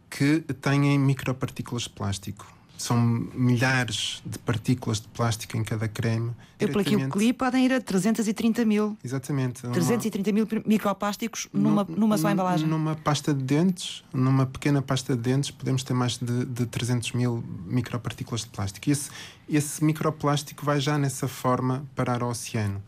que 0.09 0.39
têm 0.61 0.97
micropartículas 0.97 1.83
de 1.83 1.89
plástico 1.89 2.54
são 2.77 2.97
milhares 3.33 4.21
de 4.25 4.37
partículas 4.39 4.99
de 4.99 5.07
plástico 5.07 5.57
em 5.57 5.63
cada 5.63 5.87
creme. 5.87 6.31
Eu, 6.59 6.67
aquilo 6.79 7.09
que 7.09 7.17
li, 7.17 7.33
podem 7.33 7.65
ir 7.65 7.73
a 7.73 7.81
330 7.81 8.65
mil. 8.65 8.97
Exatamente. 9.03 9.61
330 9.61 10.31
mil 10.31 10.47
microplásticos 10.65 11.47
numa, 11.53 11.83
numa 11.83 12.17
só 12.17 12.29
embalagem. 12.29 12.67
Numa 12.67 12.95
pasta 12.95 13.33
de 13.33 13.43
dentes, 13.43 14.03
numa 14.13 14.45
pequena 14.45 14.81
pasta 14.81 15.15
de 15.15 15.21
dentes, 15.21 15.51
podemos 15.51 15.83
ter 15.83 15.93
mais 15.93 16.17
de, 16.17 16.45
de 16.45 16.65
300 16.65 17.11
mil 17.13 17.43
micropartículas 17.65 18.41
de 18.41 18.49
plástico. 18.49 18.89
E 18.89 18.91
esse, 18.91 19.09
esse 19.49 19.83
microplástico 19.83 20.65
vai 20.65 20.79
já 20.79 20.97
nessa 20.97 21.27
forma 21.27 21.85
parar 21.95 22.21
ao 22.21 22.29
oceano 22.29 22.81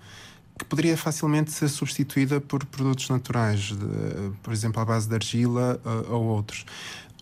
que 0.58 0.66
poderia 0.66 0.98
facilmente 0.98 1.52
ser 1.52 1.70
substituída 1.70 2.42
por 2.42 2.66
produtos 2.66 3.10
naturais, 3.10 3.72
de, 3.72 4.32
por 4.42 4.52
exemplo, 4.52 4.82
à 4.82 4.86
base 4.86 5.08
de 5.08 5.14
argila 5.14 5.80
uh, 5.86 6.14
ou 6.14 6.24
outros. 6.26 6.66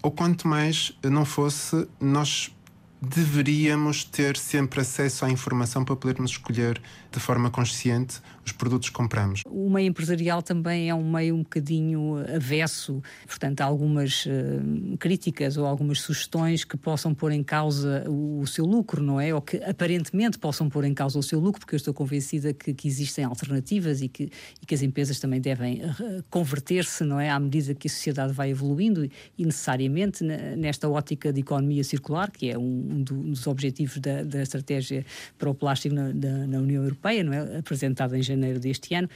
Ou 0.05 0.11
quanto 0.11 0.47
mais 0.47 0.95
não 1.01 1.25
fosse, 1.25 1.87
nós 1.99 2.55
deveríamos 3.01 4.03
ter 4.03 4.37
sempre 4.37 4.81
acesso 4.81 5.25
à 5.25 5.31
informação 5.31 5.83
para 5.83 5.95
podermos 5.95 6.29
escolher 6.29 6.79
de 7.15 7.21
forma 7.21 7.49
consciente 7.49 8.19
os 8.45 8.51
produtos 8.51 8.89
que 8.89 8.95
compramos. 8.95 9.41
O 9.47 9.69
meio 9.69 9.87
empresarial 9.87 10.41
também 10.41 10.89
é 10.89 10.93
um 10.93 11.09
meio 11.09 11.33
um 11.33 11.41
bocadinho 11.41 12.17
avesso, 12.35 13.01
portanto, 13.25 13.61
há 13.61 13.65
algumas 13.65 14.25
uh, 14.25 14.97
críticas 14.99 15.57
ou 15.57 15.65
algumas 15.65 16.01
sugestões 16.01 16.63
que 16.63 16.77
possam 16.77 17.13
pôr 17.13 17.31
em 17.31 17.41
causa 17.41 18.03
o, 18.07 18.41
o, 18.41 18.47
seu 18.47 18.65
lucro, 18.65 19.01
não 19.01 19.19
é? 19.19 19.33
Ou 19.33 19.41
que 19.41 19.57
aparentemente 19.63 20.37
possam 20.37 20.69
pôr 20.69 20.83
em 20.83 20.93
causa 20.93 21.17
o 21.17 21.23
seu 21.23 21.39
lucro, 21.39 21.61
porque 21.61 21.73
eu 21.73 21.77
estou 21.77 21.93
convencida 21.93 22.53
que, 22.53 22.73
que 22.73 22.87
existem 22.87 23.23
alternativas 23.23 24.01
e 24.01 24.09
que, 24.09 24.29
e 24.61 24.65
que 24.65 24.75
as 24.75 24.83
empresas 24.83 25.19
também 25.19 25.39
devem 25.39 25.81
uh, 25.83 26.23
converter-se, 26.29 27.03
não 27.03 27.19
é? 27.19 27.29
À 27.29 27.39
medida 27.39 27.73
que 27.73 27.87
a 27.87 27.91
sociedade 27.91 28.33
vai 28.33 28.51
evoluindo 28.51 29.09
e 29.37 29.45
necessariamente 29.45 30.23
nesta 30.23 30.87
ótica 30.89 31.31
de 31.31 31.39
economia 31.39 31.83
circular, 31.83 32.29
que 32.29 32.51
é 32.51 32.57
um, 32.57 32.61
um 32.61 33.03
dos 33.03 33.47
objetivos 33.47 33.97
da, 33.99 34.23
da 34.23 34.43
estratégia 34.43 35.05
para 35.37 35.49
o 35.49 35.55
plástico 35.55 35.95
na, 35.95 36.11
da, 36.11 36.45
na 36.45 36.59
União 36.59 36.83
Europeia 36.83 37.04
Europeia, 37.05 37.23
não 37.23 37.33
é? 37.33 37.57
apresentada 37.59 38.17
em 38.17 38.21
janeiro 38.21 38.59
deste 38.59 38.93
ano, 38.95 39.09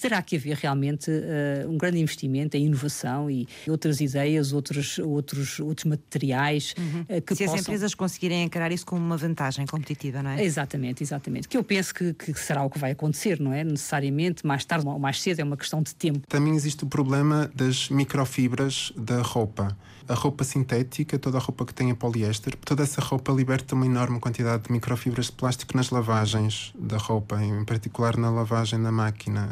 terá 0.00 0.20
que 0.22 0.36
haver 0.36 0.56
realmente 0.56 1.10
uh, 1.10 1.68
um 1.68 1.76
grande 1.78 1.98
investimento 1.98 2.56
em 2.56 2.66
inovação 2.66 3.30
e 3.30 3.48
outras 3.68 4.00
ideias, 4.00 4.52
outros, 4.52 4.98
outros, 4.98 5.58
outros 5.60 5.84
materiais 5.84 6.74
uhum. 6.78 7.00
uh, 7.02 7.22
que 7.22 7.34
Se 7.34 7.44
possam... 7.44 7.54
as 7.54 7.60
empresas 7.62 7.94
conseguirem 7.94 8.42
encarar 8.44 8.70
isso 8.70 8.84
como 8.84 9.04
uma 9.04 9.16
vantagem 9.16 9.66
competitiva, 9.66 10.22
não 10.22 10.30
é? 10.30 10.44
Exatamente, 10.44 11.02
exatamente. 11.02 11.48
Que 11.48 11.56
eu 11.56 11.64
penso 11.64 11.94
que, 11.94 12.12
que 12.12 12.38
será 12.38 12.62
o 12.62 12.70
que 12.70 12.78
vai 12.78 12.92
acontecer, 12.92 13.40
não 13.40 13.52
é? 13.52 13.64
Necessariamente, 13.64 14.46
mais 14.46 14.64
tarde 14.64 14.86
ou 14.86 14.98
mais 14.98 15.20
cedo, 15.20 15.40
é 15.40 15.44
uma 15.44 15.56
questão 15.56 15.82
de 15.82 15.94
tempo. 15.94 16.26
Também 16.28 16.54
existe 16.54 16.84
o 16.84 16.86
problema 16.86 17.50
das 17.54 17.88
microfibras 17.88 18.92
da 18.96 19.22
roupa 19.22 19.76
a 20.08 20.14
roupa 20.14 20.44
sintética, 20.44 21.18
toda 21.18 21.38
a 21.38 21.40
roupa 21.40 21.64
que 21.64 21.74
tenha 21.74 21.94
poliéster, 21.94 22.56
toda 22.56 22.82
essa 22.82 23.00
roupa 23.00 23.32
liberta 23.32 23.74
uma 23.74 23.86
enorme 23.86 24.18
quantidade 24.18 24.64
de 24.64 24.72
microfibras 24.72 25.26
de 25.26 25.32
plástico 25.32 25.76
nas 25.76 25.90
lavagens 25.90 26.72
da 26.78 26.96
roupa, 26.96 27.42
em 27.42 27.64
particular 27.64 28.16
na 28.16 28.30
lavagem 28.30 28.78
na 28.78 28.92
máquina. 28.92 29.48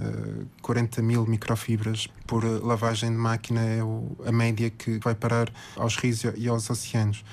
40 0.63 1.01
eh, 1.01 1.03
mil 1.03 1.27
microfibras 1.27 2.09
por 2.27 2.45
lavagem 2.45 3.11
de 3.11 3.17
máquina 3.17 3.61
é 3.61 3.81
a 4.27 4.33
média 4.33 4.71
que 4.71 4.99
vai 4.99 5.15
parar 5.15 5.53
aos 5.77 5.97
rios 5.97 6.23
e 6.37 6.49
aos 6.49 6.69
oceanos. 6.71 7.25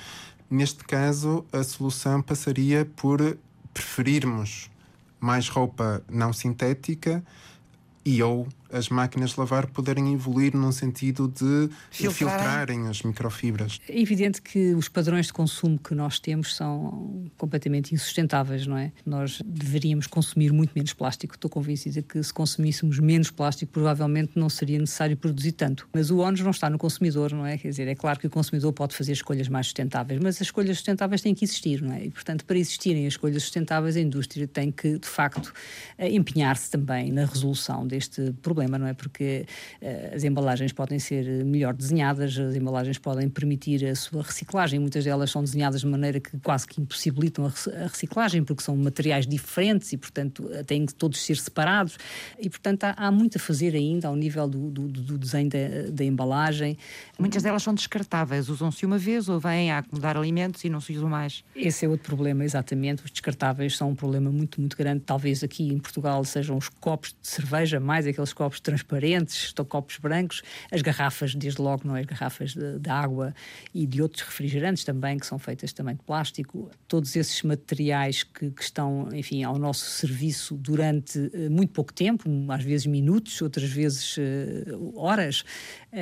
Neste 0.50 0.84
caso, 0.84 1.46
a 1.52 1.64
solução 1.64 2.22
passaria 2.22 2.86
por 2.96 3.38
preferirmos 3.74 4.70
mais 5.20 5.50
roupa 5.50 6.04
não 6.10 6.32
sintética 6.32 7.24
e 8.06 8.22
ou 8.22 8.48
as 8.76 8.90
máquinas 8.90 9.32
de 9.32 9.40
lavar 9.40 9.68
poderem 9.68 10.14
evoluir 10.14 10.56
num 10.56 10.72
sentido 10.72 11.28
de 11.30 11.70
filtrarem, 11.90 12.14
filtrarem 12.14 12.88
as 12.88 13.02
microfibras. 13.04 13.80
É 13.88 14.00
evidente 14.00 14.42
que 14.42 14.74
os 14.74 14.90
padrões 14.90 15.28
de 15.28 15.34
consumo 15.34 15.80
que 15.80 15.96
nós 15.96 16.20
temos 16.20 16.56
são 16.56 17.26
completamente 17.38 17.96
insustentáveis, 17.96 18.68
não 18.68 18.78
é? 18.78 18.92
Nós 19.06 19.42
deveríamos 19.46 20.08
consumir 20.08 20.52
muito 20.52 20.72
menos 20.76 20.92
plástico. 20.92 21.36
Estou 21.36 21.50
convencida 21.50 22.02
que 22.02 22.22
se 22.22 22.34
consumíssemos 22.34 23.00
menos 23.00 23.32
plástico, 23.32 23.72
provavelmente 23.72 24.34
não 24.36 24.50
seria 24.50 24.78
necessário 24.78 25.16
produzir 25.16 25.54
tanto. 25.54 25.88
Mas 25.94 26.12
o 26.12 26.18
ónus 26.18 26.42
não 26.42 26.52
está 26.52 26.70
no 26.70 26.78
consumidor, 26.78 27.32
não 27.32 27.46
é? 27.46 27.58
Quer 27.58 27.70
dizer, 27.70 27.88
é 27.88 27.96
claro 27.96 28.20
que 28.20 28.28
o 28.28 28.30
consumidor 28.30 28.74
pode 28.74 28.94
fazer 28.94 29.14
escolhas 29.14 29.48
mais 29.48 29.68
sustentáveis, 29.68 30.20
mas 30.22 30.36
as 30.36 30.42
escolhas 30.42 30.78
sustentáveis 30.78 31.22
têm 31.22 31.34
que 31.34 31.46
existir, 31.46 31.82
não 31.82 31.94
é? 31.94 32.06
E, 32.06 32.12
portanto, 32.12 32.44
para 32.46 32.58
existirem 32.58 33.08
as 33.08 33.14
escolhas 33.14 33.42
sustentáveis, 33.42 33.96
a 33.96 34.02
indústria 34.02 34.48
tem 34.48 34.70
que, 34.70 35.00
de 35.00 35.08
facto, 35.08 35.54
eh, 35.98 36.14
empenhar-se 36.14 36.70
também 36.70 37.12
na 37.12 37.26
resolução 37.26 37.88
deste 37.88 38.34
problema 38.42 38.65
problema, 38.66 38.78
não 38.78 38.88
é? 38.88 38.94
Porque 38.94 39.46
uh, 39.82 40.16
as 40.16 40.24
embalagens 40.24 40.74
podem 40.74 41.00
ser 41.00 41.26
melhor 41.46 41.74
desenhadas, 41.74 42.38
as 42.38 42.56
embalagens 42.56 42.98
podem 42.98 43.30
permitir 43.30 43.86
a 43.86 43.96
sua 43.96 44.24
reciclagem, 44.24 44.80
muitas 44.80 45.06
delas 45.06 45.32
são 45.32 45.44
desenhadas 45.44 45.82
de 45.82 45.88
maneira 45.88 46.20
que 46.20 46.38
quase 46.40 46.68
que 46.68 46.82
impossibilitam 46.82 47.46
a, 47.46 47.88
reciclagem, 47.88 48.44
porque 48.44 48.64
são 48.64 48.76
materiais 48.76 49.28
diferentes 49.28 49.94
e, 49.94 49.98
portanto, 49.98 50.50
têm 50.66 50.86
que 50.86 50.94
todos 50.94 51.24
ser 51.24 51.38
separados. 51.38 51.98
E, 52.40 52.50
portanto, 52.50 52.84
há, 52.84 52.92
há 52.98 53.12
muito 53.12 53.38
a 53.38 53.40
fazer 53.40 53.76
ainda 53.76 54.08
ao 54.08 54.16
nível 54.16 54.48
do, 54.48 54.70
do, 54.70 54.88
do 54.88 55.18
desenho 55.18 55.50
da, 55.50 55.92
da, 55.92 56.04
embalagem. 56.04 56.78
Muitas 57.18 57.44
delas 57.44 57.64
são 57.64 57.74
descartáveis, 57.74 58.50
usam-se 58.50 58.86
uma 58.86 58.98
vez 58.98 59.30
ou 59.30 59.40
vêm 59.40 59.72
a 59.72 59.80
acomodar 59.80 60.18
alimentos 60.18 60.64
e 60.64 60.70
não 60.70 60.82
se 60.82 60.94
usam 60.94 61.10
mais. 61.10 61.44
Esse 61.56 61.86
é 61.86 61.90
outro 61.90 62.06
problema, 62.06 62.44
exatamente. 62.44 63.04
Os 63.04 63.12
descartáveis 63.12 63.76
são 63.76 63.90
um 63.92 63.96
problema 63.96 64.32
muito, 64.32 64.60
muito 64.60 64.78
grande. 64.78 65.02
Talvez 65.06 65.44
aqui 65.44 65.68
em 65.68 65.80
Portugal 65.80 66.24
sejam 66.24 66.58
os 66.58 66.70
copos 66.70 67.16
de 67.22 67.28
cerveja, 67.28 67.80
mais 67.80 68.08
aqueles 68.08 68.34
copos 68.34 68.45
copos 68.46 68.60
transparentes, 68.60 69.54
copos 69.68 69.98
brancos, 69.98 70.44
as 70.72 70.82
garrafas, 70.82 71.34
desde 71.34 71.60
logo, 71.60 71.88
não 71.88 71.96
é? 71.96 72.02
As 72.02 72.06
garrafas 72.06 72.54
de, 72.54 72.78
de, 72.78 72.90
água 72.90 73.34
e 73.74 73.88
de 73.88 74.02
outros 74.02 74.22
refrigerantes 74.22 74.84
também, 74.84 75.18
que 75.18 75.26
são 75.26 75.40
feitas 75.40 75.74
também 75.74 75.96
de 75.96 76.04
plástico. 76.04 76.70
Todos 76.88 77.16
esses 77.16 77.42
materiais 77.42 78.24
que, 78.24 78.52
que 78.52 78.62
estão, 78.62 79.10
enfim, 79.14 79.44
ao 79.44 79.58
nosso 79.58 79.86
serviço 79.86 80.56
durante 80.56 81.18
uh, 81.18 81.50
muito 81.50 81.74
pouco 81.74 81.92
tempo, 81.92 82.30
às 82.50 82.64
vezes 82.64 82.86
minutos, 82.86 83.42
outras 83.42 83.70
vezes 83.70 84.16
uh, 84.18 84.94
horas, 84.96 85.44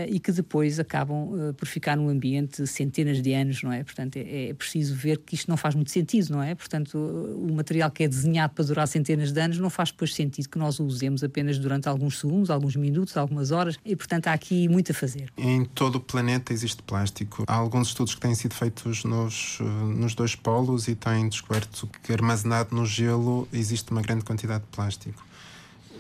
e 0.10 0.20
que 0.20 0.32
depois 0.32 0.80
acabam 0.80 1.54
por 1.58 1.68
ficar 1.68 1.96
no 1.96 2.10
ambiente 2.10 2.66
centenas 2.66 3.22
de 3.22 3.34
anos, 3.34 3.62
não 3.62 3.72
é? 3.72 3.84
Portanto, 3.84 4.18
é, 4.18 4.50
é 4.50 4.54
preciso 4.54 4.96
ver 4.96 5.20
que 5.20 5.36
isto 5.36 5.50
não 5.50 5.58
faz 5.58 5.76
muito 5.76 5.92
sentido, 5.92 6.32
não 6.32 6.42
é? 6.42 6.56
Portanto, 6.56 6.98
o 6.98 7.54
material 7.54 7.92
que 7.92 8.04
é 8.04 8.08
desenhado 8.08 8.54
para 8.54 8.64
durar 8.64 8.88
centenas 8.88 9.32
de 9.32 9.40
anos 9.40 9.60
não 9.60 9.70
faz 9.70 9.92
depois 9.92 10.14
sentido 10.14 10.50
que 10.50 10.58
nós 10.58 10.80
o 10.80 10.86
usemos 10.86 11.24
apenas 11.24 11.58
durante 11.58 11.88
alguns 11.88 12.20
segundos, 12.20 12.50
alguns 12.50 12.76
minutos, 12.76 13.18
algumas 13.18 13.52
horas, 13.52 13.78
e 13.84 13.96
portanto 13.96 14.28
há 14.28 14.34
aqui 14.34 14.68
muito 14.68 14.92
a 14.92 14.96
fazer. 14.96 15.32
Em 15.38 15.66
todo 15.66 15.96
o 15.96 16.00
planeta 16.00 16.54
existe 16.54 16.82
plástico. 16.84 17.44
Há 17.48 17.56
alguns 17.56 17.90
estudos 17.90 18.16
que 18.16 18.22
têm 18.22 18.36
sido 18.36 18.54
feitos 18.54 19.04
nos, 19.04 19.58
eh, 19.60 19.64
nos 19.64 20.16
dois 20.16 20.36
polos 20.36 20.88
e 20.88 20.96
têm 20.96 21.28
descoberto 21.28 21.90
que 22.02 22.14
armazenado 22.14 22.76
no 22.76 22.86
gelo 22.86 23.48
existe 23.52 23.92
uma 23.92 24.02
grande 24.02 24.24
quantidade 24.24 24.64
de 24.64 24.70
plástico. 24.70 25.24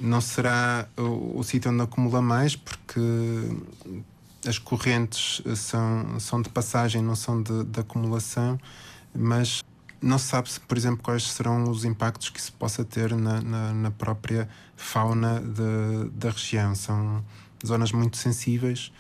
Não 0.03 0.19
será 0.19 0.85
o, 0.97 1.39
o 1.39 1.43
sítio 1.43 1.71
onde 1.71 1.81
acumula 1.81 2.21
mais, 2.21 2.57
porque 2.57 2.99
as 4.45 4.59
correntes 4.59 5.41
são, 5.55 6.19
são 6.19 6.41
de 6.41 6.49
passagem, 6.49 7.01
não 7.01 7.15
são 7.15 7.41
de, 7.41 7.63
de 7.63 7.79
acumulação, 7.79 8.59
mas 9.15 9.63
não 10.01 10.17
se 10.17 10.25
sabe, 10.25 10.49
por 10.67 10.77
exemplo, 10.77 11.01
quais 11.01 11.23
serão 11.31 11.69
os 11.69 11.85
impactos 11.85 12.29
que 12.29 12.37
isso 12.37 12.51
possa 12.51 12.83
ter 12.83 13.15
na, 13.15 13.39
na, 13.41 13.73
na 13.73 13.91
própria 13.91 14.49
fauna 14.75 15.39
de, 15.39 16.09
da 16.11 16.31
região. 16.31 16.75
São 16.75 17.23
zonas 17.65 17.93
muito 17.93 18.17
sensíveis 18.17 18.91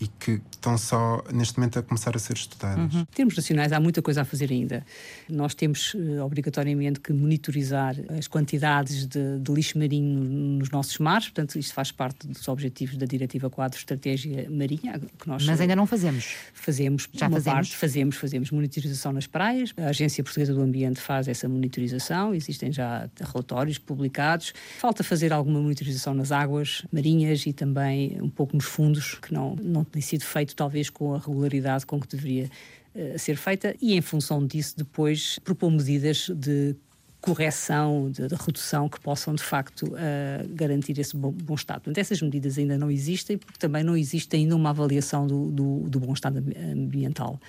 e 0.00 0.06
que 0.06 0.40
estão 0.50 0.76
só 0.76 1.24
neste 1.32 1.58
momento 1.58 1.78
a 1.78 1.82
começar 1.82 2.14
a 2.14 2.18
ser 2.18 2.34
estudadas. 2.34 2.94
Uhum. 2.94 3.00
Em 3.00 3.04
termos 3.04 3.36
nacionais 3.36 3.72
há 3.72 3.80
muita 3.80 4.02
coisa 4.02 4.22
a 4.22 4.24
fazer 4.24 4.50
ainda. 4.50 4.84
Nós 5.28 5.54
temos 5.54 5.94
uh, 5.94 6.22
obrigatoriamente 6.24 7.00
que 7.00 7.12
monitorizar 7.12 7.96
as 8.18 8.28
quantidades 8.28 9.06
de, 9.06 9.38
de, 9.38 9.52
lixo 9.52 9.78
marinho 9.78 10.20
nos 10.58 10.70
nossos 10.70 10.98
mares, 10.98 11.26
portanto 11.26 11.58
isto 11.58 11.72
faz 11.72 11.90
parte 11.90 12.26
dos 12.26 12.46
objetivos 12.48 12.96
da 12.96 13.06
Diretiva 13.06 13.48
Quadro 13.48 13.78
Estratégia 13.78 14.48
Marinha. 14.50 15.00
Que 15.18 15.28
nós, 15.28 15.44
Mas 15.44 15.60
ainda 15.60 15.74
não 15.74 15.86
fazemos? 15.86 16.34
Fazemos. 16.52 17.08
Já 17.12 17.30
fazemos? 17.30 17.44
Parte, 17.44 17.76
fazemos, 17.76 18.16
fazemos 18.16 18.50
monitorização 18.50 19.12
nas 19.12 19.26
praias. 19.26 19.72
A 19.76 19.86
Agência 19.86 20.22
Portuguesa 20.22 20.52
do 20.52 20.60
Ambiente 20.60 21.00
faz 21.00 21.28
essa 21.28 21.48
monitorização, 21.48 22.34
existem 22.34 22.70
já 22.70 23.08
relatórios 23.20 23.78
publicados. 23.78 24.52
Falta 24.78 25.02
fazer 25.02 25.32
alguma 25.32 25.60
monitorização 25.60 26.12
nas 26.12 26.32
águas 26.32 26.82
marinhas 26.92 27.46
e 27.46 27.52
também 27.52 28.18
um 28.20 28.28
pouco 28.28 28.54
nos 28.54 28.66
fundos, 28.66 29.14
que 29.14 29.32
não, 29.32 29.56
não 29.56 29.85
tem 29.92 30.02
sido 30.02 30.24
feito 30.24 30.54
talvez 30.54 30.90
com 30.90 31.14
a 31.14 31.18
regularidade 31.18 31.86
com 31.86 32.00
que 32.00 32.08
deveria 32.08 32.50
uh, 32.94 33.18
ser 33.18 33.36
feita 33.36 33.74
e 33.80 33.94
em 33.94 34.00
função 34.00 34.46
disso 34.46 34.76
depois 34.76 35.38
propor 35.40 35.70
medidas 35.70 36.28
de 36.34 36.76
correção, 37.20 38.08
de, 38.10 38.28
de, 38.28 38.34
redução 38.36 38.88
que 38.88 39.00
possam 39.00 39.34
de 39.34 39.42
facto 39.42 39.82
uh, 39.86 40.48
garantir 40.50 40.98
esse 40.98 41.16
bom, 41.16 41.32
bom, 41.32 41.54
estado. 41.54 41.82
Portanto, 41.82 41.98
essas 41.98 42.22
medidas 42.22 42.56
ainda 42.56 42.78
não 42.78 42.90
existem 42.90 43.36
porque 43.36 43.58
também 43.58 43.82
não 43.82 43.96
existe 43.96 44.36
ainda 44.36 44.54
uma 44.54 44.70
avaliação 44.70 45.26
do, 45.26 45.50
do, 45.50 45.80
do 45.88 45.98
bom 45.98 46.12
estado 46.12 46.38
ambiental. 46.72 47.40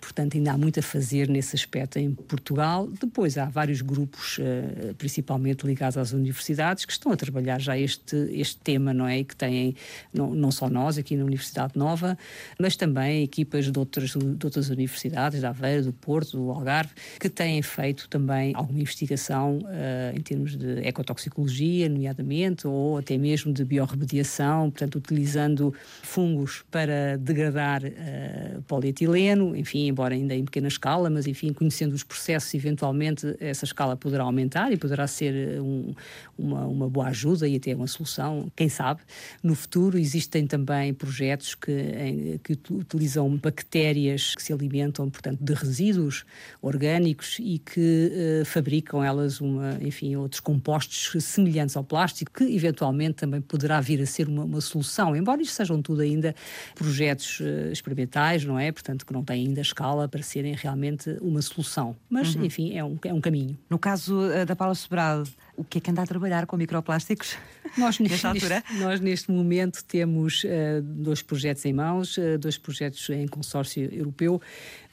Portanto, 0.00 0.36
ainda 0.36 0.52
há 0.52 0.58
muito 0.58 0.80
a 0.80 0.82
fazer 0.82 1.28
nesse 1.28 1.56
aspecto 1.56 1.98
em 1.98 2.12
Portugal. 2.12 2.86
Depois 2.86 3.36
há 3.36 3.46
vários 3.46 3.80
grupos, 3.80 4.38
eh, 4.40 4.94
principalmente 4.96 5.66
ligados 5.66 5.96
às 5.96 6.12
universidades, 6.12 6.84
que 6.84 6.92
estão 6.92 7.12
a 7.12 7.16
trabalhar 7.16 7.60
já 7.60 7.78
este, 7.78 8.16
este 8.32 8.56
tema, 8.56 8.92
não 8.94 9.06
é? 9.06 9.18
E 9.18 9.24
que 9.24 9.36
têm, 9.36 9.74
não, 10.12 10.34
não 10.34 10.50
só 10.50 10.68
nós 10.68 10.98
aqui 10.98 11.16
na 11.16 11.24
Universidade 11.24 11.72
Nova, 11.76 12.16
mas 12.58 12.76
também 12.76 13.22
equipas 13.22 13.70
de 13.70 13.78
outras, 13.78 14.10
de 14.10 14.46
outras 14.46 14.70
universidades, 14.70 15.40
da 15.40 15.50
Aveiro, 15.50 15.84
do 15.84 15.92
Porto, 15.92 16.36
do 16.36 16.50
Algarve, 16.50 16.92
que 17.18 17.28
têm 17.28 17.60
feito 17.62 18.08
também 18.08 18.52
alguma 18.54 18.80
investigação 18.80 19.58
uh, 19.58 20.16
em 20.16 20.20
termos 20.20 20.56
de 20.56 20.86
ecotoxicologia, 20.86 21.88
nomeadamente, 21.88 22.66
ou 22.66 22.98
até 22.98 23.16
mesmo 23.16 23.52
de 23.52 23.64
biorremediação, 23.64 24.70
portanto, 24.70 24.96
utilizando 24.96 25.74
fungos 26.02 26.64
para 26.70 27.16
degradar 27.18 27.82
uh, 27.84 28.62
polietileno, 28.62 29.56
enfim, 29.56 29.87
embora 29.88 30.14
ainda 30.14 30.34
em 30.34 30.44
pequena 30.44 30.68
escala, 30.68 31.10
mas 31.10 31.26
enfim, 31.26 31.52
conhecendo 31.52 31.94
os 31.94 32.02
processos, 32.02 32.52
eventualmente 32.54 33.36
essa 33.40 33.64
escala 33.64 33.96
poderá 33.96 34.24
aumentar 34.24 34.72
e 34.72 34.76
poderá 34.76 35.06
ser 35.06 35.34
eh, 35.34 35.60
um, 35.60 35.94
uma, 36.36 36.66
uma 36.66 36.88
boa 36.88 37.08
ajuda 37.08 37.48
e 37.48 37.56
até 37.56 37.74
uma 37.74 37.86
solução, 37.86 38.50
quem 38.54 38.68
sabe. 38.68 39.00
No 39.42 39.54
futuro 39.54 39.98
existem 39.98 40.46
também 40.46 40.94
projetos 40.94 41.54
que, 41.54 41.72
em, 41.72 42.38
que 42.38 42.52
utilizam 42.70 43.36
bactérias 43.36 44.34
que 44.34 44.42
se 44.42 44.52
alimentam, 44.52 45.08
portanto, 45.10 45.38
de 45.42 45.54
resíduos 45.54 46.24
orgânicos 46.60 47.38
e 47.40 47.58
que 47.58 48.12
uh, 48.42 48.44
fabricam 48.44 49.02
elas, 49.02 49.40
uma, 49.40 49.78
enfim, 49.80 50.14
outros 50.16 50.40
compostos 50.40 51.22
semelhantes 51.24 51.76
ao 51.76 51.84
plástico, 51.84 52.32
que 52.32 52.44
eventualmente 52.44 53.14
também 53.14 53.40
poderá 53.40 53.80
vir 53.80 54.00
a 54.02 54.06
ser 54.06 54.28
uma, 54.28 54.44
uma 54.44 54.60
solução, 54.60 55.16
embora 55.16 55.40
isto 55.42 55.54
sejam 55.54 55.80
tudo 55.80 56.02
ainda 56.02 56.34
projetos 56.74 57.40
uh, 57.40 57.72
experimentais, 57.72 58.44
não 58.44 58.58
é? 58.58 58.70
Portanto, 58.70 59.06
que 59.06 59.12
não 59.12 59.24
têm 59.24 59.46
ainda 59.46 59.60
escala 59.60 59.77
para 60.08 60.22
serem 60.22 60.54
realmente 60.54 61.16
uma 61.20 61.40
solução. 61.42 61.96
Mas, 62.08 62.34
uhum. 62.34 62.44
enfim, 62.44 62.76
é 62.76 62.84
um, 62.84 62.98
é 63.04 63.12
um 63.12 63.20
caminho. 63.20 63.56
No 63.70 63.78
caso 63.78 64.18
uh, 64.18 64.44
da 64.44 64.56
Paula 64.56 64.74
Sobral, 64.74 65.22
o 65.58 65.64
que 65.64 65.78
é 65.78 65.80
que 65.80 65.90
anda 65.90 66.02
a 66.02 66.06
trabalhar 66.06 66.46
com 66.46 66.56
microplásticos? 66.56 67.36
Nós, 67.76 67.98
neste, 68.00 68.24
altura? 68.24 68.62
nós, 68.78 69.00
neste 69.00 69.30
momento, 69.30 69.84
temos 69.84 70.44
uh, 70.44 70.80
dois 70.80 71.20
projetos 71.20 71.64
em 71.64 71.72
mãos, 71.72 72.16
uh, 72.16 72.38
dois 72.38 72.56
projetos 72.56 73.10
em 73.10 73.26
consórcio 73.26 73.92
europeu. 73.92 74.40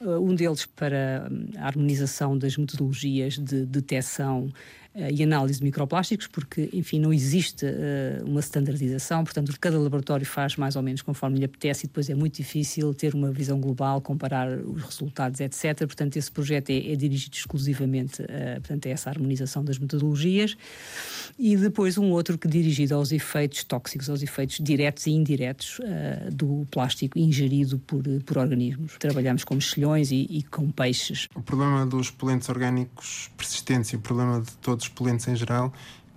Uh, 0.01 0.19
um 0.19 0.33
deles 0.33 0.65
para 0.65 1.27
hum, 1.31 1.49
a 1.57 1.67
harmonização 1.67 2.35
das 2.35 2.57
metodologias 2.57 3.37
de 3.37 3.63
detecção 3.65 4.51
e 5.11 5.23
análise 5.23 5.59
de 5.59 5.65
microplásticos, 5.65 6.27
porque, 6.27 6.69
enfim, 6.71 6.99
não 6.99 7.11
existe 7.11 7.65
uh, 7.65 8.25
uma 8.25 8.39
standardização, 8.39 9.25
portanto, 9.25 9.53
cada 9.59 9.77
laboratório 9.77 10.25
faz 10.25 10.55
mais 10.55 10.77
ou 10.77 10.81
menos 10.81 11.01
conforme 11.01 11.37
lhe 11.37 11.45
apetece 11.45 11.85
e 11.85 11.87
depois 11.87 12.09
é 12.09 12.15
muito 12.15 12.35
difícil 12.35 12.93
ter 12.93 13.13
uma 13.13 13.29
visão 13.29 13.59
global, 13.59 13.99
comparar 13.99 14.57
os 14.57 14.83
resultados, 14.83 15.41
etc. 15.41 15.79
Portanto, 15.79 16.15
esse 16.15 16.31
projeto 16.31 16.69
é, 16.69 16.93
é 16.93 16.95
dirigido 16.95 17.35
exclusivamente 17.35 18.21
uh, 18.21 18.25
portanto, 18.55 18.85
a 18.87 18.89
essa 18.89 19.09
harmonização 19.09 19.65
das 19.65 19.77
metodologias. 19.77 20.54
E 21.37 21.57
depois 21.57 21.97
um 21.97 22.11
outro 22.11 22.37
que 22.37 22.47
dirigido 22.47 22.95
aos 22.95 23.11
efeitos 23.11 23.63
tóxicos, 23.65 24.09
aos 24.09 24.23
efeitos 24.23 24.57
diretos 24.61 25.05
e 25.05 25.11
indiretos 25.11 25.81
do 26.31 26.65
plástico 26.71 27.19
ingerido 27.19 27.77
por, 27.79 28.03
por 28.25 28.37
organismos. 28.37 28.95
Trabalhamos 28.97 29.43
com 29.43 29.55
mexilhões 29.55 30.11
e, 30.11 30.27
e 30.29 30.43
com 30.43 30.71
peixes. 30.71 31.27
O 31.35 31.41
problema 31.41 31.85
dos 31.85 32.09
poluentes 32.09 32.47
orgânicos 32.47 33.29
persistentes 33.35 33.91
e 33.91 33.97
o 33.97 33.99
problema 33.99 34.39
de 34.39 34.51
todos 34.57 34.85
os 34.85 34.89
poluentes 34.89 35.27
em 35.27 35.35
geral 35.35 35.73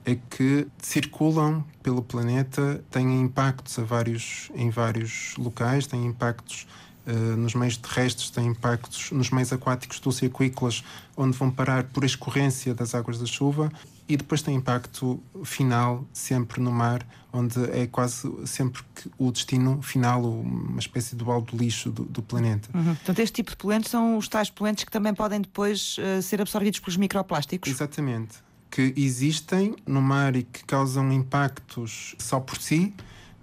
é 0.09 0.17
que 0.31 0.67
circulam 0.79 1.63
pelo 1.83 2.01
planeta, 2.01 2.83
têm 2.91 3.21
impactos 3.21 3.79
a 3.79 3.83
vários, 3.83 4.51
em 4.55 4.71
vários 4.71 5.35
locais, 5.37 5.87
têm 5.87 6.07
impactos 6.07 6.67
uh, 7.07 7.37
nos 7.37 7.55
meios 7.55 7.77
terrestres, 7.77 8.31
têm 8.31 8.47
impactos 8.47 9.11
nos 9.11 9.29
meios 9.29 9.53
aquáticos 9.53 10.01
dulceaquícolas, 10.01 10.83
onde 11.15 11.37
vão 11.37 11.51
parar 11.51 11.85
por 11.85 12.05
escorrência 12.05 12.75
das 12.75 12.95
águas 12.95 13.19
da 13.19 13.27
chuva, 13.27 13.71
e 14.09 14.17
depois 14.17 14.41
tem 14.41 14.55
impacto 14.55 15.23
final 15.45 16.05
sempre 16.13 16.61
no 16.61 16.73
mar, 16.73 17.07
onde 17.33 17.63
é 17.71 17.87
quase 17.87 18.31
sempre 18.47 18.83
o 19.19 19.31
destino 19.31 19.83
final, 19.83 20.25
uma 20.25 20.79
espécie 20.79 21.15
de 21.15 21.23
balde 21.23 21.53
de 21.53 21.57
lixo 21.57 21.91
do, 21.91 22.05
do 22.05 22.23
planeta. 22.23 22.71
Uhum. 22.75 22.95
Portanto, 22.95 23.19
este 23.19 23.35
tipo 23.35 23.51
de 23.51 23.57
poluentes 23.57 23.91
são 23.91 24.17
os 24.17 24.29
tais 24.29 24.49
poluentes 24.49 24.85
que 24.85 24.91
também 24.91 25.15
podem 25.15 25.41
depois 25.43 25.97
uh, 25.99 26.23
ser 26.23 26.41
absorvidos 26.41 26.81
pelos 26.81 26.97
microplásticos? 26.97 27.71
Exatamente 27.71 28.49
que 28.71 28.93
existem 28.97 29.75
no 29.87 30.01
mar 30.01 30.37
e 30.37 30.43
que 30.43 30.65
causam 30.65 31.11
impactos 31.13 32.15
só 32.19 32.39
por 32.39 32.59
si, 32.59 32.95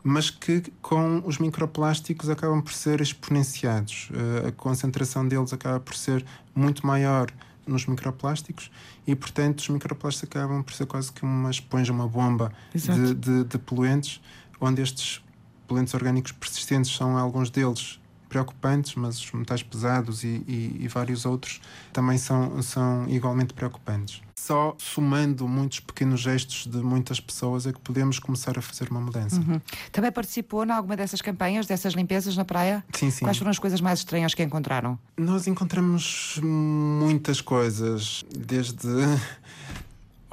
mas 0.04 0.30
que 0.30 0.62
com 0.82 1.22
os 1.26 1.40
microplásticos 1.40 2.30
acabam 2.30 2.62
por 2.62 2.74
ser 2.74 3.02
exponenciados. 3.02 4.10
Eh, 4.14 4.50
a 4.50 4.52
concentração 4.52 5.28
deles 5.28 5.52
acaba 5.52 5.80
por 5.80 5.96
ser 5.96 6.24
muito 6.54 6.86
maior 6.86 7.32
nos 7.68 7.86
microplásticos 7.86 8.72
e, 9.06 9.16
portanto, 9.16 9.60
os 9.60 9.70
microplásticos 9.70 10.30
acabam 10.30 10.64
por 10.64 10.74
ser 10.74 10.86
quase 10.86 11.12
que 11.12 11.24
uma 11.24 11.50
esponja, 11.50 11.92
uma 11.92 12.08
bomba 12.08 12.52
de, 12.74 13.14
de, 13.14 13.44
de, 13.44 13.58
poluentes, 13.58 14.22
onde 14.60 14.82
estes 14.82 15.24
poluentes 15.68 15.94
orgânicos 15.94 16.32
persistentes 16.32 16.92
são 16.92 17.18
alguns 17.18 17.50
deles 17.50 18.00
preocupantes, 18.36 18.96
mas 18.96 19.18
os 19.18 19.32
metais 19.32 19.64
pesados 19.64 20.26
e, 20.26 20.44
e, 20.46 20.78
e 20.82 20.88
vários 20.90 21.26
outros 21.26 21.62
também 21.94 22.18
são, 22.18 22.62
são 22.62 23.08
igualmente 23.08 23.54
preocupantes 23.54 24.22
só 24.46 24.76
somando 24.78 25.48
muitos 25.48 25.80
pequenos 25.80 26.20
gestos 26.20 26.68
de 26.68 26.78
muitas 26.78 27.20
pessoas 27.20 27.66
é 27.66 27.74
que 27.74 27.80
podemos 27.80 28.20
começar 28.20 28.60
a 28.60 28.62
fazer 28.62 28.92
uma 28.92 29.02
mudança. 29.02 29.38
Uhum. 29.38 29.60
Também 29.92 30.12
participou 30.12 30.64
em 30.64 30.70
alguma 30.70 30.96
dessas 30.96 31.20
campanhas, 31.20 31.66
dessas 31.66 31.94
limpezas 31.94 32.38
na 32.38 32.46
praia? 32.46 32.86
Sim, 32.94 33.10
sim. 33.10 33.26
Quais 33.26 33.38
foram 33.40 33.50
as 33.50 33.58
coisas 33.58 33.82
mais 33.82 34.00
estranhas 34.00 34.36
que 34.36 34.44
encontraram? 34.44 35.00
Nós 35.18 35.48
encontramos 35.48 36.40
muitas 36.44 37.42
coisas, 37.42 38.24
desde 38.38 38.88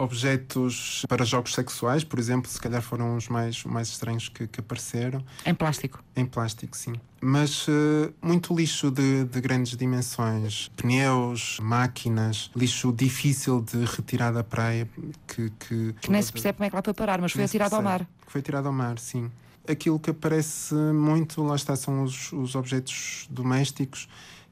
objetos 0.03 1.07
para 1.09 1.24
jogos 1.24 1.55
sexuais, 1.55 2.03
por 2.03 2.18
exemplo, 2.18 2.50
se 2.50 2.61
calhar 2.61 2.82
foram 2.82 3.16
os 3.16 3.28
mais, 3.28 3.62
mais 3.64 3.88
estranhos 3.88 4.28
que, 4.28 4.46
que 4.48 4.61
apareceram. 4.61 5.24
Em 5.46 5.55
plástico? 5.55 6.03
Em 6.16 6.26
plástico, 6.26 6.76
sim. 6.76 6.94
Mas 7.20 7.68
uh, 7.68 8.12
muito 8.20 8.55
lixo 8.55 8.90
de, 8.90 9.24
de, 9.24 9.40
grandes 9.40 9.76
dimensões, 9.76 10.68
pneus, 10.76 11.59
máquinas, 11.61 12.50
lixo 12.57 12.92
difícil 12.92 13.61
de 13.61 13.84
retirar 13.84 14.32
da 14.32 14.42
praia. 14.42 14.88
Que, 15.26 15.50
que, 15.50 15.94
que 16.00 16.11
nem 16.11 16.20
se 16.20 16.32
percebe 16.32 16.57
como 16.57 16.66
é 16.66 16.70
que 16.70 16.76
lá 16.76 16.82
foi 16.84 16.94
parar, 16.94 17.20
mas 17.20 17.32
foi 17.32 17.44
atirado 17.44 17.76
ao 17.76 17.82
mar. 17.82 18.07
Foi 18.26 18.40
atirado 18.40 18.66
ao 18.66 18.72
mar, 18.72 18.98
sim. 18.98 19.30
Aquilo 19.68 20.00
que 20.00 20.11
aparece 20.11 20.74
muito, 20.74 21.40
lá 21.44 21.55
está, 21.55 21.76
são 21.76 22.03
os, 22.03 22.32
os 22.32 22.57
objetos 22.57 23.28
domésticos. 23.30 24.09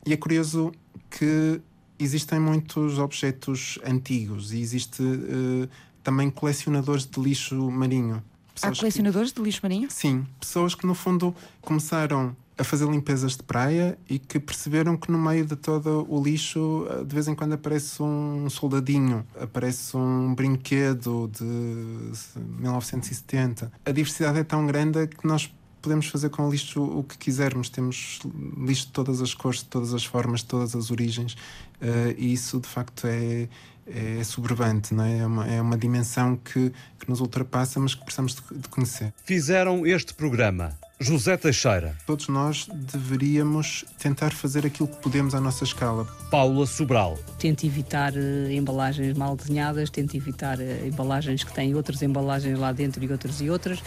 E 0.07 0.13
é 0.13 0.17
curioso 0.17 0.73
que 1.11 1.61
existem 2.05 2.41
muitos 2.41 2.99
objetos 2.99 3.79
antigos 3.85 4.53
e 4.53 4.61
existe 4.61 5.03
uh, 5.03 5.69
também 6.03 6.31
colecionadores 6.31 7.07
de 7.07 7.21
lixo 7.21 7.71
marinho. 7.71 8.23
Pessoas 8.55 8.79
Há 8.79 8.81
colecionadores 8.81 9.33
que, 9.33 9.41
de 9.41 9.45
lixo 9.45 9.61
marinho? 9.63 9.91
Sim, 9.91 10.27
pessoas 10.39 10.75
que 10.75 10.87
no 10.87 10.95
fundo 10.95 11.35
começaram 11.61 12.37
a 12.61 12.65
fazer 12.65 12.87
limpezas 12.87 13.39
de 13.39 13.43
praia 13.43 13.99
e 14.07 14.19
que 14.19 14.39
perceberam 14.39 14.95
que 14.95 15.11
no 15.11 15.19
meio 15.19 15.47
de 15.47 15.57
todo 15.57 16.07
o 16.11 16.23
lixo 16.23 16.87
eh, 16.91 17.05
de 17.05 17.15
vez 17.15 17.27
em 17.27 17.35
quando 17.35 17.55
aparece 17.55 18.03
um 18.03 18.51
soldadinho, 18.51 19.27
aparece 19.41 19.97
um 19.97 20.35
brinquedo 20.35 21.31
de 21.33 21.43
1970. 21.43 23.73
A 23.83 23.91
diversidade 23.91 24.41
é 24.41 24.45
tão 24.45 24.67
grande 24.67 25.07
que 25.07 25.27
nós 25.27 25.51
podemos 25.81 26.07
fazer 26.07 26.31
com 26.31 26.47
o 26.47 26.51
lixo 26.51 26.83
o 26.83 27.03
que 27.03 27.17
quisermos. 27.19 27.69
Temos 27.69 28.21
lixo 28.57 28.87
de 28.87 28.93
todas 28.93 29.21
as 29.21 29.35
cores, 29.35 29.61
de 29.61 29.67
todas 29.67 29.95
as 29.95 30.05
formas, 30.05 30.41
de 30.41 30.47
todas 30.47 30.77
as 30.77 30.91
origens, 30.91 31.35
uh, 31.35 32.15
e 32.17 32.33
isso 32.33 32.61
de 32.61 32.69
facto 32.69 33.07
é, 33.07 33.49
é 33.87 34.23
sobrevante, 34.25 34.95
não 34.95 35.05
é? 35.05 35.19
É 35.19 35.27
uma, 35.27 35.47
é 35.47 35.61
uma 35.61 35.77
dimensão 35.77 36.37
que, 36.37 36.73
que 36.99 37.09
nos 37.09 37.21
ultrapassa, 37.21 37.81
mas 37.81 37.95
que 37.95 38.05
precisamos 38.05 38.35
de, 38.35 38.59
de 38.59 38.69
conhecer. 38.69 39.13
Fizeram 39.25 39.87
este 39.87 40.15
programa. 40.15 40.79
José 41.03 41.35
Teixeira. 41.39 41.97
Todos 42.07 42.29
nós 42.29 42.69
deveríamos 42.71 43.87
tentar 43.99 44.33
fazer 44.33 44.67
aquilo 44.67 44.87
que 44.87 44.99
podemos 44.99 45.35
à 45.35 45.41
nossa 45.41 45.65
escala. 45.65 46.05
Paula 46.31 46.67
Sobral. 46.67 47.19
Tente 47.39 47.67
evitar 47.67 48.13
uh, 48.13 48.51
embalagens 48.51 49.17
mal 49.17 49.35
desenhadas, 49.35 49.89
tente 49.89 50.19
evitar 50.19 50.59
uh, 50.59 50.87
embalagens 50.87 51.43
que 51.43 51.55
têm 51.55 51.75
outras 51.75 52.03
embalagens 52.03 52.59
lá 52.59 52.71
dentro 52.71 53.03
e 53.03 53.11
outras 53.11 53.41
e 53.41 53.49
outras 53.49 53.83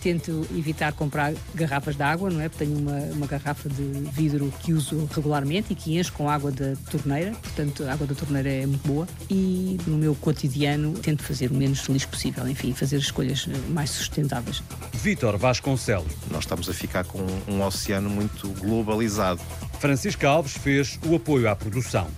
tento 0.00 0.46
evitar 0.56 0.92
comprar 0.92 1.32
garrafas 1.54 1.96
de 1.96 2.02
água, 2.02 2.30
não 2.30 2.40
é? 2.40 2.48
Porque 2.48 2.64
tenho 2.64 2.78
uma, 2.78 2.98
uma 3.12 3.26
garrafa 3.26 3.68
de 3.68 3.82
vidro 4.12 4.52
que 4.60 4.72
uso 4.72 5.08
regularmente 5.14 5.72
e 5.72 5.76
que 5.76 5.98
encho 5.98 6.12
com 6.12 6.28
água 6.28 6.50
da 6.50 6.74
torneira, 6.90 7.32
portanto 7.32 7.84
a 7.84 7.92
água 7.92 8.06
da 8.06 8.14
torneira 8.14 8.50
é 8.50 8.66
muito 8.66 8.86
boa. 8.86 9.06
E 9.30 9.78
no 9.86 9.98
meu 9.98 10.14
cotidiano 10.14 10.92
tento 10.94 11.22
fazer 11.22 11.50
o 11.50 11.54
menos 11.54 11.86
lixo 11.88 12.08
possível, 12.08 12.48
enfim, 12.48 12.72
fazer 12.72 12.98
escolhas 12.98 13.46
eh, 13.48 13.56
mais 13.70 13.90
sustentáveis. 13.90 14.62
Vítor 14.94 15.36
Vasconcelos. 15.36 16.12
Nós 16.30 16.44
estamos 16.44 16.68
a 16.68 16.74
ficar 16.74 17.04
com 17.04 17.24
um 17.46 17.62
oceano 17.62 18.08
muito 18.08 18.48
globalizado. 18.60 19.40
Francisco 19.78 20.26
Alves 20.26 20.52
fez 20.52 20.98
o 21.06 21.14
apoio 21.14 21.48
à 21.48 21.54
produção. 21.54 22.08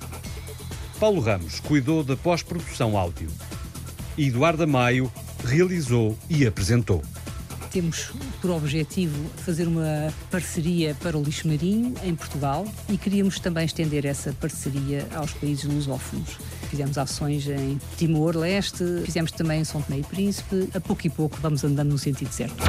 Paulo 0.99 1.21
Ramos 1.21 1.61
cuidou 1.61 2.05
da 2.05 2.17
pós-produção 2.17 2.97
áudio. 2.97 3.29
E 4.17 4.29
Eduardo 4.29 4.67
Maio 4.69 5.11
realizou 5.45 6.17
e 6.29 6.47
apresentou 6.47 7.03
temos 7.71 8.13
por 8.41 8.51
objetivo 8.51 9.17
fazer 9.39 9.69
uma 9.69 10.13
parceria 10.31 10.95
para 11.01 11.17
o 11.17 11.23
lixo 11.23 11.47
marinho 11.47 11.95
em 12.03 12.15
Portugal 12.15 12.67
e 12.89 12.99
queríamos 12.99 13.39
também 13.39 13.65
estender 13.65 14.05
essa 14.05 14.33
parceria 14.33 15.07
aos 15.15 15.33
países 15.33 15.65
lusófonos. 15.65 16.39
Fizemos 16.69 16.99
ações 16.99 17.47
em 17.49 17.81
Timor-Leste, 17.97 19.03
fizemos 19.05 19.33
também 19.33 19.61
em 19.61 19.65
São 19.65 19.83
Tomé 19.83 20.01
e 20.01 20.05
Príncipe. 20.05 20.69
A 20.75 20.81
pouco 20.81 21.07
e 21.07 21.11
pouco 21.11 21.39
vamos 21.41 21.65
andando 21.65 21.91
no 21.91 21.99
sentido 21.99 22.33
certo. 22.33 22.63